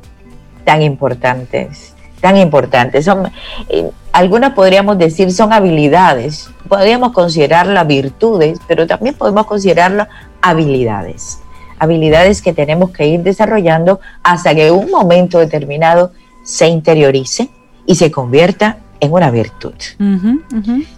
tan 0.63 0.81
importantes, 0.81 1.93
tan 2.21 2.37
importantes. 2.37 3.05
Son, 3.05 3.31
eh, 3.69 3.91
algunas 4.11 4.53
podríamos 4.53 4.97
decir 4.97 5.31
son 5.31 5.53
habilidades, 5.53 6.49
podríamos 6.69 7.11
considerarlas 7.11 7.85
virtudes, 7.87 8.59
pero 8.67 8.87
también 8.87 9.15
podemos 9.15 9.45
considerarlas 9.45 10.07
habilidades. 10.41 11.39
Habilidades 11.79 12.41
que 12.41 12.53
tenemos 12.53 12.91
que 12.91 13.07
ir 13.07 13.23
desarrollando 13.23 13.99
hasta 14.23 14.53
que 14.53 14.67
en 14.67 14.75
un 14.75 14.91
momento 14.91 15.39
determinado 15.39 16.11
se 16.43 16.67
interiorice 16.67 17.49
y 17.85 17.95
se 17.95 18.11
convierta 18.11 18.77
en 18.99 19.11
una 19.11 19.31
virtud. 19.31 19.73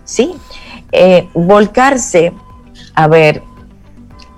Sí, 0.04 0.34
eh, 0.92 1.30
volcarse 1.34 2.34
a 2.94 3.08
ver 3.08 3.42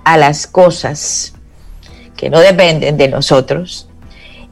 a 0.04 0.16
las 0.16 0.46
cosas 0.46 1.34
que 2.16 2.30
no 2.30 2.40
dependen 2.40 2.96
de 2.96 3.08
nosotros 3.08 3.88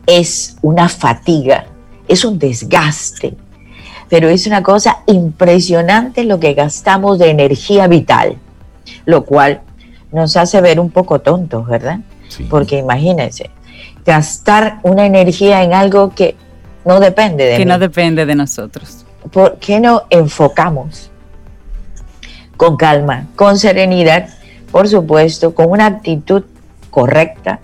es 0.06 0.56
una 0.62 0.88
fatiga, 0.88 1.66
es 2.08 2.24
un 2.24 2.38
desgaste, 2.38 3.36
pero 4.12 4.28
es 4.28 4.46
una 4.46 4.62
cosa 4.62 4.98
impresionante 5.06 6.24
lo 6.24 6.38
que 6.38 6.52
gastamos 6.52 7.18
de 7.18 7.30
energía 7.30 7.86
vital, 7.86 8.36
lo 9.06 9.24
cual 9.24 9.62
nos 10.12 10.36
hace 10.36 10.60
ver 10.60 10.80
un 10.80 10.90
poco 10.90 11.22
tontos, 11.22 11.66
¿verdad? 11.66 12.00
Porque 12.50 12.76
imagínense, 12.76 13.48
gastar 14.04 14.80
una 14.82 15.06
energía 15.06 15.62
en 15.62 15.72
algo 15.72 16.10
que 16.10 16.36
no 16.84 17.00
depende 17.00 17.44
de 17.46 17.56
Que 17.56 17.64
no 17.64 17.78
depende 17.78 18.26
de 18.26 18.34
nosotros. 18.34 19.06
¿Por 19.32 19.56
qué 19.56 19.80
no 19.80 20.02
enfocamos 20.10 21.10
con 22.58 22.76
calma, 22.76 23.28
con 23.34 23.58
serenidad, 23.58 24.28
por 24.70 24.88
supuesto, 24.88 25.54
con 25.54 25.70
una 25.70 25.86
actitud 25.86 26.44
correcta, 26.90 27.60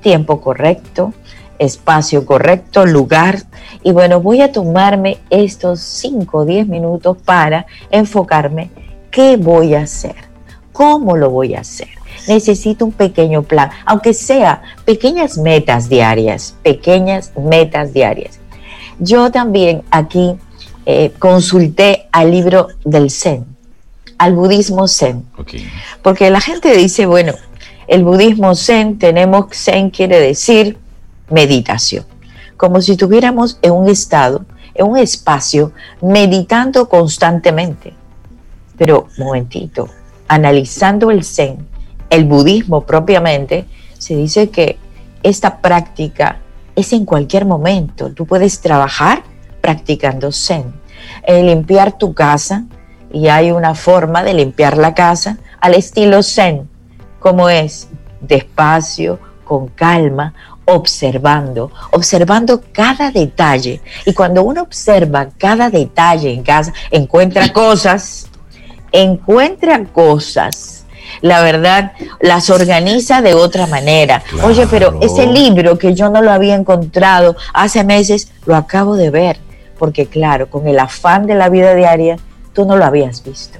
tiempo 0.00 0.40
correcto, 0.40 1.12
espacio 1.60 2.24
correcto, 2.24 2.86
lugar. 2.86 3.42
Y 3.84 3.92
bueno, 3.92 4.20
voy 4.20 4.40
a 4.40 4.50
tomarme 4.50 5.18
estos 5.28 5.80
5 5.80 6.38
o 6.38 6.44
10 6.44 6.66
minutos 6.66 7.18
para 7.24 7.66
enfocarme 7.90 8.70
qué 9.10 9.36
voy 9.36 9.74
a 9.74 9.82
hacer, 9.82 10.16
cómo 10.72 11.16
lo 11.16 11.30
voy 11.30 11.54
a 11.54 11.60
hacer. 11.60 11.88
Necesito 12.26 12.84
un 12.84 12.92
pequeño 12.92 13.42
plan, 13.42 13.70
aunque 13.84 14.14
sea 14.14 14.62
pequeñas 14.84 15.38
metas 15.38 15.88
diarias, 15.88 16.56
pequeñas 16.62 17.32
metas 17.36 17.92
diarias. 17.92 18.40
Yo 18.98 19.30
también 19.30 19.82
aquí 19.90 20.36
eh, 20.86 21.12
consulté 21.18 22.08
al 22.10 22.30
libro 22.30 22.68
del 22.84 23.10
Zen, 23.10 23.44
al 24.18 24.34
budismo 24.34 24.88
Zen. 24.88 25.24
Porque 26.02 26.30
la 26.30 26.40
gente 26.40 26.74
dice, 26.74 27.06
bueno, 27.06 27.34
el 27.86 28.04
budismo 28.04 28.54
Zen, 28.54 28.98
tenemos 28.98 29.46
Zen 29.52 29.90
quiere 29.90 30.20
decir 30.20 30.78
meditación, 31.30 32.04
como 32.56 32.80
si 32.80 32.92
estuviéramos 32.92 33.58
en 33.62 33.72
un 33.72 33.88
estado, 33.88 34.44
en 34.74 34.86
un 34.86 34.98
espacio, 34.98 35.72
meditando 36.00 36.88
constantemente. 36.88 37.94
Pero, 38.76 39.08
momentito, 39.18 39.88
analizando 40.28 41.10
el 41.10 41.24
Zen, 41.24 41.66
el 42.08 42.24
budismo 42.24 42.82
propiamente, 42.82 43.66
se 43.98 44.16
dice 44.16 44.50
que 44.50 44.78
esta 45.22 45.58
práctica 45.58 46.38
es 46.76 46.92
en 46.92 47.04
cualquier 47.04 47.44
momento. 47.44 48.10
Tú 48.12 48.26
puedes 48.26 48.60
trabajar 48.60 49.22
practicando 49.60 50.32
Zen. 50.32 50.72
Eh, 51.26 51.42
limpiar 51.42 51.98
tu 51.98 52.14
casa, 52.14 52.64
y 53.12 53.28
hay 53.28 53.50
una 53.50 53.74
forma 53.74 54.22
de 54.22 54.34
limpiar 54.34 54.76
la 54.78 54.94
casa 54.94 55.38
al 55.60 55.74
estilo 55.74 56.22
Zen, 56.22 56.68
como 57.18 57.48
es 57.48 57.88
despacio, 58.20 59.18
con 59.44 59.68
calma, 59.68 60.32
observando, 60.74 61.70
observando 61.92 62.62
cada 62.72 63.10
detalle. 63.10 63.80
Y 64.06 64.14
cuando 64.14 64.42
uno 64.42 64.62
observa 64.62 65.28
cada 65.38 65.70
detalle 65.70 66.32
en 66.32 66.42
casa, 66.42 66.72
encuentra 66.90 67.52
cosas, 67.52 68.28
encuentra 68.92 69.84
cosas 69.84 70.80
la 71.22 71.42
verdad, 71.42 71.92
las 72.20 72.50
organiza 72.50 73.20
de 73.20 73.34
otra 73.34 73.66
manera. 73.66 74.22
Oye, 74.44 74.66
pero 74.70 74.98
ese 75.02 75.26
libro 75.26 75.78
que 75.78 75.94
yo 75.94 76.08
no 76.10 76.22
lo 76.22 76.30
había 76.30 76.54
encontrado 76.54 77.36
hace 77.52 77.84
meses, 77.84 78.32
lo 78.46 78.56
acabo 78.56 78.96
de 78.96 79.10
ver, 79.10 79.38
porque 79.78 80.06
claro, 80.06 80.48
con 80.48 80.66
el 80.68 80.78
afán 80.78 81.26
de 81.26 81.34
la 81.34 81.48
vida 81.48 81.74
diaria, 81.74 82.16
tú 82.52 82.64
no 82.64 82.76
lo 82.76 82.84
habías 82.84 83.22
visto. 83.22 83.58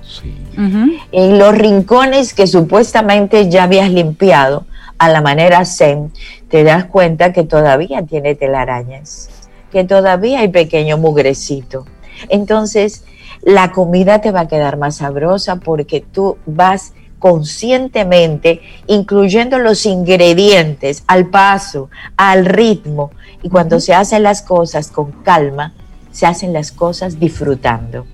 En 1.12 1.38
los 1.38 1.54
rincones 1.54 2.34
que 2.34 2.46
supuestamente 2.46 3.48
ya 3.48 3.64
habías 3.64 3.90
limpiado 3.90 4.66
a 4.98 5.08
la 5.08 5.22
manera 5.22 5.64
zen, 5.64 6.12
te 6.50 6.64
das 6.64 6.84
cuenta 6.86 7.32
que 7.32 7.44
todavía 7.44 8.02
tiene 8.04 8.34
telarañas, 8.34 9.28
que 9.70 9.84
todavía 9.84 10.40
hay 10.40 10.48
pequeño 10.48 10.98
mugrecito. 10.98 11.86
Entonces, 12.28 13.04
la 13.42 13.72
comida 13.72 14.20
te 14.20 14.32
va 14.32 14.40
a 14.40 14.48
quedar 14.48 14.76
más 14.76 14.96
sabrosa 14.96 15.56
porque 15.56 16.00
tú 16.00 16.36
vas 16.44 16.92
conscientemente, 17.18 18.60
incluyendo 18.86 19.58
los 19.58 19.86
ingredientes 19.86 21.04
al 21.06 21.28
paso, 21.28 21.88
al 22.16 22.46
ritmo. 22.46 23.12
Y 23.42 23.48
cuando 23.48 23.78
se 23.78 23.94
hacen 23.94 24.22
las 24.24 24.42
cosas 24.42 24.90
con 24.90 25.12
calma, 25.22 25.74
se 26.10 26.26
hacen 26.26 26.52
las 26.52 26.72
cosas 26.72 27.20
disfrutando. 27.20 28.06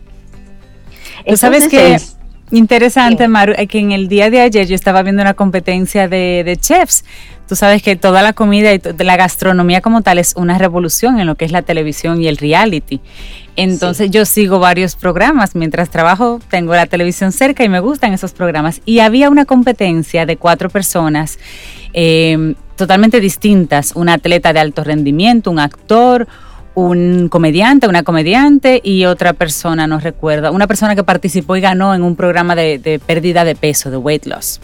Tú 1.26 1.36
sabes 1.36 1.68
que 1.68 1.98
interesante, 2.50 3.28
Maru, 3.28 3.54
que 3.68 3.78
en 3.78 3.92
el 3.92 4.08
día 4.08 4.30
de 4.30 4.40
ayer 4.40 4.66
yo 4.66 4.74
estaba 4.74 5.02
viendo 5.02 5.22
una 5.22 5.34
competencia 5.34 6.08
de, 6.08 6.56
chefs. 6.60 7.04
Tú 7.48 7.54
sabes 7.54 7.82
que 7.82 7.94
toda 7.94 8.22
la 8.22 8.32
comida 8.32 8.74
y 8.74 8.80
la 8.98 9.16
gastronomía 9.16 9.80
como 9.80 10.02
tal 10.02 10.18
es 10.18 10.34
una 10.36 10.58
revolución 10.58 11.20
en 11.20 11.26
lo 11.26 11.36
que 11.36 11.44
es 11.44 11.52
la 11.52 11.62
televisión 11.62 12.20
y 12.20 12.26
el 12.26 12.36
reality. 12.36 13.00
Entonces 13.54 14.10
yo 14.10 14.24
sigo 14.24 14.58
varios 14.58 14.96
programas. 14.96 15.54
Mientras 15.54 15.88
trabajo 15.90 16.40
tengo 16.50 16.74
la 16.74 16.86
televisión 16.86 17.30
cerca 17.30 17.62
y 17.62 17.68
me 17.68 17.80
gustan 17.80 18.12
esos 18.12 18.32
programas. 18.32 18.80
Y 18.84 18.98
había 18.98 19.30
una 19.30 19.44
competencia 19.44 20.26
de 20.26 20.36
cuatro 20.36 20.70
personas 20.70 21.38
em, 21.92 22.56
totalmente 22.74 23.20
distintas. 23.20 23.92
Un 23.94 24.08
atleta 24.08 24.52
de 24.52 24.60
alto 24.60 24.82
rendimiento, 24.82 25.50
un 25.50 25.60
actor, 25.60 26.26
un 26.76 27.28
comediante, 27.30 27.88
una 27.88 28.02
comediante 28.02 28.80
y 28.84 29.06
otra 29.06 29.32
persona, 29.32 29.86
no 29.86 29.98
recuerdo, 29.98 30.52
una 30.52 30.66
persona 30.66 30.94
que 30.94 31.02
participó 31.02 31.56
y 31.56 31.62
ganó 31.62 31.94
en 31.94 32.02
un 32.02 32.16
programa 32.16 32.54
de, 32.54 32.78
de 32.78 32.98
pérdida 32.98 33.44
de 33.44 33.56
peso, 33.56 33.90
de 33.90 33.96
weight 33.96 34.26
loss. 34.26 34.60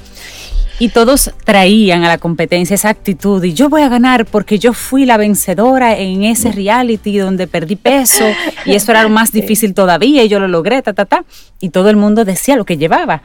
Y 0.78 0.90
todos 0.90 1.30
traían 1.44 2.04
a 2.04 2.08
la 2.08 2.18
competencia 2.18 2.74
esa 2.74 2.90
actitud 2.90 3.42
y 3.42 3.54
yo 3.54 3.70
voy 3.70 3.82
a 3.82 3.88
ganar 3.88 4.26
porque 4.26 4.58
yo 4.58 4.74
fui 4.74 5.06
la 5.06 5.16
vencedora 5.16 5.96
en 5.96 6.22
ese 6.24 6.52
reality 6.52 7.16
donde 7.16 7.46
perdí 7.46 7.76
peso 7.76 8.24
y 8.66 8.74
eso 8.74 8.92
era 8.92 9.02
lo 9.02 9.08
más 9.08 9.32
difícil 9.32 9.72
todavía 9.72 10.22
y 10.22 10.28
yo 10.28 10.38
lo 10.38 10.48
logré, 10.48 10.82
ta, 10.82 10.92
ta, 10.92 11.06
ta. 11.06 11.24
Y 11.60 11.70
todo 11.70 11.88
el 11.88 11.96
mundo 11.96 12.24
decía 12.26 12.56
lo 12.56 12.66
que 12.66 12.76
llevaba. 12.76 13.22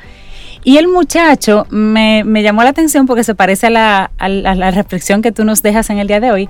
Y 0.63 0.77
el 0.77 0.87
muchacho 0.87 1.65
me, 1.69 2.23
llamó 2.41 2.63
la 2.63 2.69
atención 2.69 3.05
porque 3.05 3.23
se 3.23 3.35
parece 3.35 3.67
a 3.67 3.69
la, 3.69 4.11
a 4.17 4.29
la 4.29 4.71
reflexión 4.71 5.21
que 5.21 5.31
tú 5.31 5.43
nos 5.43 5.61
dejas 5.61 5.89
en 5.89 5.97
el 5.97 6.07
día 6.07 6.19
de 6.19 6.31
hoy. 6.31 6.49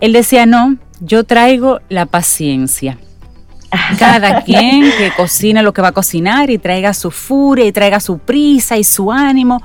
Él 0.00 0.12
decía, 0.12 0.46
no, 0.46 0.76
yo 1.00 1.24
traigo 1.24 1.80
la 1.88 2.06
paciencia. 2.06 2.98
Cada 3.98 4.40
quien 4.44 4.90
que 4.96 5.12
cocine 5.16 5.62
lo 5.62 5.72
que 5.72 5.82
va 5.82 5.88
a 5.88 5.92
cocinar 5.92 6.48
y 6.50 6.58
traiga 6.58 6.94
su 6.94 7.10
furia 7.10 7.66
y 7.66 7.72
traiga 7.72 8.00
su 8.00 8.18
prisa 8.18 8.78
y 8.78 8.84
su 8.84 9.12
ánimo. 9.12 9.62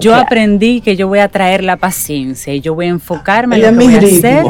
yo 0.00 0.14
aprendí 0.14 0.80
que 0.80 0.96
yo 0.96 1.08
voy 1.08 1.20
a 1.20 1.28
traer 1.28 1.64
la 1.64 1.76
paciencia 1.76 2.52
y 2.52 2.60
yo 2.60 2.74
voy 2.74 2.86
a 2.86 2.90
enfocarme 2.90 3.56
en 3.56 3.62
lo 3.62 3.68
que 3.68 3.84
voy 3.86 3.94
a 3.94 3.98
hacer 3.98 4.44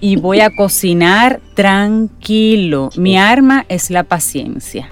y 0.00 0.16
voy 0.16 0.40
a 0.40 0.50
cocinar 0.54 1.40
tranquilo. 1.54 2.90
Mi 2.96 3.16
arma 3.16 3.64
es 3.68 3.90
la 3.90 4.02
paciencia. 4.02 4.88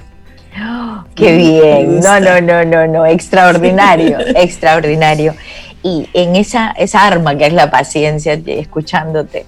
qué 1.15 1.37
bien. 1.37 2.01
No, 2.01 2.21
no, 2.21 2.41
no, 2.41 2.65
no, 2.65 2.87
no. 2.87 3.07
Extraordinario, 3.07 4.19
extraordinario. 4.37 5.35
Y 5.83 6.09
en 6.13 6.37
esa, 6.37 6.71
esa 6.73 7.07
arma 7.07 7.37
que 7.37 7.47
es 7.47 7.53
la 7.53 7.71
paciencia, 7.71 8.35
escuchándote, 8.47 9.47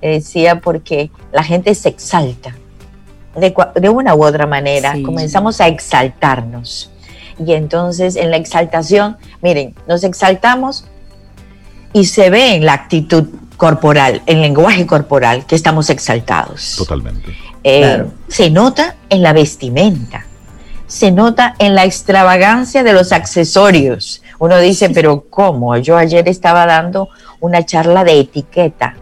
decía 0.00 0.60
porque 0.60 1.10
la 1.32 1.42
gente 1.42 1.74
se 1.74 1.88
exalta. 1.88 2.54
De, 3.34 3.88
una 3.90 4.14
u 4.14 4.24
otra 4.24 4.46
manera, 4.46 4.94
comenzamos 5.04 5.60
a 5.60 5.68
exaltarnos. 5.68 6.90
Y 7.44 7.52
entonces 7.52 8.16
en 8.16 8.30
la 8.30 8.38
exaltación, 8.38 9.18
miren, 9.42 9.74
nos 9.86 10.04
exaltamos 10.04 10.86
y 11.92 12.06
se 12.06 12.30
ve 12.30 12.54
en 12.54 12.64
la 12.64 12.72
actitud 12.72 13.26
corporal, 13.58 14.22
en 14.26 14.38
el 14.38 14.42
lenguaje 14.42 14.86
corporal, 14.86 15.44
que 15.44 15.54
estamos 15.54 15.90
exaltados. 15.90 16.76
Totalmente. 16.78 17.36
Eh, 17.62 18.04
se 18.28 18.50
nota 18.50 18.96
en 19.10 19.22
la 19.22 19.32
vestimenta, 19.32 20.24
se 20.86 21.10
nota 21.10 21.56
en 21.58 21.74
la 21.74 21.84
extravagancia 21.84 22.82
de 22.82 22.92
los 22.92 23.12
accesorios. 23.12 24.22
Uno 24.38 24.58
dice, 24.58 24.90
pero 24.90 25.24
¿cómo? 25.28 25.76
Yo 25.76 25.96
ayer 25.96 26.28
estaba 26.28 26.64
dando 26.64 27.08
una 27.40 27.64
charla 27.66 28.04
de 28.04 28.20
etiqueta 28.20 28.94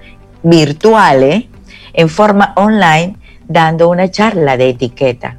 virtual, 0.45 1.23
¿eh? 1.25 1.49
en 1.93 2.09
forma 2.09 2.53
online, 2.57 3.17
dando 3.49 3.89
una 3.89 4.11
charla 4.11 4.57
de 4.57 4.71
etiqueta. 4.71 5.39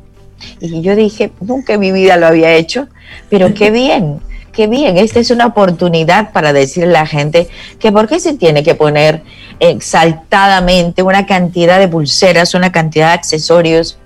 Y 0.59 0.81
yo 0.81 0.95
dije, 0.95 1.31
nunca 1.39 1.73
en 1.73 1.79
mi 1.79 1.91
vida 1.91 2.17
lo 2.17 2.27
había 2.27 2.53
hecho, 2.53 2.87
pero 3.29 3.53
qué 3.53 3.71
bien, 3.71 4.19
qué 4.51 4.67
bien. 4.67 4.97
Esta 4.97 5.19
es 5.19 5.31
una 5.31 5.45
oportunidad 5.45 6.33
para 6.33 6.51
decirle 6.51 6.97
a 6.97 7.01
la 7.01 7.07
gente 7.07 7.47
que 7.79 7.91
por 7.91 8.07
qué 8.07 8.19
se 8.19 8.33
tiene 8.33 8.63
que 8.63 8.75
poner 8.75 9.23
exaltadamente 9.59 11.03
una 11.03 11.25
cantidad 11.25 11.79
de 11.79 11.87
pulseras, 11.87 12.53
una 12.53 12.71
cantidad 12.71 13.07
de 13.07 13.13
accesorios, 13.13 13.97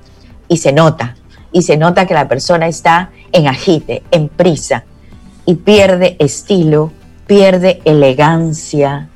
y 0.47 0.57
se 0.57 0.73
nota, 0.73 1.15
y 1.51 1.61
se 1.61 1.77
nota 1.77 2.07
que 2.07 2.13
la 2.15 2.27
persona 2.27 2.67
está 2.67 3.11
en 3.31 3.47
agite, 3.47 4.03
en 4.09 4.27
prisa, 4.27 4.83
y 5.45 5.55
pierde 5.55 6.15
estilo, 6.19 6.91
pierde 7.27 7.81
elegancia, 7.85 9.09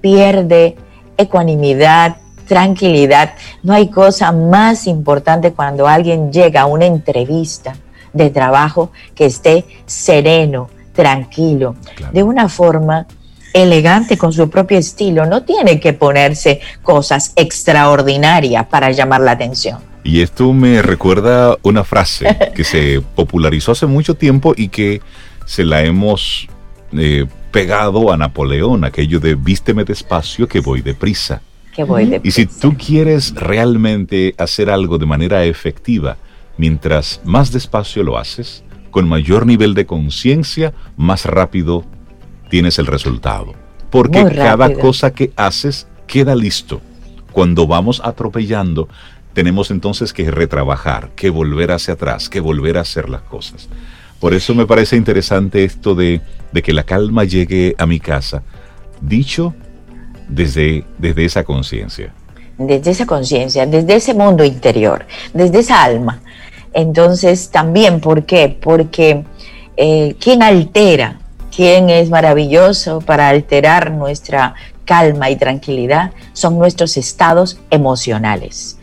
pierde 0.00 0.76
ecuanimidad, 1.18 2.16
tranquilidad. 2.46 3.34
No 3.62 3.74
hay 3.74 3.88
cosa 3.90 4.32
más 4.32 4.86
importante 4.86 5.52
cuando 5.52 5.86
alguien 5.86 6.32
llega 6.32 6.62
a 6.62 6.66
una 6.66 6.86
entrevista 6.86 7.76
de 8.14 8.30
trabajo 8.30 8.90
que 9.14 9.26
esté 9.26 9.66
sereno, 9.84 10.70
tranquilo, 10.94 11.76
de 12.12 12.22
una 12.22 12.48
forma 12.48 13.06
elegante 13.52 14.16
con 14.16 14.32
su 14.32 14.48
propio 14.48 14.78
estilo. 14.78 15.26
No 15.26 15.42
tiene 15.42 15.78
que 15.78 15.92
ponerse 15.92 16.60
cosas 16.82 17.32
extraordinarias 17.36 18.66
para 18.66 18.90
llamar 18.90 19.20
la 19.20 19.32
atención. 19.32 19.78
Y 20.04 20.22
esto 20.22 20.52
me 20.52 20.80
recuerda 20.80 21.56
una 21.62 21.84
frase 21.84 22.36
que 22.54 22.64
se 22.64 23.02
popularizó 23.14 23.72
hace 23.72 23.86
mucho 23.86 24.14
tiempo 24.14 24.54
y 24.56 24.68
que 24.68 25.02
se 25.44 25.64
la 25.64 25.82
hemos 25.82 26.48
eh, 26.92 27.26
pegado 27.50 28.12
a 28.12 28.16
Napoleón, 28.16 28.84
aquello 28.84 29.20
de 29.20 29.34
vísteme 29.34 29.84
despacio 29.84 30.48
que 30.48 30.60
voy 30.60 30.82
deprisa. 30.82 31.42
Que 31.74 31.84
voy 31.84 32.06
deprisa. 32.06 32.40
Y 32.40 32.46
si 32.46 32.46
tú 32.46 32.76
quieres 32.76 33.34
realmente 33.34 34.34
hacer 34.38 34.70
algo 34.70 34.98
de 34.98 35.06
manera 35.06 35.44
efectiva, 35.44 36.16
mientras 36.56 37.20
más 37.24 37.52
despacio 37.52 38.02
lo 38.02 38.18
haces, 38.18 38.64
con 38.90 39.08
mayor 39.08 39.46
nivel 39.46 39.74
de 39.74 39.86
conciencia, 39.86 40.72
más 40.96 41.24
rápido 41.24 41.84
tienes 42.50 42.78
el 42.78 42.86
resultado. 42.86 43.54
Porque 43.90 44.24
cada 44.34 44.72
cosa 44.74 45.12
que 45.12 45.32
haces 45.36 45.86
queda 46.06 46.34
listo. 46.34 46.80
Cuando 47.32 47.66
vamos 47.66 48.00
atropellando, 48.04 48.88
tenemos 49.32 49.70
entonces 49.70 50.12
que 50.12 50.30
retrabajar, 50.30 51.10
que 51.14 51.30
volver 51.30 51.70
hacia 51.70 51.94
atrás, 51.94 52.28
que 52.28 52.40
volver 52.40 52.76
a 52.76 52.80
hacer 52.82 53.08
las 53.08 53.22
cosas. 53.22 53.68
Por 54.20 54.34
eso 54.34 54.54
me 54.54 54.66
parece 54.66 54.96
interesante 54.96 55.64
esto 55.64 55.94
de, 55.94 56.20
que 56.62 56.72
la 56.72 56.82
calma 56.82 57.24
llegue 57.24 57.74
a 57.78 57.86
mi 57.86 58.00
casa, 58.00 58.42
dicho 59.00 59.54
desde, 60.28 60.84
desde 60.98 61.24
esa 61.24 61.44
conciencia. 61.44 62.12
Desde 62.58 62.90
esa 62.90 63.06
conciencia, 63.06 63.64
desde 63.64 63.94
ese 63.94 64.14
mundo 64.14 64.44
interior, 64.44 65.06
desde 65.32 65.60
esa 65.60 65.84
alma. 65.84 66.20
Entonces, 66.72 67.50
también, 67.50 68.00
¿por 68.00 68.24
qué? 68.26 68.48
Porque 68.60 69.24
eh, 69.76 70.16
quien 70.18 70.42
altera, 70.42 71.20
quien 71.54 71.88
es 71.88 72.10
maravilloso 72.10 73.00
para 73.00 73.28
alterar 73.28 73.92
nuestra 73.92 74.54
calma 74.84 75.30
y 75.30 75.36
tranquilidad, 75.36 76.10
son 76.32 76.58
nuestros 76.58 76.96
estados 76.96 77.60
emocionales. 77.70 78.78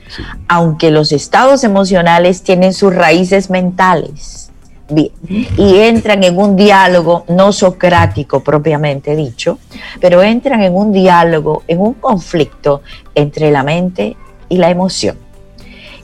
Aunque 0.48 0.92
los 0.92 1.12
estados 1.12 1.66
emocionales 1.66 2.42
tienen 2.44 2.74
sus 2.74 2.96
raíces 2.96 3.50
mentales 3.50 4.45
Bien. 4.88 5.10
Y 5.58 5.78
entran 5.80 6.24
en 6.24 6.38
un 6.38 6.56
diálogo 6.56 7.26
no 7.30 7.52
socrático 7.52 8.42
propiamente 8.42 9.16
dicho, 9.16 9.58
pero 10.00 10.22
entran 10.22 10.62
en 10.62 10.76
un 10.76 10.92
diálogo, 10.92 11.64
en 11.68 11.80
un 11.80 11.96
conflicto 11.96 12.82
entre 13.16 13.50
la 13.52 13.64
mente 13.64 14.16
y 14.48 14.58
la 14.58 14.70
emoción. 14.70 15.18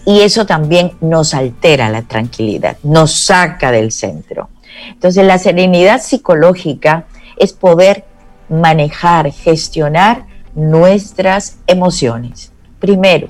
Y 0.05 0.21
eso 0.21 0.47
también 0.47 0.93
nos 0.99 1.35
altera 1.35 1.89
la 1.89 2.01
tranquilidad, 2.01 2.77
nos 2.81 3.11
saca 3.11 3.71
del 3.71 3.91
centro. 3.91 4.49
Entonces 4.89 5.23
la 5.25 5.37
serenidad 5.37 6.01
psicológica 6.01 7.05
es 7.37 7.53
poder 7.53 8.05
manejar, 8.49 9.31
gestionar 9.31 10.25
nuestras 10.55 11.57
emociones. 11.67 12.51
Primero, 12.79 13.27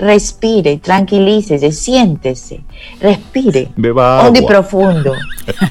respire, 0.00 0.78
tranquilícese, 0.78 1.72
siéntese, 1.72 2.62
respire. 3.00 3.68
Beba 3.76 4.26
agua. 4.26 4.46
profundo. 4.46 5.12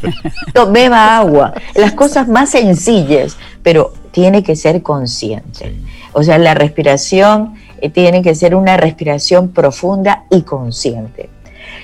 beba 0.72 1.18
agua. 1.18 1.54
Las 1.76 1.94
cosas 1.94 2.28
más 2.28 2.52
sencillas, 2.52 3.38
pero 3.64 3.94
tiene 4.12 4.44
que 4.44 4.56
ser 4.56 4.84
consciente. 4.84 5.76
O 6.14 6.24
sea, 6.24 6.38
la 6.38 6.54
respiración 6.54 7.56
eh, 7.82 7.90
tiene 7.90 8.22
que 8.22 8.36
ser 8.36 8.56
una 8.56 8.78
respiración 8.78 9.50
profunda 9.50 10.26
y 10.30 10.44
consciente. 10.44 11.30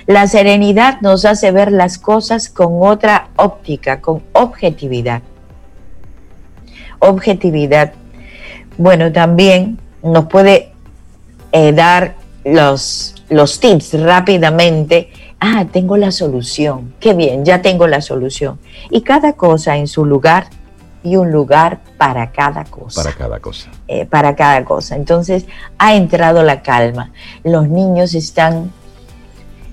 La 0.05 0.27
serenidad 0.27 1.01
nos 1.01 1.25
hace 1.25 1.51
ver 1.51 1.71
las 1.71 1.97
cosas 1.97 2.49
con 2.49 2.73
otra 2.81 3.29
óptica, 3.37 4.01
con 4.01 4.21
objetividad. 4.33 5.23
Objetividad. 6.99 7.93
Bueno, 8.77 9.11
también 9.11 9.79
nos 10.03 10.25
puede 10.25 10.73
eh, 11.51 11.71
dar 11.71 12.15
los, 12.45 13.15
los 13.29 13.59
tips 13.59 13.99
rápidamente. 14.01 15.09
Ah, 15.39 15.65
tengo 15.69 15.97
la 15.97 16.11
solución. 16.11 16.93
Qué 16.99 17.13
bien, 17.13 17.43
ya 17.43 17.61
tengo 17.61 17.87
la 17.87 18.01
solución. 18.01 18.59
Y 18.89 19.01
cada 19.01 19.33
cosa 19.33 19.75
en 19.75 19.87
su 19.87 20.05
lugar 20.05 20.47
y 21.03 21.17
un 21.17 21.31
lugar 21.31 21.81
para 21.97 22.31
cada 22.31 22.63
cosa. 22.63 23.03
Para 23.03 23.15
cada 23.15 23.39
cosa. 23.39 23.69
Eh, 23.87 24.05
para 24.05 24.35
cada 24.35 24.63
cosa. 24.63 24.95
Entonces 24.95 25.45
ha 25.77 25.95
entrado 25.95 26.41
la 26.43 26.61
calma. 26.61 27.11
Los 27.43 27.67
niños 27.67 28.15
están 28.15 28.71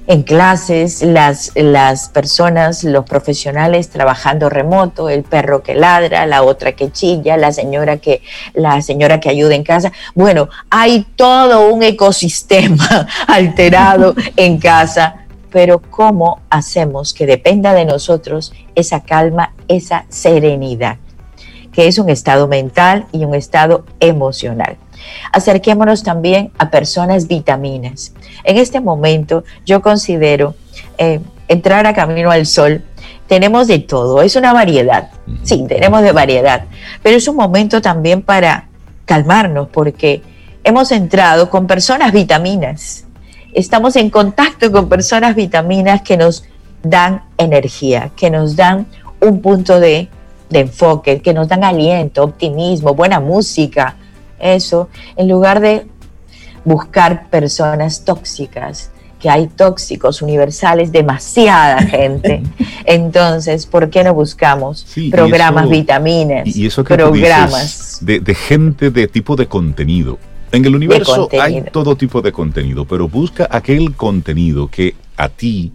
en 0.07 0.22
clases, 0.22 1.03
las, 1.03 1.53
las 1.55 2.09
personas, 2.09 2.82
los 2.82 3.05
profesionales 3.05 3.88
trabajando 3.88 4.48
remoto, 4.48 5.09
el 5.09 5.22
perro 5.22 5.62
que 5.62 5.74
ladra, 5.74 6.26
la 6.26 6.42
otra 6.42 6.72
que 6.72 6.90
chilla, 6.90 7.36
la 7.36 7.53
señora 7.53 7.98
que, 7.98 8.22
la 8.55 8.82
señora 8.82 9.20
que 9.20 9.28
ayuda 9.28 9.55
en 9.55 9.62
casa. 9.62 9.92
Bueno, 10.14 10.48
hay 10.70 11.07
todo 11.16 11.72
un 11.72 11.82
ecosistema 11.82 13.07
alterado 13.28 14.14
en 14.36 14.59
casa, 14.59 15.26
pero 15.50 15.80
¿cómo 15.80 16.40
hacemos 16.50 17.14
que 17.14 17.26
dependa 17.26 17.72
de 17.72 17.84
nosotros 17.84 18.53
esa 18.74 19.00
calma, 19.00 19.55
esa 19.68 20.05
serenidad? 20.09 20.96
que 21.72 21.86
es 21.86 21.98
un 21.98 22.11
estado 22.11 22.48
mental 22.48 23.07
y 23.12 23.24
un 23.24 23.34
estado 23.34 23.84
emocional. 23.98 24.76
Acerquémonos 25.32 26.03
también 26.03 26.53
a 26.59 26.70
personas 26.70 27.26
vitaminas. 27.26 28.12
En 28.45 28.59
este 28.59 28.80
momento 28.80 29.45
yo 29.64 29.82
considero 29.82 30.55
eh, 30.99 31.20
entrar 31.49 31.86
a 31.86 31.95
Camino 31.95 32.30
al 32.30 32.47
Sol. 32.47 32.82
Tenemos 33.26 33.66
de 33.66 33.78
todo, 33.78 34.22
es 34.22 34.36
una 34.36 34.53
variedad. 34.53 35.11
Sí, 35.43 35.64
tenemos 35.68 36.03
de 36.03 36.12
variedad, 36.12 36.64
pero 37.03 37.16
es 37.16 37.28
un 37.28 37.36
momento 37.36 37.80
también 37.80 38.22
para 38.22 38.68
calmarnos 39.05 39.68
porque 39.68 40.22
hemos 40.64 40.93
entrado 40.93 41.51
con 41.51 41.66
personas 41.66 42.12
vitaminas. 42.12 43.07
Estamos 43.53 43.97
en 43.97 44.11
contacto 44.11 44.72
con 44.72 44.88
personas 44.88 45.34
vitaminas 45.34 46.03
que 46.03 46.16
nos 46.16 46.45
dan 46.82 47.22
energía, 47.38 48.11
que 48.16 48.30
nos 48.30 48.57
dan 48.57 48.86
un 49.20 49.40
punto 49.40 49.78
de, 49.78 50.09
de 50.51 50.61
enfoque, 50.61 51.20
que 51.20 51.34
nos 51.34 51.49
dan 51.49 51.64
aliento, 51.64 52.24
optimismo, 52.24 52.95
buena 52.95 53.20
música, 53.20 53.97
eso, 54.38 54.88
en 55.16 55.28
lugar 55.28 55.61
de 55.61 55.86
buscar 56.64 57.28
personas 57.28 58.04
tóxicas, 58.04 58.90
que 59.20 59.30
hay 59.30 59.46
tóxicos 59.46 60.20
universales, 60.22 60.90
demasiada 60.90 61.80
gente. 61.86 62.42
Entonces, 62.84 63.66
¿por 63.66 63.88
qué 63.90 64.02
no 64.02 64.14
buscamos 64.14 64.86
programas 65.10 65.68
vitaminas? 65.68 66.46
Y 66.56 66.66
eso 66.66 66.82
que 66.82 66.94
programas. 66.94 67.98
de, 68.00 68.34
gente 68.34 68.90
de 68.90 69.06
tipo 69.06 69.36
de 69.36 69.46
contenido, 69.46 70.18
En 70.50 70.64
el 70.64 70.74
universo 70.74 71.28
hay 71.40 71.62
todo 71.72 71.96
tipo 71.96 72.20
de 72.20 72.32
contenido, 72.32 72.84
pero 72.84 73.08
busca 73.08 73.48
aquel 73.50 73.94
contenido 73.94 74.68
que 74.68 74.94
a 75.16 75.28
ti 75.28 75.72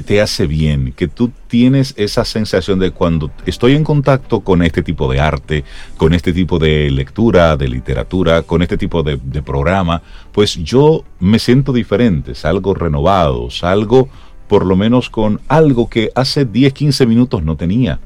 te, 0.00 0.20
hace 0.22 0.46
bien, 0.46 0.94
que 0.96 1.08
tú 1.08 1.30
tienes 1.48 1.92
esa 1.98 2.24
sensación 2.24 2.78
de 2.78 2.92
cuando 2.92 3.30
estoy 3.44 3.74
en 3.74 3.84
contacto 3.84 4.40
con 4.40 4.62
este 4.62 4.82
tipo 4.82 5.12
de 5.12 5.20
arte, 5.20 5.64
con 5.98 6.14
este 6.14 6.32
tipo 6.32 6.58
de 6.58 6.90
lectura, 6.90 7.56
de 7.58 7.68
literatura, 7.68 8.42
con 8.42 8.62
este 8.62 8.78
tipo 8.78 9.02
de, 9.02 9.20
de 9.22 9.42
programa, 9.42 10.00
pues 10.32 10.54
yo 10.56 11.04
me 11.20 11.38
siento 11.38 11.72
diferente, 11.72 12.34
salgo 12.34 12.72
renovado, 12.72 13.50
salgo 13.50 14.08
por 14.48 14.64
lo 14.64 14.76
menos 14.76 15.10
con 15.10 15.40
algo 15.48 15.88
que 15.90 16.10
hace 16.14 16.44
10, 16.44 16.72
15 16.72 17.06
minutos 17.06 17.42
no 17.42 17.56
tenía. 17.56 18.00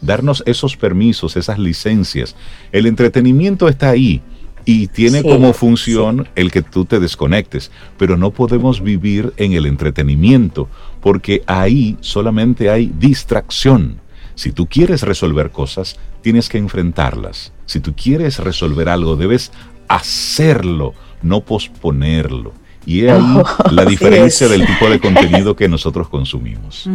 Darnos 0.00 0.42
esos 0.46 0.76
permisos, 0.76 1.36
esas 1.36 1.58
licencias. 1.58 2.36
El 2.72 2.86
entretenimiento 2.86 3.68
está 3.68 3.90
ahí 3.90 4.22
y 4.68 4.88
tiene 4.88 5.22
como 5.22 5.54
función 5.54 6.28
el 6.34 6.50
que 6.50 6.60
tú 6.60 6.84
te 6.84 7.00
desconectes, 7.00 7.70
pero 7.96 8.18
no 8.18 8.32
podemos 8.32 8.82
vivir 8.82 9.32
en 9.38 9.54
el 9.54 9.64
entretenimiento 9.64 10.68
porque 11.00 11.42
ahí 11.46 11.96
solamente 12.02 12.68
hay 12.68 12.92
distracción. 12.98 13.98
Si 14.34 14.52
tú 14.52 14.66
quieres 14.66 15.04
resolver 15.04 15.52
cosas, 15.52 15.98
tienes 16.20 16.50
que 16.50 16.58
enfrentarlas. 16.58 17.54
Si 17.64 17.80
tú 17.80 17.94
quieres 17.96 18.40
resolver 18.40 18.90
algo, 18.90 19.16
debes 19.16 19.52
hacerlo, 19.88 20.92
no 21.22 21.40
posponerlo. 21.40 22.52
Y 22.88 23.04
es 23.04 23.12
ahí 23.12 23.20
oh, 23.20 23.70
la 23.70 23.84
diferencia 23.86 24.48
del 24.48 24.64
tipo 24.64 24.88
de 24.88 24.98
contenido 25.00 25.54
que 25.54 25.68
nosotros 25.68 26.08
consumimos. 26.08 26.88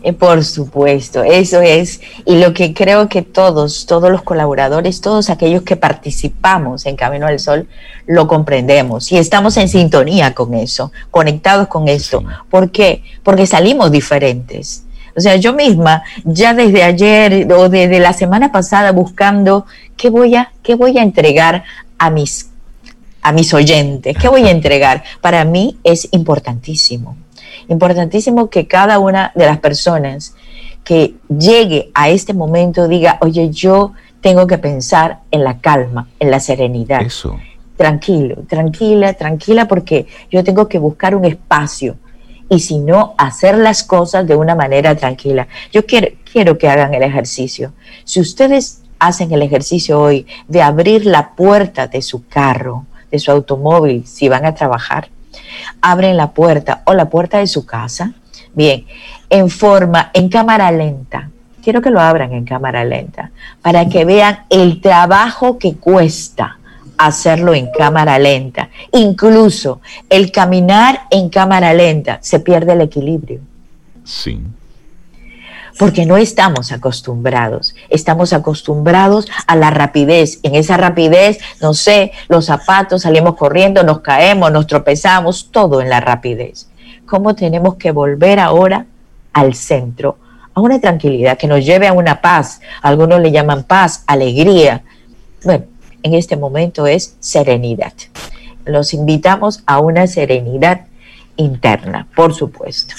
Eh, 0.00 0.12
por 0.12 0.44
supuesto, 0.44 1.24
eso 1.24 1.60
es. 1.60 2.00
Y 2.24 2.38
lo 2.38 2.54
que 2.54 2.72
creo 2.72 3.08
que 3.08 3.22
todos, 3.22 3.84
todos 3.84 4.12
los 4.12 4.22
colaboradores, 4.22 5.00
todos 5.00 5.28
aquellos 5.28 5.62
que 5.64 5.74
participamos 5.74 6.86
en 6.86 6.94
Camino 6.94 7.26
al 7.26 7.40
Sol, 7.40 7.66
lo 8.06 8.28
comprendemos 8.28 9.10
y 9.10 9.18
estamos 9.18 9.56
en 9.56 9.68
sintonía 9.68 10.34
con 10.34 10.54
eso, 10.54 10.92
conectados 11.10 11.66
con 11.66 11.88
esto. 11.88 12.22
¿Por 12.48 12.70
qué? 12.70 13.02
Porque 13.24 13.44
salimos 13.44 13.90
diferentes. 13.90 14.84
O 15.16 15.20
sea, 15.20 15.34
yo 15.34 15.52
misma, 15.52 16.04
ya 16.22 16.54
desde 16.54 16.84
ayer 16.84 17.52
o 17.52 17.68
desde 17.68 17.98
la 17.98 18.12
semana 18.12 18.52
pasada, 18.52 18.92
buscando 18.92 19.66
qué 19.96 20.10
voy 20.10 20.36
a, 20.36 20.52
qué 20.62 20.76
voy 20.76 20.96
a 20.96 21.02
entregar 21.02 21.64
a 21.98 22.08
mis 22.10 22.49
a 23.22 23.32
mis 23.32 23.52
oyentes, 23.54 24.16
¿qué 24.16 24.28
voy 24.28 24.44
a 24.46 24.50
entregar? 24.50 25.04
Para 25.20 25.44
mí 25.44 25.78
es 25.84 26.08
importantísimo, 26.12 27.16
importantísimo 27.68 28.50
que 28.50 28.66
cada 28.66 28.98
una 28.98 29.32
de 29.34 29.46
las 29.46 29.58
personas 29.58 30.34
que 30.84 31.14
llegue 31.28 31.90
a 31.94 32.08
este 32.08 32.34
momento 32.34 32.88
diga, 32.88 33.18
oye, 33.20 33.50
yo 33.50 33.92
tengo 34.20 34.46
que 34.46 34.58
pensar 34.58 35.20
en 35.30 35.44
la 35.44 35.60
calma, 35.60 36.08
en 36.18 36.30
la 36.30 36.40
serenidad. 36.40 37.02
Eso. 37.02 37.38
Tranquilo, 37.76 38.36
tranquila, 38.46 39.14
tranquila, 39.14 39.68
porque 39.68 40.06
yo 40.30 40.44
tengo 40.44 40.68
que 40.68 40.78
buscar 40.78 41.14
un 41.14 41.24
espacio 41.24 41.96
y 42.50 42.58
si 42.58 42.78
no, 42.78 43.14
hacer 43.16 43.56
las 43.56 43.84
cosas 43.84 44.26
de 44.26 44.34
una 44.34 44.56
manera 44.56 44.96
tranquila. 44.96 45.46
Yo 45.72 45.86
quiero, 45.86 46.08
quiero 46.30 46.58
que 46.58 46.68
hagan 46.68 46.92
el 46.94 47.04
ejercicio. 47.04 47.72
Si 48.04 48.20
ustedes 48.20 48.82
hacen 48.98 49.32
el 49.32 49.42
ejercicio 49.42 50.00
hoy 50.00 50.26
de 50.48 50.60
abrir 50.60 51.06
la 51.06 51.36
puerta 51.36 51.86
de 51.86 52.02
su 52.02 52.26
carro, 52.26 52.86
de 53.10 53.18
su 53.18 53.30
automóvil 53.30 54.06
si 54.06 54.28
van 54.28 54.44
a 54.44 54.54
trabajar, 54.54 55.08
abren 55.80 56.16
la 56.16 56.32
puerta 56.32 56.82
o 56.86 56.94
la 56.94 57.08
puerta 57.08 57.38
de 57.38 57.46
su 57.46 57.66
casa, 57.66 58.12
bien, 58.54 58.86
en 59.28 59.50
forma, 59.50 60.10
en 60.14 60.28
cámara 60.28 60.70
lenta. 60.70 61.30
Quiero 61.62 61.82
que 61.82 61.90
lo 61.90 62.00
abran 62.00 62.32
en 62.32 62.44
cámara 62.44 62.84
lenta 62.84 63.30
para 63.60 63.88
que 63.88 64.04
vean 64.04 64.44
el 64.48 64.80
trabajo 64.80 65.58
que 65.58 65.76
cuesta 65.76 66.58
hacerlo 66.96 67.54
en 67.54 67.70
cámara 67.70 68.18
lenta. 68.18 68.70
Incluso 68.92 69.80
el 70.08 70.32
caminar 70.32 71.02
en 71.10 71.28
cámara 71.28 71.74
lenta 71.74 72.18
se 72.22 72.40
pierde 72.40 72.72
el 72.72 72.80
equilibrio. 72.80 73.40
Sí 74.04 74.40
porque 75.80 76.04
no 76.04 76.18
estamos 76.18 76.72
acostumbrados. 76.72 77.74
Estamos 77.88 78.34
acostumbrados 78.34 79.26
a 79.46 79.56
la 79.56 79.70
rapidez. 79.70 80.38
En 80.42 80.54
esa 80.54 80.76
rapidez, 80.76 81.38
no 81.62 81.72
sé, 81.72 82.12
los 82.28 82.44
zapatos, 82.44 83.00
salimos 83.00 83.34
corriendo, 83.36 83.82
nos 83.82 84.00
caemos, 84.00 84.52
nos 84.52 84.66
tropezamos, 84.66 85.48
todo 85.50 85.80
en 85.80 85.88
la 85.88 86.00
rapidez. 86.00 86.68
¿Cómo 87.06 87.34
tenemos 87.34 87.76
que 87.76 87.92
volver 87.92 88.40
ahora 88.40 88.84
al 89.32 89.54
centro, 89.54 90.18
a 90.52 90.60
una 90.60 90.78
tranquilidad 90.82 91.38
que 91.38 91.46
nos 91.46 91.64
lleve 91.64 91.88
a 91.88 91.94
una 91.94 92.20
paz? 92.20 92.60
Algunos 92.82 93.18
le 93.22 93.32
llaman 93.32 93.64
paz, 93.64 94.04
alegría. 94.06 94.82
Bueno, 95.44 95.64
en 96.02 96.12
este 96.12 96.36
momento 96.36 96.86
es 96.86 97.16
serenidad. 97.20 97.94
Los 98.66 98.92
invitamos 98.92 99.62
a 99.64 99.78
una 99.78 100.06
serenidad 100.06 100.82
interna, 101.36 102.06
por 102.14 102.34
supuesto. 102.34 102.94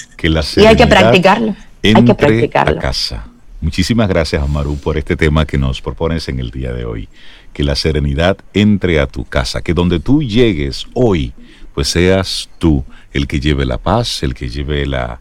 y 0.56 0.66
hay 0.66 0.74
que 0.74 0.88
practicarlo 0.88 1.54
entre 1.82 2.50
a 2.54 2.78
casa. 2.78 3.26
Muchísimas 3.60 4.08
gracias, 4.08 4.42
Amaru, 4.42 4.76
por 4.76 4.98
este 4.98 5.16
tema 5.16 5.46
que 5.46 5.56
nos 5.56 5.80
propones 5.80 6.28
en 6.28 6.40
el 6.40 6.50
día 6.50 6.72
de 6.72 6.84
hoy. 6.84 7.08
Que 7.52 7.62
la 7.62 7.76
serenidad 7.76 8.38
entre 8.54 8.98
a 8.98 9.06
tu 9.06 9.24
casa, 9.24 9.62
que 9.62 9.72
donde 9.72 10.00
tú 10.00 10.22
llegues 10.22 10.86
hoy, 10.94 11.32
pues 11.74 11.88
seas 11.88 12.48
tú 12.58 12.84
el 13.12 13.26
que 13.26 13.40
lleve 13.40 13.64
la 13.64 13.78
paz, 13.78 14.22
el 14.22 14.34
que 14.34 14.48
lleve 14.48 14.84
la, 14.84 15.20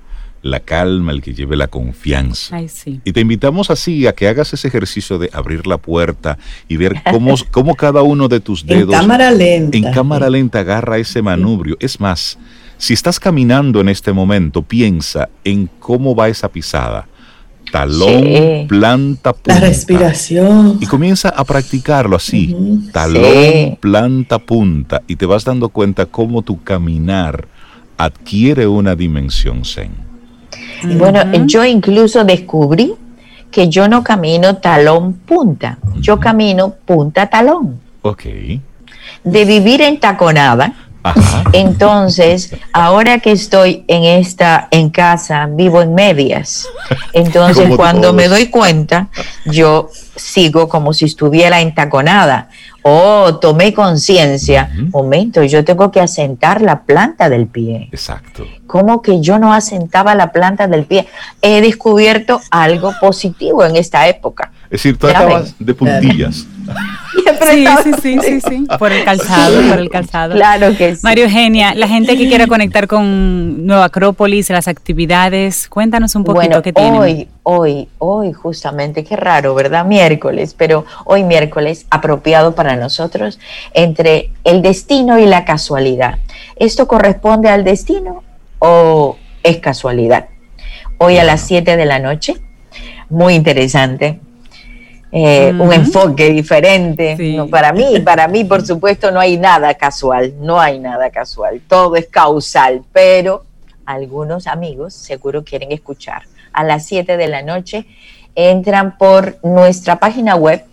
calma, 0.66 1.12
el 1.12 1.22
que 1.22 1.34
lleve 1.34 1.56
la 1.56 1.68
confianza. 1.68 2.60
Y 3.04 3.12
te 3.12 3.22
invitamos 3.22 3.70
así 3.70 4.08
a 4.08 4.14
que 4.14 4.28
hagas 4.28 4.54
ese 4.54 4.68
ejercicio 4.68 5.20
de 5.20 5.30
abrir 5.34 5.68
la 5.68 5.78
puerta 5.78 6.40
y 6.68 6.78
ver 6.78 6.96
cómo, 7.12 7.36
cómo 7.52 7.76
cada 7.76 8.02
uno 8.02 8.28
de 8.28 8.40
tus 8.40 8.66
dedos 8.66 8.94
en 8.96 9.02
cámara 9.02 9.30
lenta, 9.30 9.78
en 9.78 9.92
cámara 9.94 10.30
lenta 10.30 10.60
agarra 10.62 10.98
ese 10.98 11.22
manubrio. 11.22 11.78
Es 11.80 12.00
más, 12.00 12.40
si 12.82 12.96
estás 12.96 13.20
caminando 13.20 13.80
en 13.80 13.90
este 13.90 14.12
momento, 14.12 14.64
piensa 14.64 15.30
en 15.44 15.70
cómo 15.78 16.16
va 16.16 16.30
esa 16.30 16.50
pisada. 16.50 17.08
Talón, 17.72 18.68
planta, 18.68 19.34
punta. 19.34 19.54
La 19.54 19.60
respiración. 19.60 20.80
Y 20.82 20.88
comienza 20.88 21.30
a 21.30 21.44
practicarlo 21.44 22.16
así. 22.16 22.56
Talón, 22.92 23.78
planta, 23.80 24.40
punta. 24.40 25.04
Y 25.06 25.16
te 25.16 25.28
vas 25.28 25.46
dando 25.46 25.70
cuenta 25.70 26.08
cómo 26.08 26.42
tu 26.42 26.64
caminar 26.64 27.48
adquiere 27.98 28.66
una 28.66 28.96
dimensión 28.96 29.64
zen. 29.64 29.92
Bueno, 30.98 31.22
yo 31.46 31.64
incluso 31.64 32.24
descubrí 32.24 32.96
que 33.52 33.70
yo 33.70 33.88
no 33.88 34.04
camino 34.04 34.58
talón 34.58 35.14
punta, 35.14 35.78
yo 36.00 36.20
camino 36.20 36.74
punta 36.84 37.30
talón. 37.30 37.80
Ok. 38.02 38.24
De 39.24 39.46
vivir 39.46 39.82
en 39.82 40.00
taconada, 40.00 40.74
entonces, 41.54 42.56
ahora 42.74 43.20
que 43.20 43.32
estoy 43.32 43.84
en 43.88 44.04
esta, 44.04 44.68
en 44.72 44.90
casa, 44.90 45.48
vivo 45.50 45.82
en 45.82 45.94
medias. 45.94 46.68
Entonces, 47.14 47.76
cuando 47.76 48.14
me 48.14 48.28
doy 48.28 48.48
cuenta, 48.48 49.10
yo 49.46 49.90
sigo 50.16 50.70
como 50.70 50.94
si 50.94 51.06
estuviera 51.06 51.62
entaconada. 51.62 52.50
Oh, 52.84 53.38
tomé 53.40 53.74
conciencia. 53.74 54.72
Momento, 54.92 55.44
yo 55.44 55.64
tengo 55.64 55.92
que 55.92 56.02
asentar 56.02 56.62
la 56.62 56.84
planta 56.84 57.30
del 57.30 57.48
pie. 57.48 57.90
Exacto. 57.92 58.46
Como 58.66 59.02
que 59.02 59.22
yo 59.22 59.38
no 59.38 59.54
asentaba 59.54 60.16
la 60.16 60.32
planta 60.32 60.68
del 60.68 60.86
pie? 60.86 61.08
He 61.42 61.62
descubierto 61.62 62.42
algo 62.50 62.94
positivo 63.00 63.64
en 63.66 63.76
esta 63.76 64.08
época. 64.08 64.52
Es 64.72 64.84
decir, 64.84 64.98
tú 64.98 65.08
estabas 65.08 65.54
de 65.60 65.74
puntillas. 65.74 66.48
Sí, 67.52 67.66
sí, 67.84 67.92
sí, 68.02 68.20
sí, 68.22 68.42
sí, 68.42 68.68
por 68.80 68.92
el 68.94 69.04
calzado, 69.04 69.62
por 69.68 69.80
el 69.80 69.90
calzado. 69.90 70.36
Claro 70.36 70.78
que 70.78 70.96
sí. 70.96 71.02
Mario 71.04 71.26
Eugenia, 71.26 71.74
la 71.74 71.88
gente 71.88 72.16
que 72.16 72.28
quiera 72.28 72.48
conectar 72.48 72.88
con 72.88 73.66
Nueva 73.66 73.86
Acrópolis, 73.86 74.50
las 74.52 74.70
actividades, 74.70 75.68
cuéntanos 75.68 76.16
un 76.16 76.24
poquito 76.24 76.48
bueno, 76.48 76.62
qué 76.62 76.72
tienen. 76.72 77.02
Hoy, 77.02 77.28
hoy, 77.44 77.90
hoy 77.98 78.32
justamente, 78.32 79.04
qué 79.04 79.18
raro, 79.18 79.54
¿verdad? 79.56 79.84
Miércoles, 79.86 80.56
pero 80.58 80.86
hoy 81.04 81.24
miércoles 81.24 81.88
apropiado 81.90 82.56
para 82.56 82.78
nosotros 82.78 83.40
entre 83.74 84.32
el 84.46 84.62
destino 84.62 85.20
y 85.20 85.26
la 85.26 85.44
casualidad. 85.44 86.20
¿Esto 86.56 86.88
corresponde 86.88 87.50
al 87.50 87.66
destino 87.66 88.24
o 88.60 89.18
es 89.44 89.58
casualidad? 89.58 90.28
Hoy 90.98 91.18
a 91.18 91.26
las 91.26 91.42
7 91.42 91.76
de 91.76 91.86
la 91.86 92.00
noche, 92.00 92.36
muy 93.10 93.34
interesante 93.34 94.20
eh, 95.12 95.54
un 95.58 95.74
enfoque 95.74 96.30
diferente. 96.30 97.18
para 97.50 97.74
mí, 97.74 98.00
para 98.00 98.28
mí, 98.28 98.46
por 98.46 98.66
supuesto, 98.66 99.12
no 99.12 99.20
hay 99.20 99.38
nada 99.38 99.74
casual, 99.74 100.34
no 100.40 100.60
hay 100.60 100.80
nada 100.80 101.10
casual, 101.10 101.62
todo 101.68 101.96
es 101.96 102.08
causal, 102.08 102.84
pero 102.94 103.44
algunos 103.86 104.48
amigos 104.48 104.94
seguro 104.94 105.44
quieren 105.44 105.72
escuchar. 105.72 106.24
A 106.54 106.64
las 106.64 106.86
7 106.86 107.18
de 107.18 107.28
la 107.28 107.42
noche 107.42 107.86
entran 108.36 108.98
por 108.98 109.38
nuestra 109.44 110.00
página 110.00 110.36
web 110.36 110.64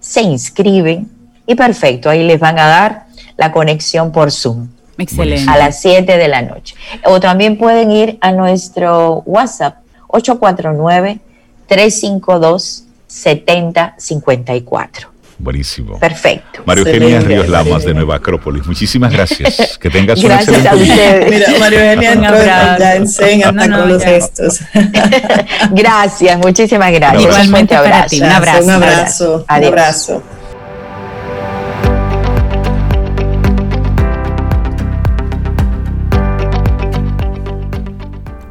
se 0.00 0.22
inscriben 0.22 1.10
y 1.46 1.54
perfecto, 1.54 2.10
ahí 2.10 2.24
les 2.24 2.38
van 2.38 2.58
a 2.58 2.66
dar 2.66 3.06
la 3.36 3.52
conexión 3.52 4.12
por 4.12 4.30
Zoom. 4.30 4.68
Excelente. 4.98 5.50
A 5.50 5.56
las 5.56 5.80
7 5.80 6.16
de 6.16 6.28
la 6.28 6.42
noche. 6.42 6.74
O 7.04 7.20
también 7.20 7.56
pueden 7.56 7.90
ir 7.90 8.18
a 8.20 8.32
nuestro 8.32 9.22
WhatsApp 9.24 9.76
849 10.08 11.20
352 11.66 12.84
7054. 13.06 15.08
Buenísimo. 15.38 15.98
Perfecto. 16.00 16.62
Mario 16.66 16.84
Eugenia 16.84 17.20
Ríos 17.20 17.48
Lamas 17.48 17.84
de 17.84 17.94
Nueva 17.94 18.16
Acrópolis. 18.16 18.66
Muchísimas 18.66 19.12
gracias. 19.12 19.68
Que 19.80 19.88
tengas 19.88 20.18
un 20.18 20.24
gracias 20.24 20.66
a 20.66 20.74
ustedes. 20.74 21.30
Mira, 21.30 21.46
Mario 21.60 21.78
Eugenia 21.78 22.76
ya 22.78 22.96
enseña 22.96 23.50
hasta 23.50 23.70
con 23.70 23.88
los 23.88 24.02
gestos. 24.02 24.58
gracias, 25.70 26.38
muchísimas 26.38 26.90
gracias. 26.90 27.22
Igualmente 27.22 27.74
un 27.74 27.80
abrazo. 27.80 28.16
Un 28.16 28.24
abrazo. 28.24 28.64
Un 28.64 28.70
abrazo. 28.70 29.44
Un 29.48 29.64
abrazo. 29.64 30.22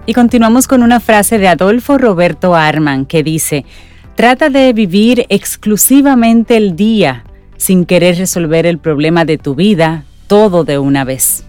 Y 0.10 0.14
continuamos 0.14 0.70
con 0.70 0.84
una 0.84 1.02
frase 1.02 1.38
de 1.38 1.50
Adolfo 1.50 1.98
Roberto 1.98 2.56
Arman 2.56 3.06
que 3.06 3.24
dice, 3.24 3.66
trata 4.16 4.50
de 4.50 4.72
vivir 4.72 5.26
exclusivamente 5.28 6.56
el 6.56 6.78
día 6.78 7.26
sin 7.58 7.86
querer 7.86 8.18
resolver 8.18 8.66
el 8.66 8.78
problema 8.78 9.26
de 9.26 9.38
tu 9.38 9.54
vida 9.54 10.06
todo 10.28 10.64
de 10.64 10.78
una 10.78 11.04
vez. 11.04 11.44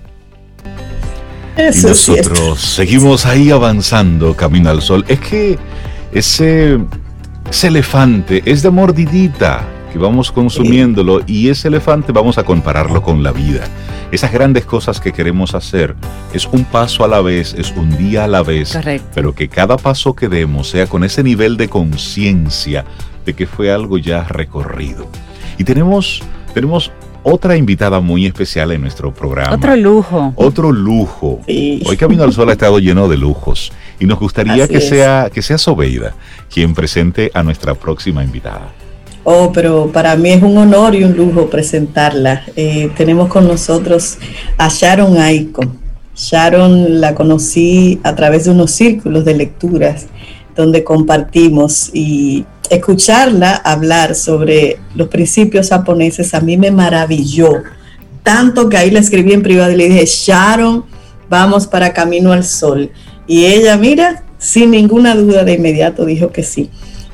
y 1.57 1.87
nosotros 1.87 2.61
seguimos 2.61 3.27
ahí 3.27 3.53
avanzando 3.53 4.35
camino 4.35 4.71
al 4.71 4.83
sol. 4.83 5.05
Es 5.07 5.21
que 5.21 5.57
ese, 6.13 6.81
ese 7.49 7.69
elefante 7.69 8.43
es 8.45 8.63
de 8.63 8.71
mordidita 8.71 9.65
que 9.99 10.05
vamos 10.05 10.31
consumiéndolo 10.31 11.21
y 11.27 11.49
ese 11.49 11.69
elefante 11.69 12.13
vamos 12.13 12.39
a 12.39 12.45
compararlo 12.45 13.03
con 13.03 13.23
la 13.23 13.33
vida. 13.33 13.65
Esas 14.13 14.33
grandes 14.33 14.65
cosas 14.65 15.01
que 15.01 15.13
queremos 15.13 15.55
hacer 15.55 15.95
es 16.33 16.47
un 16.47 16.65
paso 16.65 17.05
a 17.05 17.09
la 17.09 17.21
vez, 17.21 17.55
es 17.55 17.73
un 17.73 17.97
día 17.99 18.25
a 18.25 18.29
la 18.29 18.43
vez, 18.43 18.73
Correcto. 18.73 19.09
pero 19.15 19.35
que 19.35 19.49
cada 19.49 19.77
paso 19.77 20.15
que 20.15 20.29
demos 20.29 20.71
sea 20.71 20.87
con 20.87 21.05
ese 21.05 21.23
nivel 21.23 21.57
de 21.57 21.69
conciencia 21.69 22.85
de 23.27 23.35
que 23.35 23.47
fue 23.47 23.73
algo 23.73 23.99
ya 23.99 24.25
recorrido. 24.25 25.09
Y 25.59 25.65
tenemos, 25.65 26.23
tenemos 26.55 26.91
otra 27.25 27.57
invitada 27.57 28.01
muy 28.01 28.25
especial 28.25 28.71
en 28.73 28.81
nuestro 28.81 29.13
programa. 29.13 29.57
Otro 29.57 29.77
lujo. 29.77 30.33
Otro 30.37 30.73
lujo. 30.73 31.41
Sí. 31.47 31.83
Hoy 31.85 31.97
Camino 31.97 32.23
al 32.23 32.33
Sol 32.33 32.49
ha 32.49 32.53
estado 32.53 32.79
lleno 32.79 33.09
de 33.09 33.19
lujos 33.19 33.73
y 33.99 34.07
nos 34.07 34.19
gustaría 34.19 34.65
Así 34.65 34.73
que 34.73 34.79
es. 34.79 34.89
sea, 34.89 35.29
que 35.33 35.43
sea 35.43 35.59
Sobeida 35.59 36.15
quien 36.53 36.73
presente 36.75 37.31
a 37.35 37.43
nuestra 37.43 37.75
próxima 37.75 38.23
invitada. 38.25 38.73
Oh, 39.31 39.53
pero 39.53 39.93
para 39.93 40.17
mí 40.17 40.31
es 40.31 40.43
un 40.43 40.57
honor 40.57 40.95
y 40.95 41.05
un 41.05 41.15
lujo 41.15 41.51
presentarla. 41.51 42.45
Eh, 42.57 42.91
tenemos 42.97 43.29
con 43.29 43.47
nosotros 43.47 44.17
a 44.57 44.71
Sharon 44.71 45.19
Aiko. 45.19 45.67
Sharon 46.17 46.99
la 46.99 47.15
conocí 47.15 48.01
a 48.05 48.17
través 48.17 48.47
de 48.47 48.53
unos 48.53 48.71
círculos 48.71 49.27
de 49.27 49.35
lecturas 49.35 50.07
donde 50.57 50.83
compartimos 50.83 51.91
y 51.93 52.47
escucharla 52.71 53.55
hablar 53.57 54.15
sobre 54.15 54.79
los 54.95 55.09
principios 55.09 55.69
japoneses 55.69 56.33
a 56.33 56.41
mí 56.41 56.57
me 56.57 56.71
maravilló. 56.71 57.65
Tanto 58.23 58.71
que 58.71 58.79
ahí 58.79 58.91
le 58.91 59.01
escribí 59.01 59.35
en 59.35 59.43
privado 59.43 59.73
y 59.73 59.77
le 59.77 59.91
dije, 59.91 60.07
Sharon, 60.07 60.87
vamos 61.29 61.67
para 61.67 61.93
Camino 61.93 62.33
al 62.33 62.45
Sol. 62.45 62.91
Y 63.27 63.45
ella, 63.45 63.77
mira, 63.77 64.25
sin 64.39 64.71
ninguna 64.71 65.15
duda 65.15 65.45
de 65.45 65.53
inmediato 65.53 66.07
dijo 66.07 66.33
que 66.33 66.45
sí. 66.45 66.71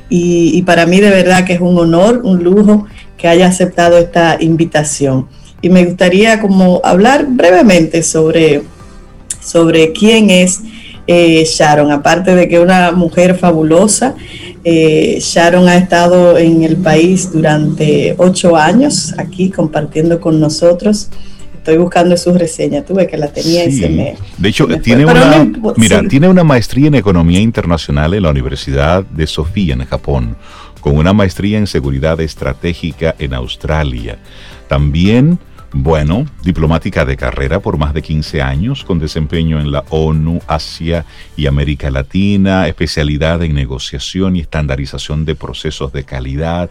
Y, 0.09 0.61
para 0.63 0.85
mí 0.85 0.99
de 0.99 1.09
verdad 1.09 1.45
que 1.45 1.53
es 1.53 1.61
un 1.61 1.77
honor, 1.77 2.21
un 2.23 2.43
lujo 2.43 2.85
que 3.17 3.27
haya 3.27 3.47
aceptado 3.47 3.97
esta 3.97 4.37
invitación. 4.39 5.27
Y 5.61 5.69
me 5.69 5.83
gustaría 5.85 6.39
como 6.41 6.79
hablar 6.83 7.25
brevemente 7.27 8.03
sobre, 8.03 8.63
sobre 9.41 9.93
quién 9.93 10.29
es 10.29 10.61
eh, 11.07 11.43
Sharon, 11.45 11.91
aparte 11.91 12.35
de 12.35 12.47
que 12.47 12.55
es 12.55 12.61
una 12.61 12.91
mujer 12.91 13.35
fabulosa. 13.35 14.15
Eh, 14.63 15.17
Sharon 15.19 15.67
ha 15.67 15.77
estado 15.77 16.37
en 16.37 16.63
el 16.63 16.77
país 16.77 17.31
durante 17.31 18.15
ocho 18.17 18.55
años 18.55 19.13
aquí 19.17 19.49
compartiendo 19.49 20.19
con 20.19 20.39
nosotros 20.39 21.09
estoy 21.65 21.77
buscando 21.77 22.15
su 22.15 22.31
reseña, 22.31 22.83
tuve 22.83 23.07
que 23.07 23.17
la 23.17 23.27
tenía 23.29 23.63
sí. 23.63 23.69
y 23.69 23.79
se 23.79 23.89
me. 23.89 24.15
De 24.37 24.49
hecho, 24.49 24.67
me 24.67 24.79
tiene 24.79 25.03
fue. 25.03 25.13
una, 25.13 25.45
no, 25.45 25.73
mira, 25.77 26.01
sí. 26.01 26.07
tiene 26.09 26.29
una 26.29 26.43
maestría 26.43 26.87
en 26.87 26.95
economía 26.95 27.39
internacional 27.39 28.13
en 28.13 28.21
la 28.21 28.29
Universidad 28.29 29.03
de 29.03 29.25
Sofía, 29.25 29.73
en 29.73 29.83
Japón, 29.85 30.37
con 30.79 30.95
una 30.95 31.11
maestría 31.11 31.57
en 31.57 31.65
seguridad 31.65 32.21
estratégica 32.21 33.15
en 33.17 33.33
Australia. 33.33 34.19
También, 34.67 35.39
bueno, 35.71 36.27
diplomática 36.43 37.03
de 37.03 37.17
carrera 37.17 37.59
por 37.59 37.79
más 37.79 37.95
de 37.95 38.03
15 38.03 38.43
años, 38.43 38.83
con 38.83 38.99
desempeño 38.99 39.59
en 39.59 39.71
la 39.71 39.83
ONU, 39.89 40.41
Asia 40.45 41.03
y 41.35 41.47
América 41.47 41.89
Latina, 41.89 42.67
especialidad 42.67 43.41
en 43.41 43.55
negociación 43.55 44.35
y 44.35 44.41
estandarización 44.41 45.25
de 45.25 45.33
procesos 45.33 45.91
de 45.91 46.03
calidad 46.03 46.69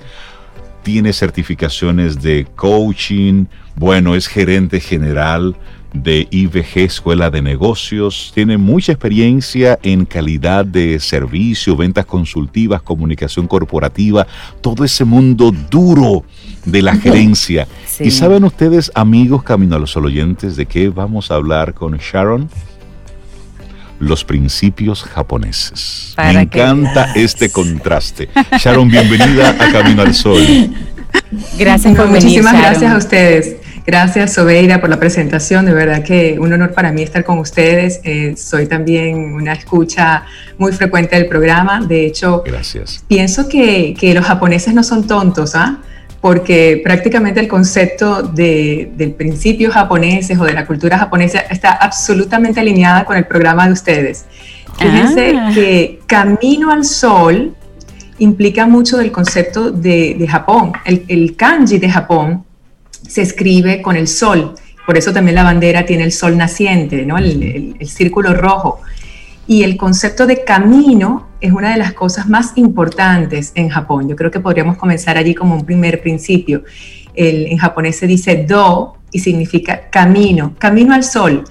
tiene 0.84 1.12
certificaciones 1.12 2.22
de 2.22 2.46
coaching, 2.54 3.46
bueno, 3.74 4.14
es 4.14 4.28
gerente 4.28 4.78
general 4.78 5.56
de 5.94 6.28
IBG 6.30 6.80
Escuela 6.80 7.30
de 7.30 7.40
Negocios, 7.40 8.32
tiene 8.34 8.58
mucha 8.58 8.92
experiencia 8.92 9.78
en 9.82 10.04
calidad 10.04 10.64
de 10.64 11.00
servicio, 11.00 11.76
ventas 11.76 12.04
consultivas, 12.04 12.82
comunicación 12.82 13.46
corporativa, 13.46 14.26
todo 14.60 14.84
ese 14.84 15.04
mundo 15.04 15.52
duro 15.70 16.24
de 16.66 16.82
la 16.82 16.96
gerencia. 16.96 17.66
Sí. 17.86 18.04
¿Y 18.04 18.10
saben 18.10 18.44
ustedes, 18.44 18.92
amigos 18.94 19.42
Camino 19.42 19.76
a 19.76 19.78
los 19.78 19.96
oyentes, 19.96 20.56
de 20.56 20.66
qué 20.66 20.90
vamos 20.90 21.30
a 21.30 21.36
hablar 21.36 21.74
con 21.74 21.96
Sharon? 21.96 22.50
Los 24.04 24.24
principios 24.24 25.02
japoneses. 25.02 26.12
Para 26.16 26.32
Me 26.32 26.40
encanta 26.42 27.12
que... 27.12 27.24
este 27.24 27.50
contraste. 27.50 28.28
Sharon, 28.58 28.88
bienvenida 28.88 29.50
a 29.58 29.72
Camino 29.72 30.02
al 30.02 30.14
Sol. 30.14 30.42
Gracias 31.58 31.94
por 31.94 32.06
venir, 32.06 32.22
Muchísimas 32.22 32.52
Sharon. 32.52 32.70
gracias 32.70 32.92
a 32.92 32.96
ustedes. 32.96 33.56
Gracias, 33.86 34.32
Sobeida, 34.32 34.80
por 34.80 34.88
la 34.88 34.98
presentación. 34.98 35.66
De 35.66 35.74
verdad 35.74 36.02
que 36.02 36.38
un 36.38 36.52
honor 36.52 36.72
para 36.72 36.90
mí 36.90 37.02
estar 37.02 37.22
con 37.22 37.38
ustedes. 37.38 38.00
Eh, 38.04 38.34
soy 38.36 38.66
también 38.66 39.34
una 39.34 39.52
escucha 39.52 40.24
muy 40.58 40.72
frecuente 40.72 41.16
del 41.16 41.26
programa. 41.26 41.80
De 41.80 42.06
hecho, 42.06 42.42
gracias. 42.46 43.04
pienso 43.06 43.48
que, 43.48 43.94
que 43.98 44.14
los 44.14 44.24
japoneses 44.24 44.72
no 44.72 44.82
son 44.82 45.06
tontos, 45.06 45.54
¿ah? 45.54 45.80
Porque 46.24 46.80
prácticamente 46.82 47.38
el 47.38 47.48
concepto 47.48 48.22
de, 48.22 48.90
del 48.96 49.12
principio 49.12 49.70
japoneses 49.70 50.38
o 50.38 50.44
de 50.44 50.54
la 50.54 50.64
cultura 50.64 50.96
japonesa 50.96 51.40
está 51.40 51.72
absolutamente 51.72 52.60
alineada 52.60 53.04
con 53.04 53.18
el 53.18 53.26
programa 53.26 53.66
de 53.66 53.74
ustedes. 53.74 54.24
Fíjense 54.78 55.34
Ah. 55.36 55.50
que 55.52 56.00
Camino 56.06 56.72
al 56.72 56.86
Sol 56.86 57.54
implica 58.16 58.66
mucho 58.66 58.96
del 58.96 59.12
concepto 59.12 59.70
de, 59.70 60.16
de 60.18 60.26
Japón. 60.26 60.72
El, 60.86 61.04
el 61.08 61.36
kanji 61.36 61.76
de 61.76 61.90
Japón 61.90 62.44
se 63.06 63.20
escribe 63.20 63.82
con 63.82 63.94
el 63.94 64.08
sol, 64.08 64.54
por 64.86 64.96
eso 64.96 65.12
también 65.12 65.34
la 65.34 65.42
bandera 65.42 65.84
tiene 65.84 66.04
el 66.04 66.12
sol 66.12 66.38
naciente, 66.38 67.04
¿no? 67.04 67.18
el, 67.18 67.42
el, 67.42 67.76
el 67.78 67.88
círculo 67.88 68.32
rojo. 68.32 68.80
Y 69.46 69.62
el 69.62 69.76
concepto 69.76 70.26
de 70.26 70.42
camino 70.44 71.28
es 71.40 71.52
una 71.52 71.72
de 71.72 71.76
las 71.76 71.92
cosas 71.92 72.28
más 72.28 72.52
importantes 72.56 73.52
en 73.54 73.68
Japón. 73.68 74.08
Yo 74.08 74.16
creo 74.16 74.30
que 74.30 74.40
podríamos 74.40 74.76
comenzar 74.76 75.18
allí 75.18 75.34
como 75.34 75.54
un 75.54 75.64
primer 75.64 76.00
principio. 76.00 76.64
El, 77.14 77.46
en 77.46 77.58
japonés 77.58 77.96
se 77.96 78.06
dice 78.06 78.44
do 78.48 78.96
y 79.12 79.18
significa 79.18 79.88
camino, 79.90 80.54
camino 80.58 80.94
al 80.94 81.04
sol, 81.04 81.44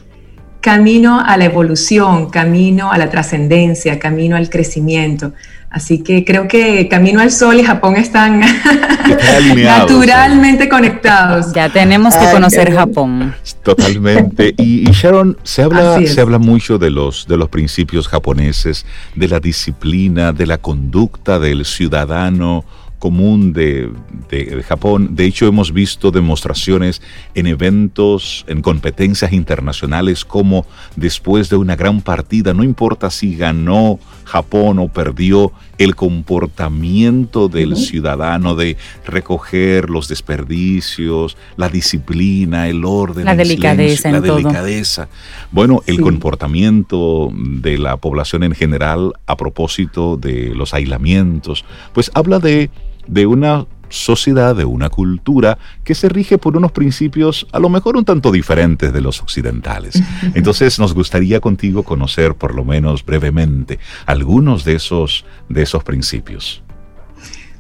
camino 0.64 1.20
a 1.20 1.36
la 1.36 1.44
evolución, 1.44 2.30
camino 2.30 2.90
a 2.90 2.98
la 2.98 3.10
trascendencia, 3.10 4.00
camino 4.00 4.38
al 4.38 4.50
crecimiento. 4.50 5.34
Así 5.70 6.04
que 6.04 6.24
creo 6.24 6.48
que 6.48 6.88
Camino 6.88 7.20
al 7.20 7.32
Sol 7.32 7.60
y 7.60 7.64
Japón 7.64 7.98
están 7.98 8.40
naturalmente 9.58 10.70
conectados. 10.70 11.52
Ya 11.52 11.68
tenemos 11.68 12.16
que 12.16 12.32
conocer 12.32 12.74
Japón. 12.74 13.34
Totalmente. 13.64 14.54
Y, 14.58 14.88
y 14.88 14.92
Sharon, 14.94 15.36
se 15.44 15.64
habla, 15.64 16.00
se 16.06 16.22
habla 16.22 16.38
mucho 16.38 16.78
de 16.78 16.92
los, 16.92 17.28
de 17.28 17.38
los 17.38 17.50
principios 17.50 18.08
japoneses, 18.08 18.86
de 19.16 19.28
la 19.28 19.40
disciplina, 19.40 20.32
de 20.32 20.46
la 20.46 20.60
conducta 20.60 21.40
del 21.40 21.66
ciudadano 21.66 22.64
común 23.04 23.52
de, 23.52 23.92
de, 24.30 24.64
Japón. 24.64 25.10
De 25.14 25.26
hecho, 25.26 25.46
hemos 25.46 25.74
visto 25.74 26.10
demostraciones 26.10 27.02
en 27.36 27.48
eventos, 27.48 28.46
en 28.48 28.62
competencias 28.62 29.34
internacionales, 29.34 30.24
como 30.24 30.66
después 30.96 31.50
de 31.50 31.58
una 31.58 31.76
gran 31.76 32.00
partida, 32.00 32.54
no 32.54 32.64
importa 32.64 33.12
si 33.12 33.36
ganó 33.36 34.00
Japón 34.24 34.80
o 34.80 34.88
perdió, 34.88 35.52
el 35.78 35.96
comportamiento 35.96 37.50
del 37.50 37.76
ciudadano 37.76 38.56
de 38.56 38.78
recoger 39.06 39.90
los 39.90 40.08
desperdicios, 40.08 41.36
la 41.58 41.68
disciplina, 41.68 42.70
el 42.70 42.86
orden, 42.86 43.26
la 43.26 43.32
el 43.32 43.40
delicadeza, 43.40 44.04
silencio, 44.04 44.38
en 44.38 44.44
la 44.44 44.50
delicadeza. 44.50 45.10
Bueno, 45.52 45.82
el 45.88 45.98
sí. 45.98 46.02
comportamiento 46.02 47.32
de 47.34 47.78
la 47.78 47.98
población 47.98 48.44
en 48.44 48.54
general 48.54 49.12
a 49.26 49.36
propósito 49.36 50.16
de 50.16 50.54
los 50.56 50.74
aislamientos, 50.74 51.66
pues 51.94 52.10
habla 52.14 52.40
de 52.40 52.70
de 53.08 53.26
una 53.26 53.66
sociedad, 53.94 54.56
de 54.56 54.66
una 54.66 54.90
cultura 54.90 55.60
que 55.84 55.94
se 55.94 56.10
rige 56.10 56.38
por 56.38 56.58
unos 56.58 56.72
principios 56.72 57.48
a 57.52 57.60
lo 57.60 57.70
mejor 57.70 57.96
un 57.96 58.06
tanto 58.06 58.32
diferentes 58.32 58.92
de 58.92 59.02
los 59.02 59.22
occidentales. 59.22 60.02
Entonces 60.34 60.80
nos 60.80 60.94
gustaría 60.94 61.40
contigo 61.40 61.84
conocer 61.84 62.34
por 62.34 62.56
lo 62.56 62.66
menos 62.66 63.06
brevemente 63.06 63.80
algunos 64.06 64.66
de 64.66 64.76
esos, 64.76 65.26
de 65.48 65.62
esos 65.62 65.84
principios. 65.84 66.64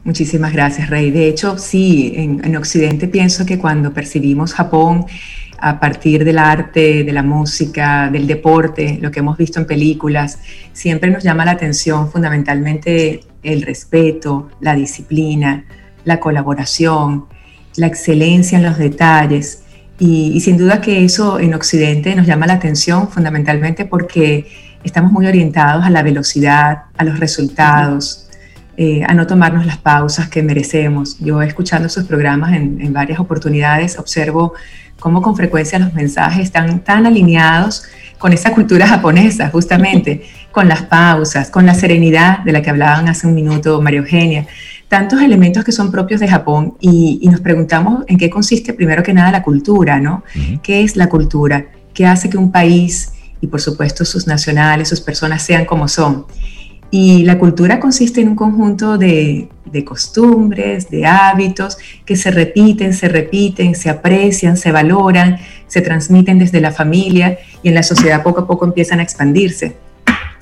Muchísimas 0.03 0.51
gracias, 0.51 0.89
Rey. 0.89 1.11
De 1.11 1.29
hecho, 1.29 1.57
sí, 1.57 2.13
en, 2.15 2.55
Occidente 2.57 3.07
pienso 3.07 3.45
que 3.45 3.57
cuando 3.57 3.93
percibimos 3.93 4.53
Japón 4.53 5.05
a 5.59 5.79
partir 5.79 6.25
del 6.25 6.39
arte, 6.39 7.05
de 7.05 7.13
la 7.13 7.23
música, 7.23 8.09
del 8.11 8.27
deporte, 8.27 8.97
lo 9.01 9.11
que 9.11 9.19
hemos 9.21 9.37
visto 9.37 9.61
en 9.61 9.65
películas, 9.65 10.39
siempre 10.73 11.09
nos 11.09 11.23
llama 11.23 11.45
la 11.45 11.51
atención 11.51 12.11
fundamentalmente 12.11 13.21
el 13.43 13.61
respeto, 13.61 14.49
la 14.59 14.75
disciplina, 14.75 15.65
la 16.05 16.19
colaboración, 16.19 17.25
la 17.75 17.87
excelencia 17.87 18.57
en 18.57 18.63
los 18.63 18.77
detalles. 18.77 19.63
Y, 19.99 20.39
sin 20.41 20.57
duda 20.57 20.81
que 20.81 21.05
eso 21.05 21.39
en 21.39 21.53
Occidente 21.53 22.15
nos 22.15 22.25
llama 22.25 22.47
la 22.47 22.53
atención 22.53 23.07
fundamentalmente 23.09 23.85
porque 23.85 24.47
estamos 24.83 25.11
muy 25.11 25.27
orientados 25.27 25.85
a 25.85 25.89
la 25.89 26.03
velocidad, 26.03 26.83
a 26.97 27.03
los 27.03 27.19
resultados, 27.19 28.27
eh, 28.75 29.03
a 29.07 29.13
no 29.13 29.27
tomarnos 29.27 29.65
las 29.65 29.77
pausas 29.77 30.29
que 30.29 30.41
merecemos. 30.41 31.19
Yo 31.19 31.41
escuchando 31.41 31.89
sus 31.89 32.05
programas 32.05 32.53
en, 32.53 32.91
varias 32.91 33.19
oportunidades 33.19 33.97
observo 33.99 34.53
cómo 35.03 35.21
con 35.21 35.35
frecuencia 35.35 35.77
los 35.79 35.93
mensajes 35.93 36.45
están 36.45 36.79
tan 36.79 37.05
alineados 37.05 37.83
con 38.17 38.31
esa 38.31 38.53
cultura 38.53 38.87
japonesa, 38.87 39.49
justamente, 39.49 40.23
con 40.53 40.69
las 40.69 40.83
pausas, 40.83 41.49
con 41.49 41.65
la 41.65 41.75
serenidad 41.75 42.39
de 42.39 42.53
la 42.53 42.61
que 42.61 42.69
hablaban 42.69 43.09
hace 43.09 43.27
un 43.27 43.35
minuto 43.35 43.81
María 43.81 43.99
Eugenia, 43.99 44.47
tantos 44.87 45.21
elementos 45.21 45.65
que 45.65 45.73
son 45.73 45.91
propios 45.91 46.21
de 46.21 46.29
Japón 46.29 46.75
y, 46.79 47.19
nos 47.29 47.41
preguntamos 47.41 48.05
en 48.07 48.17
qué 48.17 48.29
consiste 48.29 48.71
primero 48.71 49.03
que 49.03 49.13
nada 49.13 49.29
la 49.29 49.43
cultura, 49.43 49.99
¿no? 49.99 50.23
¿Qué 50.61 50.83
es 50.83 50.95
la 50.95 51.09
cultura? 51.09 51.65
¿Qué 51.93 52.05
hace 52.05 52.29
que 52.29 52.37
un 52.37 52.49
país 52.49 53.11
y 53.41 53.47
por 53.47 53.59
supuesto 53.59 54.05
sus 54.05 54.25
nacionales, 54.25 54.87
sus 54.87 55.01
personas 55.01 55.43
sean 55.43 55.65
como 55.65 55.89
son? 55.89 56.27
Y 56.95 57.23
la 57.23 57.39
cultura 57.39 57.79
consiste 57.79 58.21
en 58.21 58.27
un 58.27 58.35
conjunto 58.35 58.99
de, 58.99 59.49
costumbres, 59.83 60.91
de 60.91 61.07
hábitos 61.07 61.79
que 62.05 62.15
se 62.15 62.29
repiten, 62.29 62.93
se 62.93 63.09
repiten, 63.09 63.73
se 63.73 63.89
aprecian, 63.89 64.57
se 64.57 64.71
valoran, 64.71 65.39
se 65.65 65.81
transmiten 65.81 66.37
desde 66.37 66.61
la 66.61 66.71
familia 66.71 67.39
y 67.63 67.69
en 67.69 67.73
la 67.73 67.81
sociedad 67.81 68.21
poco 68.21 68.41
a 68.41 68.47
poco 68.47 68.65
empiezan 68.65 68.99
a 68.99 69.01
expandirse. 69.01 69.75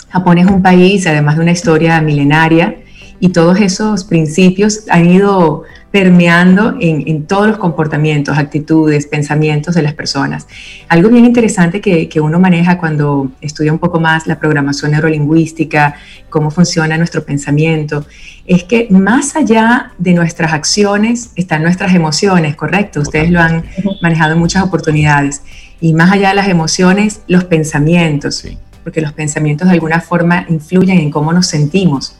Japón 0.09 0.39
es 0.39 0.47
un 0.47 0.61
país, 0.61 1.07
además 1.07 1.37
de 1.37 1.43
una 1.43 1.51
historia 1.53 2.01
milenaria, 2.01 2.75
y 3.21 3.29
todos 3.29 3.61
esos 3.61 4.03
principios 4.03 4.81
han 4.89 5.05
ido 5.05 5.63
permeando 5.91 6.75
en, 6.79 7.27
todos 7.27 7.47
los 7.47 7.57
comportamientos, 7.57 8.37
actitudes, 8.37 9.05
pensamientos 9.05 9.75
de 9.75 9.83
las 9.83 9.93
personas. 9.93 10.47
Algo 10.89 11.09
bien 11.09 11.25
interesante 11.25 11.81
que, 11.81 12.19
uno 12.19 12.39
maneja 12.39 12.79
cuando 12.79 13.31
estudia 13.39 13.71
un 13.71 13.77
poco 13.77 13.99
más 13.99 14.25
la 14.25 14.39
programación 14.39 14.91
neurolingüística, 14.91 15.95
cómo 16.29 16.49
funciona 16.49 16.97
nuestro 16.97 17.23
pensamiento, 17.23 18.07
es 18.47 18.63
que 18.63 18.87
más 18.89 19.35
allá 19.35 19.91
de 19.99 20.13
nuestras 20.13 20.51
acciones 20.51 21.31
están 21.35 21.61
nuestras 21.61 21.93
emociones, 21.93 22.55
¿correcto? 22.55 23.01
Ustedes 23.01 23.29
lo 23.29 23.39
han 23.39 23.65
manejado 24.01 24.33
en 24.33 24.39
muchas 24.39 24.63
oportunidades. 24.63 25.43
Y 25.79 25.93
más 25.93 26.11
allá 26.11 26.29
de 26.29 26.35
las 26.35 26.47
emociones, 26.47 27.21
los 27.27 27.43
pensamientos. 27.43 28.35
Sí 28.35 28.57
porque 28.83 29.01
los 29.01 29.13
pensamientos 29.13 29.67
de 29.67 29.73
alguna 29.73 30.01
forma 30.01 30.45
influyen 30.49 30.97
en 30.99 31.11
cómo 31.11 31.31
nos 31.33 31.47
sentimos 31.47 32.15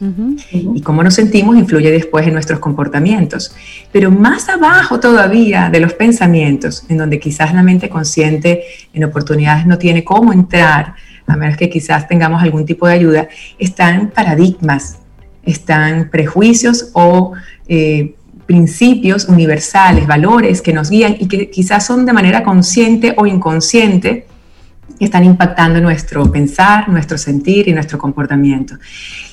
y 0.52 0.80
cómo 0.82 1.02
nos 1.02 1.14
sentimos 1.14 1.56
influye 1.56 1.90
después 1.90 2.26
en 2.26 2.34
nuestros 2.34 2.60
comportamientos. 2.60 3.54
Pero 3.90 4.10
más 4.10 4.48
abajo 4.48 5.00
todavía 5.00 5.70
de 5.70 5.80
los 5.80 5.94
pensamientos, 5.94 6.84
en 6.88 6.98
donde 6.98 7.18
quizás 7.18 7.52
la 7.54 7.62
mente 7.62 7.88
consciente 7.88 8.62
en 8.92 9.04
oportunidades 9.04 9.66
no 9.66 9.78
tiene 9.78 10.04
cómo 10.04 10.32
entrar, 10.32 10.94
a 11.26 11.36
menos 11.36 11.56
que 11.56 11.68
quizás 11.68 12.06
tengamos 12.08 12.42
algún 12.42 12.64
tipo 12.64 12.86
de 12.86 12.94
ayuda, 12.94 13.28
están 13.58 14.10
paradigmas, 14.10 14.98
están 15.44 16.10
prejuicios 16.10 16.90
o... 16.92 17.32
Eh, 17.68 18.14
principios 18.44 19.26
universales, 19.26 20.06
valores 20.06 20.60
que 20.60 20.72
nos 20.72 20.90
guían 20.90 21.16
y 21.18 21.26
que 21.26 21.48
quizás 21.48 21.86
son 21.86 22.04
de 22.04 22.12
manera 22.12 22.42
consciente 22.42 23.14
o 23.16 23.24
inconsciente 23.24 24.26
que 25.02 25.06
están 25.06 25.24
impactando 25.24 25.80
nuestro 25.80 26.30
pensar, 26.30 26.88
nuestro 26.88 27.18
sentir 27.18 27.66
y 27.66 27.72
nuestro 27.72 27.98
comportamiento. 27.98 28.76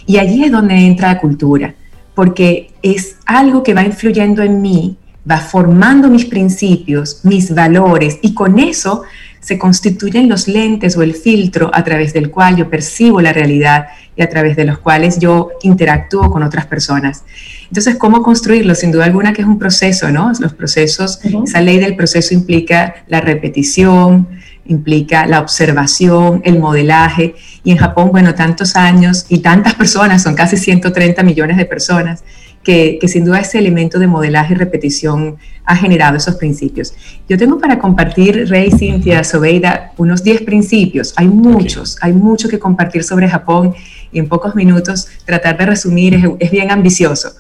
Y 0.08 0.18
allí 0.18 0.44
es 0.44 0.52
donde 0.52 0.74
entra 0.74 1.10
la 1.10 1.20
cultura, 1.20 1.76
porque 2.16 2.72
es 2.82 3.18
algo 3.28 3.62
que 3.62 3.76
va 3.76 3.84
influyendo 3.84 4.42
en 4.42 4.64
mí, 4.64 4.98
va 5.30 5.38
formando 5.38 6.10
mis 6.10 6.26
principios, 6.26 7.20
mis 7.22 7.54
valores, 7.54 8.18
y 8.24 8.34
con 8.34 8.58
eso 8.58 9.04
se 9.42 9.60
constituyen 9.60 10.28
los 10.28 10.48
lentes 10.48 10.98
o 10.98 11.04
el 11.04 11.14
filtro 11.14 11.70
a 11.72 11.84
través 11.84 12.14
del 12.14 12.32
cual 12.32 12.56
yo 12.56 12.68
percibo 12.68 13.22
la 13.22 13.32
realidad 13.32 13.90
y 14.16 14.24
a 14.24 14.30
través 14.30 14.56
de 14.56 14.66
los 14.66 14.80
cuales 14.80 15.20
yo 15.20 15.52
interactúo 15.62 16.32
con 16.32 16.42
otras 16.42 16.66
personas. 16.66 17.24
Entonces, 17.68 17.96
¿cómo 17.98 18.24
construirlo? 18.24 18.74
Sin 18.74 18.92
duda 18.92 19.06
alguna 19.06 19.34
que 19.34 19.44
es 19.44 19.48
un 19.48 19.60
proceso, 19.60 20.10
¿no? 20.10 20.32
Los 20.40 20.54
procesos, 20.54 21.20
esa 21.46 21.62
ley 21.62 21.78
del 21.78 21.96
proceso 21.96 22.34
implica 22.34 22.96
la 23.08 23.22
repetición, 23.22 24.39
implica 24.70 25.26
la 25.26 25.42
observación, 25.42 26.42
el 26.46 26.60
modelaje. 26.60 27.36
Y 27.64 27.72
en 27.72 27.78
Japón, 27.78 28.10
bueno, 28.12 28.34
tantos 28.34 28.76
años 28.76 29.26
y 29.28 29.40
tantas 29.40 29.74
personas, 29.76 30.24
son 30.24 30.36
casi 30.36 30.56
130 30.56 31.22
millones 31.24 31.58
de 31.58 31.66
personas, 31.66 32.24
que, 32.64 33.00
sin 33.08 33.26
duda 33.26 33.40
ese 33.40 33.58
elemento 33.58 34.00
de 34.00 34.08
modelaje 34.08 34.54
y 34.54 34.58
repetición 34.58 35.38
ha 35.66 35.76
generado 35.76 36.18
esos 36.18 36.36
principios. 36.36 36.94
Yo 37.28 37.38
tengo 37.38 37.58
para 37.58 37.80
compartir, 37.80 38.48
Rey, 38.48 38.70
Cintia, 38.72 39.24
Sobeida, 39.24 39.92
unos 39.98 40.24
10 40.24 40.44
principios. 40.44 41.14
Hay 41.16 41.28
muchos, 41.28 41.98
hay 42.02 42.14
mucho 42.14 42.48
que 42.48 42.60
compartir 42.60 43.04
sobre 43.04 43.28
Japón 43.28 43.74
y 44.12 44.20
en 44.20 44.28
pocos 44.28 44.56
minutos 44.56 45.08
tratar 45.26 45.58
de 45.58 45.66
resumir 45.66 46.14
es, 46.14 46.24
es 46.40 46.52
bien 46.52 46.70
ambicioso 46.72 47.32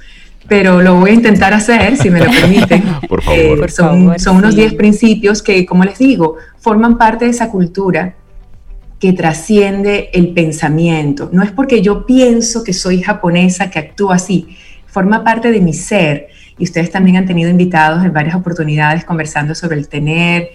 pero 0.49 0.81
lo 0.81 0.95
voy 0.95 1.11
a 1.11 1.13
intentar 1.13 1.53
hacer, 1.53 1.95
si 1.95 2.09
me 2.09 2.19
lo 2.19 2.31
permiten. 2.31 2.83
Por 3.07 3.21
favor. 3.21 3.63
Eh, 3.63 3.69
son, 3.69 4.37
unos 4.37 4.55
10 4.55 4.73
principios 4.73 5.43
que, 5.43 5.65
como 5.65 5.83
les 5.83 5.99
digo, 5.99 6.37
forman 6.57 6.97
parte 6.97 7.25
de 7.25 7.31
esa 7.31 7.49
cultura 7.49 8.15
que 8.99 9.13
trasciende 9.13 10.09
el 10.11 10.33
pensamiento. 10.33 11.29
No 11.31 11.43
es 11.43 11.51
porque 11.51 11.81
yo 11.81 12.05
pienso 12.05 12.63
que 12.63 12.73
soy 12.73 13.01
japonesa 13.01 13.69
que 13.69 13.79
actúo 13.79 14.11
así, 14.11 14.57
forma 14.87 15.23
parte 15.23 15.51
de 15.51 15.61
mi 15.61 15.73
ser. 15.73 16.27
Y 16.57 16.63
ustedes 16.63 16.91
también 16.91 17.15
han 17.15 17.25
tenido 17.25 17.49
invitados 17.49 18.03
en 18.03 18.11
varias 18.11 18.35
oportunidades 18.35 19.05
conversando 19.05 19.55
sobre 19.55 19.77
el 19.77 19.87
tener, 19.87 20.49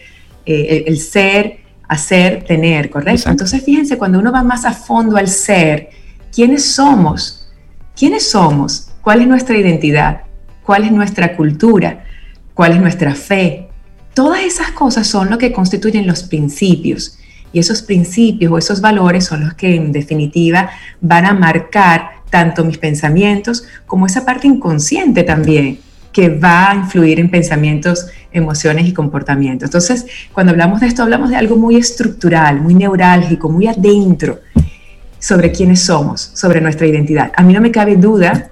eh, 0.45 0.84
el, 0.86 0.99
ser, 0.99 1.61
hacer, 1.88 2.45
tener, 2.45 2.90
¿correcto? 2.90 3.30
Entonces, 3.30 3.62
fíjense, 3.64 3.97
cuando 3.97 4.18
uno 4.18 4.32
va 4.32 4.42
más 4.42 4.66
a 4.66 4.72
fondo 4.72 5.16
al 5.16 5.28
ser, 5.28 5.88
¿quiénes 6.34 6.64
somos? 6.64 7.49
¿Quiénes 7.97 8.28
somos? 8.28 8.90
¿Cuál 9.05 9.21
es 9.21 9.29
nuestra 9.29 9.59
identidad? 9.59 10.23
¿Cuál 10.63 10.85
es 10.85 10.91
nuestra 10.91 11.37
cultura? 11.37 12.07
¿Cuál 12.55 12.73
es 12.73 12.81
nuestra 12.81 13.15
fe? 13.15 13.69
Todas 14.15 14.43
esas 14.43 14.71
cosas 14.71 15.07
son 15.07 15.29
lo 15.29 15.37
que 15.37 15.53
constituyen 15.53 16.07
los 16.07 16.23
principios. 16.23 17.19
Y 17.53 17.59
esos 17.59 17.83
principios 17.83 18.51
o 18.51 18.57
esos 18.57 18.81
valores 18.81 19.27
son 19.27 19.45
los 19.45 19.53
que 19.53 19.77
en 19.77 19.93
definitiva 19.93 20.71
van 21.03 21.27
a 21.27 21.35
marcar 21.35 22.13
tanto 22.31 22.65
mis 22.65 22.79
pensamientos 22.79 23.67
como 23.85 24.07
esa 24.07 24.25
parte 24.25 24.47
inconsciente 24.47 25.23
también 25.23 25.81
que 26.11 26.31
va 26.31 26.71
a 26.71 26.75
influir 26.75 27.21
en 27.21 27.31
pensamientos, 27.31 28.07
emociones 28.33 28.87
y 28.87 28.95
comportamientos. 28.95 29.67
Entonces, 29.67 30.07
cuando 30.33 30.53
hablamos 30.53 30.81
de 30.81 30.87
esto, 30.87 31.03
hablamos 31.03 31.29
de 31.29 31.37
algo 31.37 31.57
muy 31.57 31.77
estructural, 31.77 32.59
muy 32.59 32.75
neurálgico, 32.75 33.51
muy 33.51 33.67
adentro 33.67 34.41
sobre 35.19 35.53
quiénes 35.53 35.83
somos, 35.83 36.31
sobre 36.33 36.63
nuestra 36.63 36.87
identidad. 36.87 37.33
A 37.37 37.43
mí 37.43 37.53
no 37.53 37.61
me 37.61 37.71
cabe 37.71 37.97
duda 37.97 38.51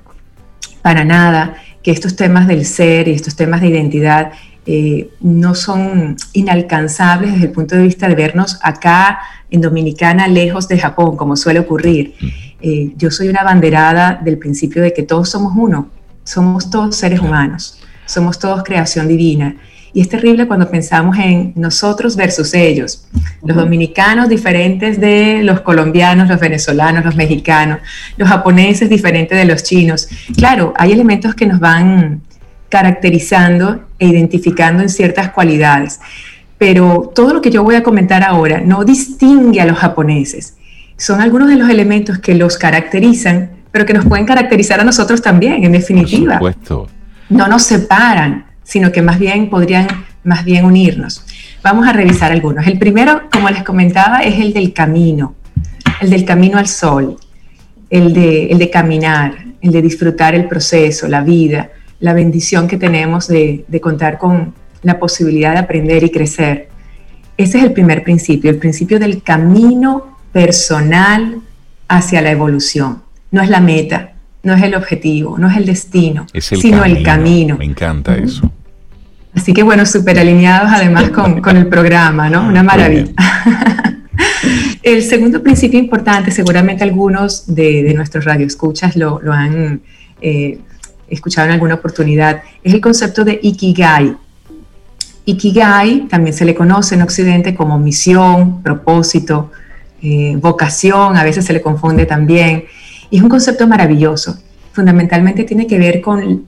para 0.83 1.05
nada 1.05 1.55
que 1.83 1.91
estos 1.91 2.17
temas 2.17 2.47
del 2.47 2.65
ser 2.67 3.09
y 3.09 3.13
estos 3.13 3.37
temas 3.37 3.61
de 3.61 3.69
identidad 3.69 4.33
eh, 4.67 5.11
no 5.21 5.55
son 5.55 6.17
inalcanzables 6.33 7.33
desde 7.33 7.47
el 7.47 7.53
punto 7.53 7.75
de 7.75 7.83
vista 7.83 8.09
de 8.09 8.15
vernos 8.15 8.59
acá 8.63 9.21
en 9.51 9.61
Dominicana, 9.61 10.29
lejos 10.29 10.69
de 10.69 10.79
Japón, 10.79 11.17
como 11.17 11.37
suele 11.37 11.61
ocurrir. 11.61 12.15
Eh, 12.61 12.93
yo 12.97 13.11
soy 13.11 13.29
una 13.29 13.43
banderada 13.43 14.21
del 14.23 14.39
principio 14.39 14.83
de 14.83 14.93
que 14.93 15.03
todos 15.03 15.31
somos 15.31 15.53
uno, 15.57 15.89
somos 16.25 16.71
todos 16.71 16.95
seres 16.95 17.21
humanos, 17.21 17.81
somos 18.07 18.39
todos 18.39 18.63
creación 18.63 19.09
divina 19.09 19.57
y 19.95 20.01
es 20.01 20.09
terrible 20.09 20.47
cuando 20.47 20.71
pensamos 20.71 21.19
en 21.19 21.53
nosotros 21.55 22.17
versus 22.17 22.55
ellos, 22.55 23.05
los 23.43 23.57
dominicanos 23.57 24.29
diferentes 24.29 24.99
de 24.99 25.43
los 25.43 25.61
colombianos, 25.61 26.29
los 26.29 26.41
venezolanos, 26.41 27.05
los 27.05 27.15
mexicanos, 27.15 27.81
los 28.17 28.29
japoneses 28.29 28.89
diferentes 28.89 29.37
de 29.37 29.45
los 29.45 29.63
chinos. 29.63 30.09
Claro, 30.37 30.73
hay 30.79 30.93
elementos 30.93 31.35
que 31.35 31.47
nos 31.47 31.61
van 31.61 32.23
caracterizando 32.71 33.85
e 33.99 34.07
identificando 34.07 34.83
en 34.83 34.89
ciertas 34.89 35.31
cualidades, 35.31 36.01
pero 36.57 37.13
todo 37.15 37.35
lo 37.35 37.43
que 37.43 37.51
yo 37.51 37.63
voy 37.63 37.75
a 37.75 37.83
comentar 37.83 38.23
ahora 38.23 38.63
no 38.65 38.85
distingue 38.85 39.61
a 39.61 39.67
los 39.67 39.77
japoneses. 39.77 40.57
Son 40.97 41.21
algunos 41.21 41.49
de 41.49 41.57
los 41.57 41.69
elementos 41.69 42.19
que 42.19 42.35
los 42.35 42.57
caracterizan, 42.57 43.51
pero 43.71 43.85
que 43.85 43.93
nos 43.93 44.07
pueden 44.07 44.25
caracterizar 44.25 44.81
a 44.81 44.85
nosotros 44.85 45.21
también, 45.21 45.65
en 45.65 45.73
definitiva. 45.73 46.39
Por 46.39 46.53
supuesto. 46.55 46.89
No 47.29 47.49
nos 47.49 47.63
separan 47.65 48.52
sino 48.65 48.93
que 48.93 49.03
más 49.03 49.19
bien 49.19 49.51
podrían 49.51 49.87
más 50.25 50.45
bien 50.45 50.65
unirnos. 50.65 51.25
Vamos 51.63 51.87
a 51.87 51.93
revisar 51.93 52.33
algunos. 52.33 52.67
El 52.67 52.79
primero, 52.79 53.23
como 53.31 53.49
les 53.51 53.63
comentaba, 53.63 54.21
es 54.21 54.39
el 54.39 54.53
del 54.53 54.73
camino, 54.73 55.35
el 56.01 56.11
del 56.11 56.25
camino 56.25 56.59
al 56.59 56.67
sol, 56.67 57.17
el 57.91 58.13
de, 58.13 58.47
el 58.47 58.59
de 58.59 58.71
caminar, 58.71 59.35
el 59.61 59.73
de 59.73 59.83
disfrutar 59.83 60.35
el 60.35 60.47
proceso, 60.47 61.09
la 61.09 61.23
vida, 61.23 61.71
la 62.01 62.15
bendición 62.15 62.67
que 62.67 62.79
tenemos 62.79 63.29
de, 63.29 63.65
de 63.69 63.81
contar 63.81 64.19
con 64.19 64.55
la 64.83 64.99
posibilidad 64.99 65.53
de 65.53 65.59
aprender 65.61 66.03
y 66.03 66.11
crecer. 66.11 66.69
Ese 67.37 67.59
es 67.59 67.65
el 67.65 67.73
primer 67.73 68.03
principio, 68.03 68.51
el 68.51 68.59
principio 68.59 68.99
del 68.99 69.23
camino 69.23 70.19
personal 70.33 71.41
hacia 71.89 72.23
la 72.23 72.31
evolución. 72.31 73.03
No 73.31 73.43
es 73.43 73.49
la 73.49 73.61
meta, 73.61 74.12
no 74.43 74.55
es 74.55 74.63
el 74.63 74.75
objetivo, 74.75 75.39
no 75.39 75.49
es 75.49 75.57
el 75.57 75.67
destino, 75.67 76.27
sino 76.39 76.85
el 76.85 77.03
camino. 77.03 77.57
Me 77.59 77.65
encanta 77.65 78.17
eso. 78.17 78.51
Así 79.35 79.55
que 79.55 79.63
bueno, 79.63 79.87
súper 79.87 80.19
alineados 80.19 80.71
además 80.73 81.11
con, 81.11 81.57
el 81.57 81.67
programa, 81.69 82.29
¿no? 82.29 82.47
Una 82.47 82.63
maravilla. 82.63 83.13
el 84.83 85.03
segundo 85.03 85.43
principio 85.43 85.79
importante, 85.79 86.31
seguramente 86.31 86.85
algunos 86.85 87.55
de, 87.55 87.93
nuestros 87.95 88.25
radioescuchas 88.25 88.97
lo, 88.97 89.21
lo 89.23 89.33
han 89.33 89.81
eh, 90.21 90.59
escuchado 91.09 91.47
en 91.47 91.55
alguna 91.55 91.75
oportunidad, 91.75 92.43
es 92.63 92.75
el 92.75 92.81
concepto 92.81 93.25
de 93.25 93.39
Ikigai. 93.43 94.17
Ikigai 95.25 96.09
también 96.09 96.35
se 96.35 96.45
le 96.45 96.55
conoce 96.55 96.95
en 96.97 97.03
Occidente 97.03 97.55
como 97.55 97.79
misión, 97.79 98.63
propósito, 98.63 99.51
eh, 100.03 100.37
vocación, 100.41 101.17
a 101.17 101.23
veces 101.23 101.45
se 101.45 101.53
le 101.53 101.63
confunde 101.63 102.07
también. 102.07 102.65
Y 103.13 103.19
es 103.19 103.23
un 103.23 103.29
concepto 103.29 103.69
maravilloso. 103.69 104.39
Fundamentalmente 104.73 105.45
tiene 105.45 105.67
que 105.67 105.79
ver 105.79 106.01
con, 106.01 106.47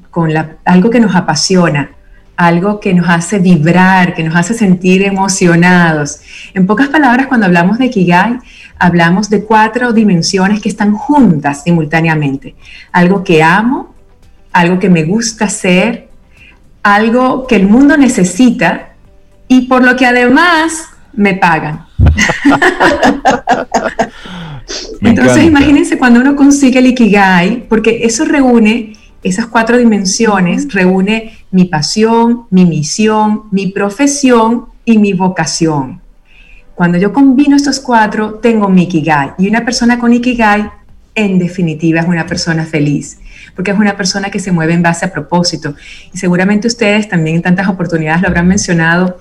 algo 0.65 0.89
que 0.89 0.99
nos 0.99 1.15
apasiona, 1.15 1.91
algo 2.39 2.81
que 2.81 2.95
nos 2.95 3.07
hace 3.07 3.39
vibrar, 3.39 4.15
que 4.15 4.25
nos 4.25 4.35
hace 4.35 4.55
sentir 4.55 5.03
emocionados. 5.03 6.21
En 6.55 6.67
pocas 6.67 6.89
palabras, 6.89 7.27
cuando 7.27 7.45
hablamos 7.45 7.77
de 7.77 7.85
Ikigai, 7.85 8.39
hablamos 8.79 9.29
de 9.29 9.45
cuatro 9.45 9.93
dimensiones 9.93 10.63
que 10.63 10.71
están 10.71 10.95
juntas 10.95 11.65
simultáneamente. 11.65 12.55
Algo 12.93 13.23
que 13.23 13.43
amo, 13.43 13.95
algo 14.51 14.79
que 14.79 14.89
me 14.89 15.05
gusta 15.05 15.45
hacer, 15.45 16.09
algo 16.83 17.47
que 17.47 17.57
el 17.57 17.69
mundo 17.69 17.99
necesita 17.99 18.95
y 19.49 19.67
por 19.67 19.85
lo 19.85 19.97
que 19.97 20.07
además 20.07 20.87
me 21.13 21.35
pagan. 21.35 21.85
Entonces 25.01 25.45
imagínense 25.45 25.99
cuando 25.99 26.21
uno 26.21 26.37
consigue 26.37 26.79
el 26.79 26.87
Ikigai, 26.87 27.69
porque 27.69 28.01
eso 28.05 28.25
reúne 28.25 28.95
esas 29.23 29.47
cuatro 29.47 29.79
dimensiones, 29.79 30.73
reúne 30.73 31.39
mi 31.51 31.67
pasión, 31.67 32.45
mi 32.51 32.65
misión, 32.65 33.43
mi 33.51 33.69
profesión 33.69 34.67
y 34.85 34.99
mi 34.99 35.13
vocación. 35.13 36.01
Cuando 36.75 36.99
yo 36.99 37.13
combino 37.13 37.57
estos 37.57 37.81
cuatro, 37.81 38.35
tengo 38.35 38.69
mi 38.69 38.85
Ikigai. 38.85 39.33
Y 39.39 39.49
una 39.49 39.65
persona 39.65 39.99
con 39.99 40.13
Ikigai, 40.13 40.71
en 41.15 41.39
definitiva, 41.39 42.01
es 42.01 42.07
una 42.07 42.27
persona 42.27 42.65
feliz 42.65 43.19
porque 43.55 43.71
es 43.71 43.79
una 43.79 43.97
persona 43.97 44.31
que 44.31 44.39
se 44.39 44.53
mueve 44.53 44.75
en 44.75 44.83
base 44.83 45.05
a 45.05 45.13
propósito. 45.13 45.75
Y 46.13 46.19
seguramente 46.19 46.67
ustedes 46.67 47.09
también 47.09 47.37
en 47.37 47.43
tantas 47.43 47.69
oportunidades 47.69 48.23
lo 48.23 48.29
habrán 48.29 48.49
mencionado. 48.49 49.19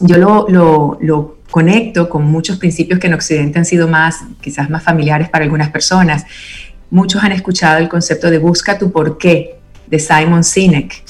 Yo 0.00 0.18
lo, 0.18 0.46
lo, 0.48 0.98
lo 1.00 1.35
conecto 1.50 2.08
con 2.08 2.24
muchos 2.24 2.58
principios 2.58 2.98
que 2.98 3.06
en 3.06 3.14
Occidente 3.14 3.58
han 3.58 3.64
sido 3.64 3.88
más, 3.88 4.20
quizás 4.40 4.68
más 4.70 4.82
familiares 4.82 5.28
para 5.28 5.44
algunas 5.44 5.70
personas. 5.70 6.24
Muchos 6.90 7.22
han 7.22 7.32
escuchado 7.32 7.78
el 7.78 7.88
concepto 7.88 8.30
de 8.30 8.38
busca 8.38 8.78
tu 8.78 8.92
porqué 8.92 9.56
de 9.86 9.98
Simon 9.98 10.42
Sinek. 10.42 11.04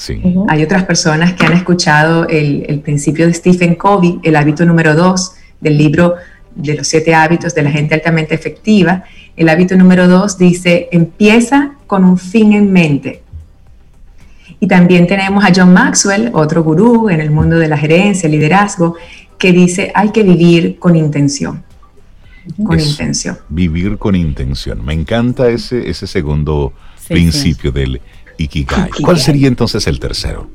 Hay 0.49 0.63
otras 0.63 0.83
personas 0.83 1.33
que 1.33 1.45
han 1.45 1.53
escuchado 1.53 2.27
el, 2.27 2.65
el, 2.67 2.79
principio 2.79 3.25
de 3.25 3.33
Stephen 3.33 3.75
Covey, 3.75 4.19
el 4.23 4.35
hábito 4.35 4.65
número 4.65 4.95
dos 4.95 5.33
del 5.59 5.77
libro 5.77 6.15
de 6.55 6.75
los 6.75 6.87
siete 6.87 7.13
hábitos 7.13 7.53
de 7.55 7.63
la 7.63 7.71
gente 7.71 7.95
altamente 7.95 8.35
efectiva. 8.35 9.03
El 9.35 9.49
hábito 9.49 9.75
número 9.75 10.07
dos 10.07 10.37
dice, 10.37 10.89
empieza 10.91 11.73
con 11.87 12.03
un 12.03 12.17
fin 12.17 12.53
en 12.53 12.71
mente. 12.71 13.23
Y 14.59 14.67
también 14.67 15.05
tenemos 15.05 15.45
a 15.45 15.51
John 15.55 15.71
Maxwell, 15.71 16.31
otro 16.33 16.63
gurú 16.63 17.09
en 17.09 17.21
el 17.21 17.29
mundo 17.29 17.57
de 17.57 17.67
la 17.67 17.77
gerencia, 17.77 18.27
liderazgo, 18.27 18.95
que 19.37 19.51
dice, 19.51 19.91
hay 19.93 20.11
que 20.11 20.23
vivir 20.23 20.79
con 20.79 20.95
intención. 20.95 21.63
Con 22.63 22.79
intención. 22.79 23.37
Vivir 23.49 23.97
con 23.97 24.15
intención. 24.15 24.83
Me 24.83 24.93
encanta 24.93 25.49
ese, 25.49 25.89
ese 25.89 26.07
segundo 26.07 26.73
principio 27.07 27.71
del 27.71 28.01
Ikigai. 28.37 28.89
¿Cuál 29.03 29.19
sería 29.19 29.47
entonces 29.47 29.85
el 29.87 29.99
tercero? 29.99 30.49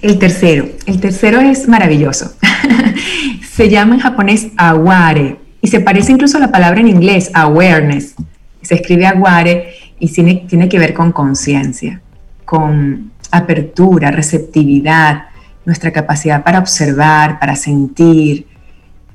El 0.00 0.18
tercero, 0.18 0.68
el 0.86 1.00
tercero 1.00 1.40
es 1.40 1.68
maravilloso. 1.68 2.32
se 3.52 3.68
llama 3.68 3.94
en 3.94 4.00
japonés 4.00 4.48
aware 4.56 5.38
y 5.60 5.68
se 5.68 5.80
parece 5.80 6.12
incluso 6.12 6.36
a 6.36 6.40
la 6.40 6.52
palabra 6.52 6.80
en 6.80 6.88
inglés, 6.88 7.30
awareness. 7.34 8.14
Se 8.62 8.74
escribe 8.74 9.06
aware 9.06 9.74
y 9.98 10.08
tiene, 10.08 10.46
tiene 10.48 10.68
que 10.68 10.78
ver 10.78 10.94
con 10.94 11.12
conciencia, 11.12 12.00
con 12.44 13.12
apertura, 13.30 14.10
receptividad, 14.10 15.26
nuestra 15.64 15.92
capacidad 15.92 16.42
para 16.42 16.58
observar, 16.58 17.38
para 17.38 17.56
sentir, 17.56 18.46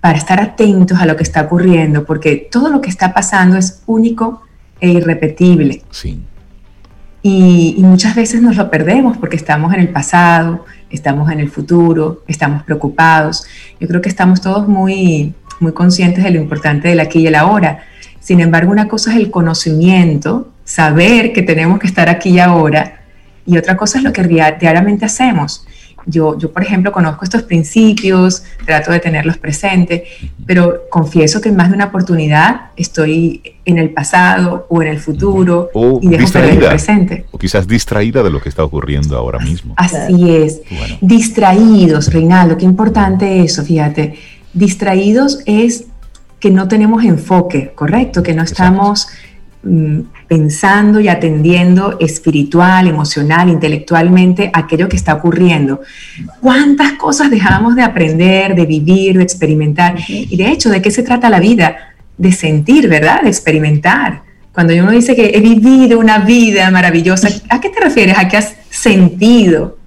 para 0.01 0.17
estar 0.17 0.39
atentos 0.39 0.99
a 0.99 1.05
lo 1.05 1.15
que 1.15 1.23
está 1.23 1.41
ocurriendo, 1.41 2.05
porque 2.05 2.47
todo 2.51 2.69
lo 2.69 2.81
que 2.81 2.89
está 2.89 3.13
pasando 3.13 3.57
es 3.57 3.81
único 3.85 4.41
e 4.79 4.89
irrepetible. 4.89 5.81
Sí. 5.91 6.21
Y, 7.23 7.75
y, 7.77 7.81
muchas 7.81 8.15
veces 8.15 8.41
nos 8.41 8.55
lo 8.55 8.69
perdemos 8.69 9.17
porque 9.17 9.35
estamos 9.35 9.73
en 9.73 9.81
el 9.81 9.89
pasado, 9.89 10.65
estamos 10.89 11.29
en 11.31 11.39
el 11.39 11.49
futuro, 11.49 12.23
estamos 12.27 12.63
preocupados. 12.63 13.45
Yo 13.79 13.87
creo 13.87 14.01
que 14.01 14.09
estamos 14.09 14.39
todos 14.39 14.67
muy, 14.67 15.33
muy 15.59 15.73
conscientes 15.73 16.23
de 16.23 16.31
lo 16.31 16.39
importante 16.39 16.87
del 16.87 16.99
aquí 16.99 17.19
y 17.19 17.27
el 17.27 17.35
ahora. 17.35 17.83
Sin 18.19 18.39
embargo, 18.39 18.71
una 18.71 18.87
cosa 18.87 19.11
es 19.11 19.17
el 19.17 19.31
conocimiento, 19.31 20.49
saber 20.63 21.33
que 21.33 21.41
tenemos 21.41 21.79
que 21.79 21.87
estar 21.87 22.09
aquí 22.09 22.29
y 22.31 22.39
ahora, 22.39 23.01
y 23.45 23.57
otra 23.57 23.77
cosa 23.77 23.97
es 23.97 24.03
lo 24.03 24.11
que 24.11 24.23
diariamente 24.23 25.05
hacemos. 25.05 25.65
Yo, 26.07 26.37
yo, 26.37 26.51
por 26.51 26.63
ejemplo, 26.63 26.91
conozco 26.91 27.23
estos 27.23 27.43
principios, 27.43 28.43
trato 28.65 28.91
de 28.91 28.99
tenerlos 28.99 29.37
presentes, 29.37 30.03
pero 30.45 30.83
confieso 30.89 31.41
que 31.41 31.49
en 31.49 31.57
más 31.57 31.69
de 31.69 31.75
una 31.75 31.85
oportunidad 31.85 32.71
estoy 32.77 33.41
en 33.65 33.77
el 33.77 33.89
pasado 33.89 34.65
o 34.69 34.81
en 34.81 34.87
el 34.87 34.99
futuro 34.99 35.69
y 36.01 36.07
dejo 36.07 36.31
perder 36.31 36.63
el 36.63 36.69
presente. 36.69 37.25
O 37.31 37.37
quizás 37.37 37.67
distraída 37.67 38.23
de 38.23 38.29
lo 38.29 38.39
que 38.39 38.49
está 38.49 38.63
ocurriendo 38.63 39.17
ahora 39.17 39.39
mismo. 39.39 39.73
Así 39.77 40.35
es. 40.35 40.61
Distraídos, 41.01 42.13
Reinaldo, 42.13 42.57
qué 42.57 42.65
importante 42.65 43.43
eso, 43.43 43.63
fíjate. 43.63 44.15
Distraídos 44.53 45.41
es 45.45 45.85
que 46.39 46.51
no 46.51 46.67
tenemos 46.67 47.03
enfoque, 47.03 47.71
correcto, 47.73 48.23
que 48.23 48.33
no 48.33 48.43
estamos 48.43 49.07
pensando 50.27 50.99
y 50.99 51.07
atendiendo 51.07 51.97
espiritual, 51.99 52.87
emocional, 52.87 53.49
intelectualmente 53.49 54.49
aquello 54.53 54.89
que 54.89 54.95
está 54.95 55.13
ocurriendo. 55.15 55.81
¿Cuántas 56.41 56.93
cosas 56.93 57.29
dejamos 57.29 57.75
de 57.75 57.83
aprender, 57.83 58.55
de 58.55 58.65
vivir, 58.65 59.17
de 59.17 59.23
experimentar? 59.23 59.95
Y 60.07 60.35
de 60.35 60.49
hecho, 60.49 60.69
¿de 60.69 60.81
qué 60.81 60.91
se 60.91 61.03
trata 61.03 61.29
la 61.29 61.39
vida? 61.39 61.95
De 62.17 62.31
sentir, 62.31 62.87
¿verdad? 62.87 63.21
De 63.21 63.29
experimentar. 63.29 64.23
Cuando 64.51 64.73
uno 64.73 64.91
dice 64.91 65.15
que 65.15 65.31
he 65.35 65.39
vivido 65.39 65.99
una 65.99 66.17
vida 66.19 66.71
maravillosa, 66.71 67.29
¿a 67.49 67.61
qué 67.61 67.69
te 67.69 67.79
refieres? 67.79 68.17
¿A 68.17 68.27
qué 68.27 68.37
has 68.37 68.55
sentido? 68.69 69.77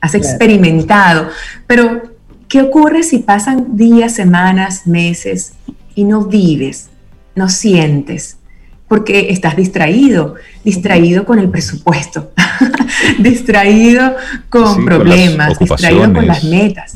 ¿Has 0.00 0.14
experimentado? 0.14 1.28
Pero, 1.66 2.02
¿qué 2.48 2.62
ocurre 2.62 3.02
si 3.02 3.18
pasan 3.18 3.76
días, 3.76 4.14
semanas, 4.14 4.86
meses 4.86 5.52
y 5.94 6.04
no 6.04 6.24
vives, 6.24 6.88
no 7.34 7.48
sientes? 7.48 8.38
Porque 8.88 9.28
estás 9.30 9.56
distraído, 9.56 10.34
distraído 10.64 11.24
con 11.24 11.38
el 11.38 11.48
presupuesto, 11.48 12.32
distraído 13.18 14.14
con 14.48 14.84
problemas, 14.84 15.58
distraído 15.58 16.12
con 16.12 16.26
las 16.26 16.44
metas. 16.44 16.94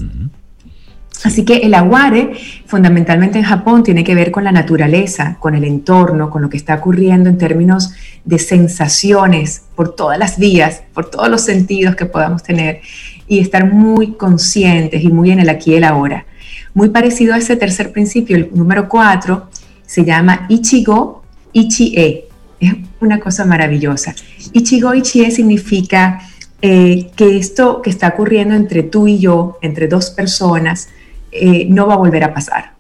Así 1.23 1.45
que 1.45 1.59
el 1.59 1.75
aguare, 1.75 2.33
fundamentalmente 2.65 3.39
en 3.39 3.45
Japón, 3.45 3.83
tiene 3.83 4.05
que 4.05 4.15
ver 4.15 4.31
con 4.31 4.43
la 4.43 4.53
naturaleza, 4.53 5.37
con 5.39 5.55
el 5.55 5.65
entorno, 5.65 6.31
con 6.31 6.41
lo 6.41 6.49
que 6.49 6.57
está 6.57 6.77
ocurriendo 6.77 7.29
en 7.29 7.37
términos 7.37 7.93
de 8.25 8.39
sensaciones 8.39 9.65
por 9.75 9.95
todas 9.95 10.19
las 10.19 10.39
vías, 10.39 10.83
por 10.95 11.11
todos 11.11 11.29
los 11.29 11.43
sentidos 11.43 11.95
que 11.95 12.07
podamos 12.07 12.43
tener 12.43 12.81
y 13.29 13.41
estar 13.41 13.71
muy 13.71 14.13
conscientes 14.15 15.03
y 15.03 15.09
muy 15.09 15.31
en 15.31 15.41
el 15.41 15.51
aquí 15.51 15.73
y 15.73 15.75
el 15.75 15.85
ahora. 15.85 16.25
Muy 16.73 16.89
parecido 16.89 17.35
a 17.35 17.39
ese 17.39 17.57
tercer 17.57 17.93
principio, 17.93 18.37
el 18.37 18.49
número 18.55 18.89
cuatro, 18.89 19.51
se 19.85 20.05
llama 20.05 20.47
Ichigo 20.49 21.20
Ichie. 21.53 22.27
Es 22.61 22.75
una 23.01 23.21
cosa 23.21 23.45
maravillosa. 23.45 24.15
Ichigo 24.53 24.95
Ichie 24.95 25.31
significa 25.31 26.21
eh, 26.63 27.11
que 27.17 27.39
esto 27.39 27.81
que 27.81 27.89
está 27.89 28.09
ocurriendo 28.09 28.55
entre 28.55 28.83
tú 28.83 29.09
y 29.09 29.19
yo, 29.19 29.59
entre 29.63 29.89
dos 29.89 30.11
personas, 30.11 30.89
eh, 31.33 31.67
no 31.69 31.87
va 31.87 31.95
a 31.95 31.97
volver 31.97 32.25
a 32.25 32.35
pasar. 32.35 32.75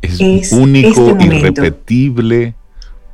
Es, 0.00 0.52
único, 0.52 0.88
este 0.88 1.24
irrepetible, 1.26 2.54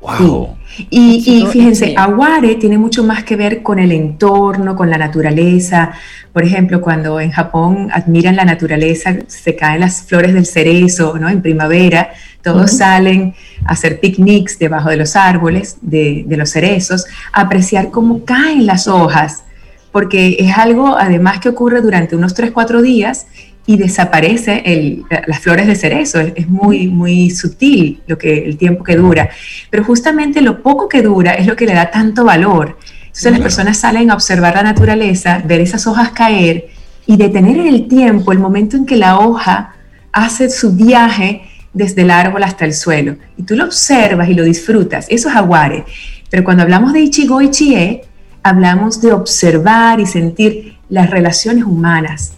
Wow. 0.05 0.59
Y, 0.91 1.47
fíjense, 1.51 1.95
Aguare 1.97 2.57
tiene 2.57 2.77
mucho 2.77 3.05
más 3.05 3.25
que 3.25 3.37
ver 3.37 3.63
con 3.63 3.79
el 3.79 3.91
entorno, 3.91 4.77
con 4.77 4.91
la 4.91 4.99
naturaleza. 4.99 5.93
Por 6.33 6.45
ejemplo, 6.45 6.83
cuando 6.83 7.21
en 7.21 7.31
Japón 7.31 7.89
admiran 7.91 8.37
la 8.37 8.45
naturaleza, 8.45 9.15
se 9.29 9.57
caen 9.57 9.81
las 9.81 10.03
flores 10.03 10.35
del 10.35 10.45
cerezo, 10.45 11.17
¿no? 11.19 11.29
En 11.31 11.41
primavera, 11.41 12.11
todos 12.43 12.73
salen 12.73 13.35
a 13.65 13.73
hacer 13.73 14.01
picnics 14.01 14.59
debajo 14.59 14.91
de 14.91 14.99
los 14.99 15.17
árboles, 15.17 15.79
de, 15.81 16.25
de 16.27 16.37
los 16.37 16.51
cerezos, 16.51 17.07
a 17.33 17.43
apreciar 17.43 17.91
cómo 17.91 18.27
caen 18.27 18.67
las 18.67 18.89
hojas, 18.89 19.45
porque 19.91 20.37
es 20.39 20.59
algo 20.59 20.99
además 20.99 21.39
que 21.39 21.49
ocurre 21.49 21.81
durante 21.81 22.15
unos 22.15 22.37
3-4 22.37 22.83
días 22.83 23.27
y 23.67 23.77
desaparece 23.77 24.63
el, 24.65 25.05
las 25.27 25.41
flores 25.41 25.67
de 25.67 25.75
cerezo. 25.75 26.21
Es, 26.21 26.49
muy, 26.49 26.89
muy 26.89 27.31
sutil 27.31 28.03
lo 28.07 28.19
que, 28.19 28.45
el 28.45 28.57
tiempo 28.57 28.85
que 28.85 28.97
dura. 28.97 29.31
Pero 29.71 29.85
justamente 29.85 30.43
lo 30.43 30.63
poco 30.63 30.89
que 30.89 31.03
dura 31.03 31.33
es 31.35 31.47
lo 31.47 31.57
que 31.57 31.67
le 31.67 31.75
da 31.75 31.91
tanto 31.91 32.25
valor. 32.25 32.79
Entonces 33.07 33.33
las 33.33 33.41
personas 33.41 33.79
salen 33.79 34.11
a 34.11 34.15
observar 34.15 34.55
la 34.55 34.63
naturaleza, 34.63 35.43
ver 35.45 35.61
esas 35.61 35.87
hojas 35.87 36.11
caer 36.11 36.67
y 37.07 37.17
detener 37.17 37.59
en 37.59 37.69
el 37.69 37.89
tiempo 37.89 38.33
el 38.33 38.39
momento 38.39 38.77
en 38.77 38.87
que 38.87 38.97
la 38.97 39.19
hoja 39.19 39.75
hace 40.13 40.51
su 40.51 40.73
viaje 40.73 41.43
desde 41.73 42.03
el 42.03 42.11
árbol 42.11 42.43
hasta 42.43 42.65
el 42.65 42.75
suelo. 42.75 43.17
Y 43.37 43.45
tú 43.45 43.57
lo 43.57 43.65
observas 43.65 44.29
y 44.29 44.35
lo 44.35 44.43
disfrutas. 44.43 45.07
Eso 45.09 45.29
es 45.29 45.37
aguare. 45.37 45.85
Pero 46.29 46.45
cuando 46.45 46.65
hablamos 46.65 46.93
de 46.93 47.01
Ichigo 47.01 47.41
Ichie, 47.41 48.03
hablamos 48.43 49.01
de 49.01 49.13
observar 49.13 50.01
y 50.01 50.07
sentir 50.07 50.77
las 50.89 51.09
relaciones 51.11 51.65
humanas 51.65 52.35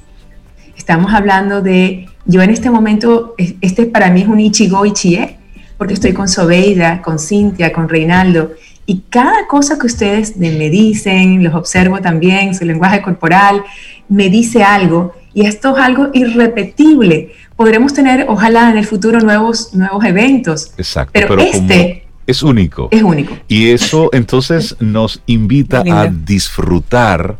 Estamos 0.76 1.12
hablando 1.14 1.62
de, 1.62 2.08
yo 2.26 2.42
en 2.42 2.50
este 2.50 2.70
momento, 2.70 3.34
este 3.60 3.86
para 3.86 4.10
mí 4.10 4.22
es 4.22 4.28
un 4.28 4.40
Ichigo 4.40 4.84
Ichie, 4.84 5.36
porque 5.78 5.94
estoy 5.94 6.12
con 6.12 6.28
Sobeida, 6.28 7.02
con 7.02 7.18
Cintia, 7.18 7.72
con 7.72 7.88
Reinaldo, 7.88 8.52
y 8.84 9.02
cada 9.10 9.46
cosa 9.48 9.78
que 9.78 9.86
ustedes 9.86 10.36
me 10.36 10.70
dicen, 10.70 11.42
los 11.42 11.54
observo 11.54 12.00
también, 12.00 12.54
su 12.54 12.64
lenguaje 12.64 13.02
corporal, 13.02 13.64
me 14.08 14.28
dice 14.28 14.62
algo, 14.62 15.14
y 15.34 15.46
esto 15.46 15.76
es 15.76 15.82
algo 15.82 16.10
irrepetible. 16.12 17.32
Podremos 17.56 17.92
tener, 17.92 18.26
ojalá 18.28 18.70
en 18.70 18.76
el 18.76 18.86
futuro, 18.86 19.20
nuevos, 19.20 19.74
nuevos 19.74 20.04
eventos. 20.04 20.72
Exacto. 20.78 21.12
Pero, 21.12 21.38
este... 21.38 22.04
Es 22.26 22.42
único. 22.42 22.88
Es 22.90 23.02
único. 23.02 23.36
Y 23.48 23.70
eso 23.70 24.10
entonces 24.12 24.76
nos 24.80 25.22
invita 25.26 25.84
a 25.88 26.06
disfrutar 26.08 27.38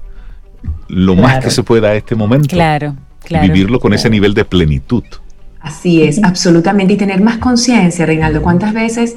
lo 0.88 1.16
más 1.16 1.42
que 1.42 1.50
se 1.50 1.62
pueda 1.62 1.94
este 1.94 2.14
momento. 2.14 2.48
Claro 2.48 2.96
vivirlo 3.28 3.80
con 3.80 3.92
ese 3.92 4.10
nivel 4.10 4.34
de 4.34 4.44
plenitud. 4.44 5.04
Así 5.60 6.02
es, 6.02 6.22
absolutamente. 6.22 6.94
Y 6.94 6.96
tener 6.96 7.20
más 7.20 7.38
conciencia, 7.38 8.06
Reinaldo. 8.06 8.40
¿Cuántas 8.40 8.72
veces 8.72 9.16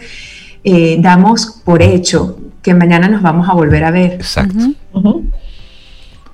eh, 0.64 0.98
damos 0.99 1.61
por 1.64 1.81
hecho 1.81 2.40
que 2.61 2.73
mañana 2.73 3.07
nos 3.07 3.22
vamos 3.22 3.48
a 3.48 3.53
volver 3.53 3.84
a 3.84 3.91
ver? 3.91 4.14
Exacto. 4.14 4.73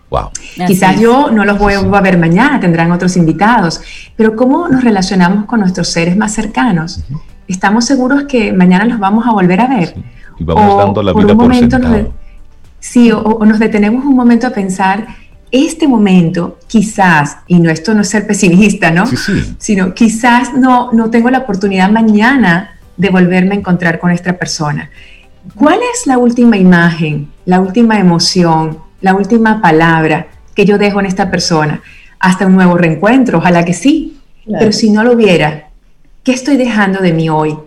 Wow. 0.10 0.30
Quizás 0.68 1.00
yo 1.00 1.32
no 1.32 1.44
los 1.44 1.60
voy 1.60 1.74
a 1.74 2.02
ver 2.02 2.18
mañana, 2.18 2.60
tendrán 2.60 2.92
otros 2.92 3.18
invitados, 3.18 3.82
pero 4.16 4.36
¿cómo 4.36 4.70
nos 4.70 4.84
relacionamos 4.84 5.46
con 5.46 5.60
nuestros 5.60 5.90
seres 5.90 6.16
más 6.16 6.34
cercanos? 6.34 7.04
¿Estamos 7.48 7.86
seguros 7.86 8.24
que 8.24 8.54
mañana 8.54 8.86
los 8.86 9.00
vamos 9.00 9.28
a 9.28 9.32
volver 9.32 9.60
a 9.60 9.68
ver? 9.68 9.96
Y 10.40 10.44
vamos 10.44 10.78
dando 10.78 11.04
la 11.04 11.14
vida 11.14 11.36
por, 11.36 11.54
sí, 12.80 13.12
o, 13.12 13.44
nos 13.46 13.60
detenemos 13.60 14.06
un 14.06 14.16
momento 14.16 14.48
a 14.48 14.52
pensar 14.52 15.08
este 15.56 15.88
momento 15.88 16.60
quizás, 16.68 17.38
y 17.48 17.60
no 17.60 17.69
esto 17.69 17.94
no 17.94 18.02
es 18.02 18.10
ser 18.10 18.27
pesimista, 18.27 18.91
¿no? 18.91 19.06
Sino 19.57 19.94
quizás 19.94 20.53
no, 20.53 20.91
no 20.91 21.10
tengo 21.10 21.30
la 21.30 21.40
oportunidad 21.40 21.90
mañana 21.90 22.77
de 22.98 23.10
volverme 23.10 23.56
a 23.56 23.57
encontrar 23.60 23.99
con 23.99 24.11
esta 24.11 24.34
persona. 24.34 24.90
¿Cuál 25.56 25.80
es 25.94 26.07
la 26.07 26.18
última 26.18 26.57
imagen, 26.57 27.30
la 27.45 27.60
última 27.60 27.99
emoción, 27.99 28.80
la 29.02 29.14
última 29.14 29.61
palabra 29.61 30.27
que 30.56 30.65
yo 30.65 30.77
dejo 30.77 30.99
en 30.99 31.06
esta 31.06 31.30
persona? 31.30 31.82
Hasta 32.19 32.48
un 32.48 32.56
nuevo 32.56 32.77
reencuentro, 32.77 33.38
ojalá 33.38 33.64
que 33.64 33.73
sí. 33.73 34.18
Pero 34.60 34.72
si 34.72 34.90
no 34.91 35.03
lo 35.03 35.14
hubiera, 35.14 35.69
¿qué 36.23 36.32
estoy 36.32 36.57
dejando 36.57 36.99
de 36.99 37.14
mí 37.14 37.30
hoy? 37.30 37.57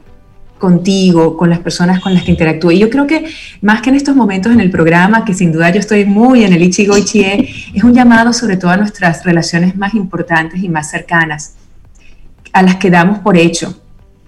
Contigo, 0.58 1.36
con 1.36 1.50
las 1.50 1.60
personas 1.60 2.00
con 2.00 2.14
las 2.14 2.24
que 2.24 2.32
interactúe. 2.32 2.72
Y 2.72 2.78
yo 2.80 2.90
creo 2.90 3.06
que 3.06 3.26
más 3.62 3.80
que 3.80 3.90
en 3.90 3.96
estos 3.96 4.14
momentos 4.14 4.52
en 4.52 4.60
el 4.60 4.70
programa, 4.70 5.24
que 5.24 5.34
sin 5.34 5.52
duda 5.52 5.70
yo 5.70 5.80
estoy 5.80 6.04
muy 6.04 6.44
en 6.44 6.52
el 6.52 6.62
Ichigo 6.62 6.96
Ichie, 6.96 7.48
es 7.74 7.84
un 7.84 7.94
llamado 7.94 8.32
sobre 8.32 8.56
todo 8.56 8.70
a 8.70 8.76
nuestras 8.76 9.24
relaciones 9.24 9.76
más 9.76 9.94
importantes 9.94 10.62
y 10.62 10.68
más 10.68 10.90
cercanas, 10.90 11.54
a 12.52 12.62
las 12.62 12.76
que 12.76 12.90
damos 12.90 13.20
por 13.20 13.36
hecho, 13.36 13.80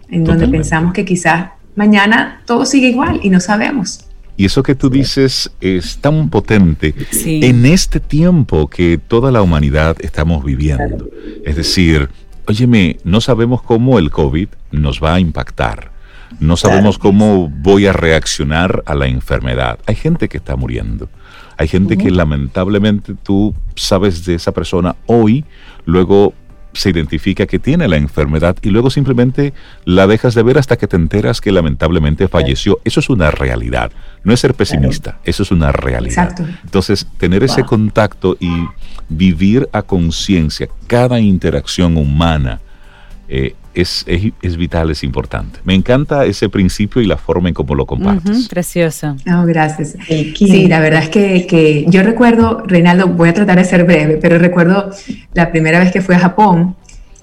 en 0.09 0.25
donde 0.25 0.49
pensamos 0.49 0.93
que 0.93 1.05
quizás 1.05 1.51
mañana 1.75 2.43
todo 2.47 2.65
sigue 2.65 2.89
igual 2.89 3.21
y 3.23 3.31
no 3.31 3.41
sabemos. 3.41 4.07
Y 4.37 4.47
eso 4.47 4.63
que 4.63 4.75
tú 4.75 4.89
dices 4.89 5.51
es 5.61 5.99
tan 5.99 6.31
potente 6.31 6.95
en 7.25 7.67
este 7.67 8.01
tiempo 8.01 8.69
que 8.69 8.97
toda 8.97 9.31
la 9.31 9.43
humanidad 9.43 9.97
estamos 10.01 10.43
viviendo. 10.43 11.11
Es 11.45 11.57
decir, 11.57 12.09
óyeme, 12.47 12.97
no 13.05 13.21
sabemos 13.21 13.61
cómo 13.61 13.99
el 13.99 14.11
COVID 14.11 14.49
nos 14.73 15.03
va 15.03 15.15
a 15.15 15.21
impactar 15.21 15.90
no 16.39 16.57
sabemos 16.57 16.99
cómo 16.99 17.49
voy 17.49 17.87
a 17.87 17.93
reaccionar 17.93 18.83
a 18.87 18.95
la 18.95 19.07
enfermedad. 19.07 19.79
Hay 19.87 19.97
gente 19.97 20.29
que 20.29 20.37
está 20.37 20.57
muriendo. 20.57 21.09
Hay 21.57 21.69
gente 21.69 21.99
que 21.99 22.11
lamentablemente 22.11 23.15
tú 23.23 23.55
sabes 23.77 24.25
de 24.25 24.35
esa 24.35 24.53
persona 24.53 24.97
hoy, 25.07 25.45
luego 25.85 26.33
se 26.73 26.91
identifica 26.91 27.47
que 27.47 27.59
tiene 27.59 27.89
la 27.89 27.97
enfermedad 27.97 28.57
y 28.63 28.71
luego 28.71 28.91
simplemente 28.91 29.53
la 29.85 30.07
dejas 30.07 30.35
de 30.35 30.43
ver 30.43 30.59
hasta 30.59 30.77
que 30.77 30.87
te 30.87 30.97
enteras 30.97 31.41
que 31.41 31.53
lamentablemente 31.53 32.29
falleció. 32.29 32.81
Eso 32.85 33.01
es 33.01 33.11
una 33.11 33.31
realidad. 33.31 33.91
No 34.25 34.33
es 34.33 34.41
ser 34.41 34.55
pesimista, 34.55 35.19
eso 35.25 35.43
es 35.43 35.51
una 35.51 35.73
realidad. 35.73 36.35
Entonces, 36.65 37.07
tener 37.19 37.43
ese 37.43 37.65
contacto 37.65 38.37
y 38.39 38.51
vivir 39.09 39.69
a 39.73 39.83
conciencia 39.83 40.69
cada 40.87 41.21
interacción 41.21 41.97
humana 41.97 42.61
eh, 43.33 43.55
es, 43.75 44.05
es, 44.09 44.57
vital, 44.57 44.91
es 44.91 45.05
importante. 45.05 45.61
Me 45.63 45.75
encanta 45.75 46.25
ese 46.27 46.49
principio 46.49 47.01
y 47.01 47.07
la 47.07 47.17
forma 47.17 47.49
en 47.49 47.55
cómo 47.55 47.77
lo 47.77 47.87
compartes. 47.87 48.49
precioso. 48.49 49.17
Oh, 49.33 49.45
gracias. 49.47 49.97
Sí, 50.09 50.67
la 50.67 50.81
verdad 50.81 51.05
es 51.05 51.11
que, 51.11 51.47
que, 51.47 51.87
yo 51.89 52.03
recuerdo, 52.03 52.65
Reinaldo, 52.67 53.07
voy 53.07 53.29
a 53.29 53.35
tratar 53.35 53.59
de 53.59 53.65
ser 53.65 53.85
breve, 53.85 54.19
pero 54.21 54.37
recuerdo 54.39 54.91
la 55.33 55.53
primera 55.53 55.79
vez 55.79 55.93
que 55.93 56.03
fui 56.03 56.17
a 56.17 56.19
Japón, 56.19 56.75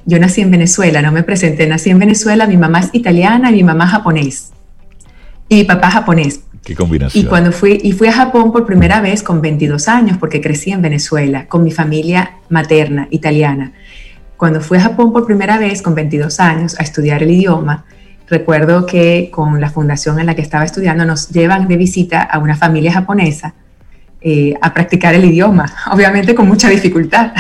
yo 0.06 0.18
nací 0.18 0.40
en 0.40 0.50
Venezuela, 0.50 1.02
no 1.02 1.12
me 1.12 1.24
presenté, 1.24 1.68
nací 1.68 1.90
en 1.90 2.00
Venezuela, 2.00 2.48
mi 2.48 2.56
mamá 2.56 2.80
es 2.80 2.90
italiana 2.94 3.52
y 3.52 3.56
mi 3.56 3.64
mamá 3.66 3.86
japonés. 3.86 4.54
Y 5.50 5.56
mi 5.56 5.64
papá 5.66 5.92
japonés. 5.92 6.40
Qué 6.64 6.74
combinación. 6.74 7.26
Y 7.26 7.28
cuando 7.28 7.52
fui, 7.52 7.80
y 7.84 7.92
fui 7.92 8.08
a 8.08 8.14
Japón 8.14 8.54
por 8.54 8.66
primera 8.66 9.02
vez 9.02 9.24
con 9.24 9.42
22 9.42 9.90
años, 9.90 10.18
porque 10.18 10.40
crecí 10.40 10.72
en 10.72 10.82
Venezuela, 10.82 11.48
con 11.48 11.66
mi 11.66 11.72
familia 11.72 12.38
materna 12.50 13.10
italiana. 13.12 13.74
Cuando 14.38 14.62
fui 14.62 14.78
a 14.78 14.82
Japón 14.82 15.12
por 15.12 15.26
primera 15.26 15.58
vez, 15.58 15.82
con 15.82 15.96
22 15.96 16.40
años, 16.40 16.80
a 16.80 16.84
estudiar 16.84 17.24
el 17.24 17.32
idioma, 17.32 17.86
recuerdo 18.30 18.86
que 18.86 19.30
con 19.32 19.60
la 19.60 19.70
fundación 19.70 20.20
en 20.20 20.28
la 20.28 20.36
que 20.36 20.42
estaba 20.42 20.64
estudiando 20.64 21.06
nos 21.06 21.30
llevan 21.30 21.68
de 21.68 21.76
visita 21.76 22.22
a 22.22 22.38
una 22.38 22.56
familia 22.56 22.92
japonesa 22.92 23.56
eh, 24.22 24.56
a 24.62 24.74
practicar 24.74 25.16
el 25.16 25.26
idioma, 25.26 25.66
obviamente 25.92 26.36
con 26.36 26.48
mucha 26.48 26.70
dificultad. 26.70 27.34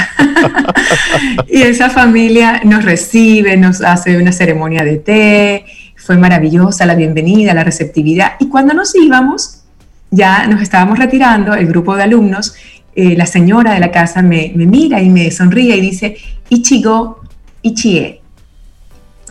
y 1.47 1.61
esa 1.61 1.89
familia 1.89 2.61
nos 2.63 2.83
recibe, 2.83 3.57
nos 3.57 3.81
hace 3.81 4.17
una 4.17 4.31
ceremonia 4.31 4.83
de 4.83 4.97
té, 4.97 5.65
fue 5.95 6.17
maravillosa 6.17 6.85
la 6.85 6.95
bienvenida, 6.95 7.53
la 7.53 7.63
receptividad. 7.63 8.33
Y 8.39 8.47
cuando 8.47 8.73
nos 8.73 8.95
íbamos, 8.95 9.63
ya 10.09 10.47
nos 10.47 10.61
estábamos 10.61 10.97
retirando, 10.97 11.53
el 11.53 11.67
grupo 11.67 11.95
de 11.95 12.03
alumnos, 12.03 12.55
eh, 12.99 13.15
la 13.15 13.27
señora 13.27 13.75
de 13.75 13.79
la 13.79 13.91
casa 13.91 14.23
me, 14.23 14.51
mira 14.55 14.99
y 14.99 15.11
me 15.11 15.29
sonríe 15.29 15.77
y 15.77 15.81
dice, 15.81 16.17
Ichigo, 16.49 17.21
Ichie. 17.61 18.21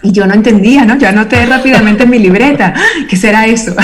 Y 0.05 0.13
yo 0.13 0.25
no 0.25 0.35
entendía, 0.35 0.85
¿no? 0.85 0.97
Yo 0.97 1.09
anoté 1.09 1.45
rápidamente 1.47 2.05
en 2.05 2.11
mi 2.11 2.21
libreta, 2.21 2.73
¿qué 3.11 3.17
será 3.17 3.45
eso? 3.45 3.75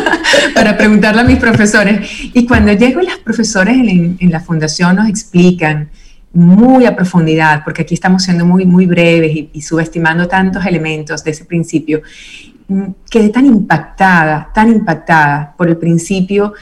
Para 0.54 0.78
preguntarle 0.78 1.22
a 1.22 1.24
mis 1.24 1.38
profesores. 1.38 2.08
Y 2.32 2.46
cuando 2.46 2.72
llego, 2.72 3.00
los 3.02 3.18
profesores 3.18 3.76
en, 3.78 4.30
la 4.30 4.38
fundación 4.38 4.94
nos 4.94 5.08
explican 5.08 5.90
muy 6.32 6.86
a 6.86 6.94
profundidad, 6.94 7.64
porque 7.64 7.82
aquí 7.82 7.94
estamos 7.94 8.22
siendo 8.22 8.46
muy, 8.46 8.64
muy 8.64 8.86
breves 8.86 9.34
y, 9.34 9.50
y 9.54 9.60
subestimando 9.60 10.28
tantos 10.28 10.64
elementos 10.64 11.24
de 11.24 11.32
ese 11.32 11.46
principio, 11.46 12.00
mm, 12.68 12.84
quedé 13.10 13.30
tan 13.30 13.46
impactada, 13.46 14.52
tan 14.54 14.68
impactada 14.68 15.52
por 15.58 15.66
el 15.66 15.78
principio 15.78 16.52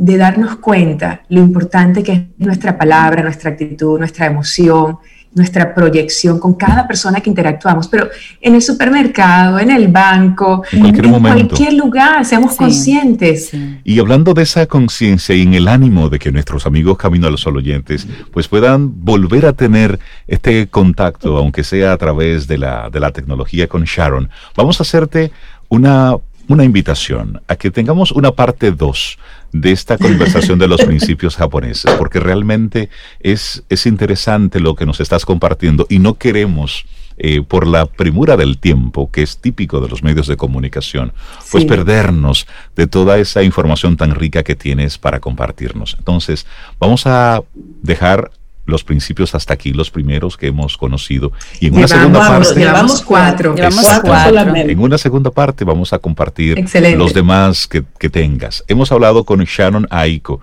de 0.00 0.16
darnos 0.16 0.56
cuenta 0.56 1.20
lo 1.28 1.40
importante 1.40 2.02
que 2.02 2.12
es 2.12 2.22
nuestra 2.38 2.78
palabra, 2.78 3.22
nuestra 3.22 3.50
actitud, 3.50 3.98
nuestra 3.98 4.24
emoción, 4.24 4.96
nuestra 5.34 5.74
proyección 5.74 6.40
con 6.40 6.54
cada 6.54 6.88
persona 6.88 7.20
que 7.20 7.28
interactuamos, 7.28 7.86
pero 7.86 8.08
en 8.40 8.54
el 8.54 8.62
supermercado, 8.62 9.58
en 9.58 9.70
el 9.70 9.88
banco, 9.88 10.64
en 10.72 11.20
cualquier, 11.20 11.74
lugar, 11.74 12.24
seamos 12.24 12.56
conscientes. 12.56 13.52
Y 13.84 14.00
hablando 14.00 14.32
de 14.32 14.42
esa 14.42 14.64
conciencia 14.64 15.34
y 15.34 15.42
en 15.42 15.52
el 15.52 15.68
ánimo 15.68 16.08
de 16.08 16.18
que 16.18 16.32
nuestros 16.32 16.64
amigos 16.64 16.96
Camino 16.96 17.26
a 17.26 17.30
los 17.30 17.42
Sol 17.42 17.58
oyentes 17.58 18.08
pues 18.32 18.48
puedan 18.48 19.04
volver 19.04 19.44
a 19.44 19.52
tener 19.52 20.00
este 20.26 20.66
contacto, 20.68 21.36
aunque 21.36 21.62
sea 21.62 21.92
a 21.92 21.98
través 21.98 22.48
de 22.48 22.56
la, 22.56 22.88
de 22.88 23.00
la 23.00 23.10
tecnología 23.10 23.68
con 23.68 23.84
Sharon, 23.84 24.30
vamos 24.56 24.80
a 24.80 24.82
hacerte 24.82 25.30
una 25.68 26.16
una 26.50 26.64
invitación 26.64 27.40
a 27.46 27.54
que 27.54 27.70
tengamos 27.70 28.10
una 28.10 28.32
parte 28.32 28.72
2 28.72 29.18
de 29.52 29.70
esta 29.70 29.96
conversación 29.96 30.58
de 30.58 30.66
los 30.66 30.80
principios 30.84 31.36
japoneses, 31.36 31.94
porque 31.94 32.18
realmente 32.18 32.90
es, 33.20 33.62
es 33.68 33.86
interesante 33.86 34.58
lo 34.58 34.74
que 34.74 34.84
nos 34.84 34.98
estás 34.98 35.24
compartiendo 35.24 35.86
y 35.88 36.00
no 36.00 36.14
queremos 36.14 36.86
eh, 37.18 37.42
por 37.42 37.68
la 37.68 37.86
premura 37.86 38.36
del 38.36 38.58
tiempo, 38.58 39.12
que 39.12 39.22
es 39.22 39.38
típico 39.38 39.80
de 39.80 39.88
los 39.88 40.02
medios 40.02 40.26
de 40.26 40.36
comunicación, 40.36 41.12
pues 41.52 41.64
perdernos 41.66 42.48
de 42.74 42.88
toda 42.88 43.18
esa 43.18 43.44
información 43.44 43.96
tan 43.96 44.16
rica 44.16 44.42
que 44.42 44.56
tienes 44.56 44.98
para 44.98 45.20
compartirnos. 45.20 45.94
Entonces, 45.98 46.46
vamos 46.80 47.06
a 47.06 47.42
dejar 47.54 48.32
los 48.70 48.84
principios 48.84 49.34
hasta 49.34 49.54
aquí, 49.54 49.72
los 49.72 49.90
primeros 49.90 50.36
que 50.36 50.46
hemos 50.46 50.76
conocido. 50.76 51.32
Y 51.60 51.66
en 51.66 51.76
una 51.76 51.88
segunda 51.88 52.20
parte. 52.20 52.54
Llevamos 52.58 53.02
cuatro. 53.02 53.54
En 53.56 54.78
una 54.78 54.98
segunda 54.98 55.30
parte 55.30 55.64
vamos 55.64 55.92
a 55.92 55.98
compartir 55.98 56.64
los 56.96 57.12
demás 57.12 57.66
que, 57.66 57.84
que, 57.98 58.08
tengas. 58.08 58.64
Hemos 58.68 58.90
hablado 58.92 59.24
con 59.24 59.42
Shannon 59.44 59.86
Aiko, 59.90 60.40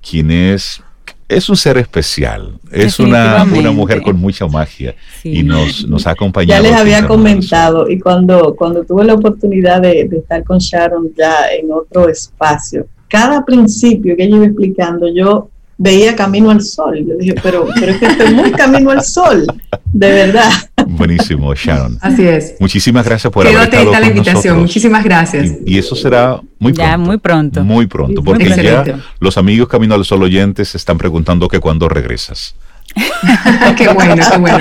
quien 0.00 0.30
es 0.30 0.82
es 1.30 1.48
un 1.48 1.56
ser 1.56 1.78
especial, 1.78 2.58
es 2.72 2.98
una, 2.98 3.44
una 3.44 3.70
mujer 3.70 4.02
con 4.02 4.18
mucha 4.18 4.48
magia 4.48 4.96
y 5.22 5.44
nos, 5.44 5.86
nos 5.86 6.04
ha 6.08 6.10
acompañado. 6.10 6.64
Ya 6.64 6.68
les 6.68 6.78
había 6.78 7.06
comentado 7.06 7.88
y 7.88 8.00
cuando, 8.00 8.56
cuando 8.56 8.84
tuve 8.84 9.04
la 9.04 9.14
oportunidad 9.14 9.80
de, 9.80 10.08
estar 10.10 10.42
con 10.42 10.58
Sharon 10.58 11.12
ya 11.16 11.52
en 11.52 11.70
otro 11.70 12.08
espacio, 12.08 12.88
cada 13.06 13.44
principio 13.44 14.16
que 14.16 14.24
ella 14.24 14.36
iba 14.36 14.46
explicando, 14.46 15.06
yo 15.14 15.50
veía 15.80 16.14
camino 16.14 16.50
al 16.50 16.60
sol. 16.60 17.02
Yo 17.06 17.14
dije, 17.16 17.34
pero, 17.42 17.66
pero 17.74 17.92
es 17.92 17.98
que 17.98 18.06
estoy 18.06 18.34
muy 18.34 18.52
camino 18.52 18.90
al 18.90 19.02
sol, 19.02 19.46
de 19.92 20.12
verdad. 20.12 20.50
Buenísimo, 20.86 21.54
Sharon. 21.54 21.98
Así 22.02 22.26
es. 22.26 22.54
Muchísimas 22.60 23.04
gracias 23.04 23.32
por 23.32 23.46
haber 23.46 23.62
estado 23.62 23.90
con 23.90 24.00
la 24.00 24.06
invitación. 24.06 24.58
Muchísimas 24.60 25.02
gracias. 25.02 25.56
Y, 25.64 25.78
eso 25.78 25.96
será 25.96 26.38
muy 26.58 26.74
pronto. 26.74 26.90
Ya, 26.90 26.98
muy 26.98 27.16
pronto. 27.16 27.64
Muy 27.64 27.86
pronto, 27.86 28.22
porque 28.22 28.48
ya 28.50 28.84
los 29.18 29.38
amigos 29.38 29.68
Camino 29.68 29.94
al 29.94 30.04
Sol 30.04 30.22
oyentes 30.22 30.74
están 30.74 30.98
preguntando 30.98 31.48
que 31.48 31.58
cuándo 31.58 31.88
regresas. 31.88 32.54
qué 33.76 33.88
bueno, 33.88 34.22
qué 34.30 34.38
bueno. 34.38 34.58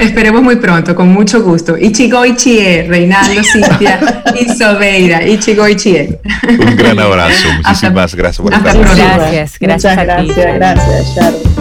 Esperemos 0.00 0.42
muy 0.42 0.56
pronto, 0.56 0.94
con 0.94 1.08
mucho 1.08 1.42
gusto. 1.42 1.76
Ichigo 1.76 2.24
Ichie, 2.24 2.86
Reinaldo, 2.88 3.42
Cintia 3.42 4.00
y 4.38 4.48
Sobeira. 4.56 5.26
Ichigo 5.26 5.66
Ichie. 5.68 6.18
Un 6.48 6.76
gran 6.76 6.98
abrazo. 6.98 7.48
Muchísimas 7.56 8.14
gracias 8.14 8.44
por 8.44 8.52
estar 8.52 8.76
Gracias, 8.76 9.58
gracias. 9.58 9.84
Muchas 9.84 10.06
gracias, 10.06 10.54
gracias, 10.54 11.16
Sharon. 11.16 11.58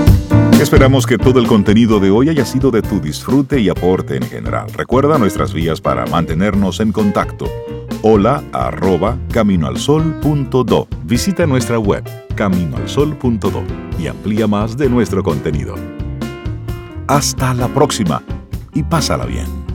Esperamos 0.62 1.06
que 1.06 1.18
todo 1.18 1.40
el 1.40 1.46
contenido 1.46 2.00
de 2.00 2.10
hoy 2.10 2.30
haya 2.30 2.44
sido 2.44 2.72
de 2.72 2.82
tu 2.82 3.00
disfrute 3.00 3.60
y 3.60 3.70
aporte 3.70 4.16
en 4.16 4.24
general. 4.24 4.66
Recuerda 4.76 5.18
nuestras 5.18 5.54
vías 5.54 5.80
para 5.80 6.06
mantenernos 6.08 6.80
en 6.80 6.92
contacto. 6.92 7.46
Hola 8.02 8.44
arroba 8.52 9.18
caminoalsol.do. 9.32 10.88
Visita 11.04 11.46
nuestra 11.46 11.78
web 11.80 12.04
caminoalsol.do 12.36 13.64
y 14.00 14.08
amplía 14.08 14.48
más 14.48 14.78
de 14.78 14.90
nuestro 14.90 15.24
contenido. 15.24 15.76
Hasta 17.08 17.54
la 17.54 17.70
próxima 17.70 18.22
y 18.74 18.84
pásala 18.84 19.26
bien. 19.26 19.67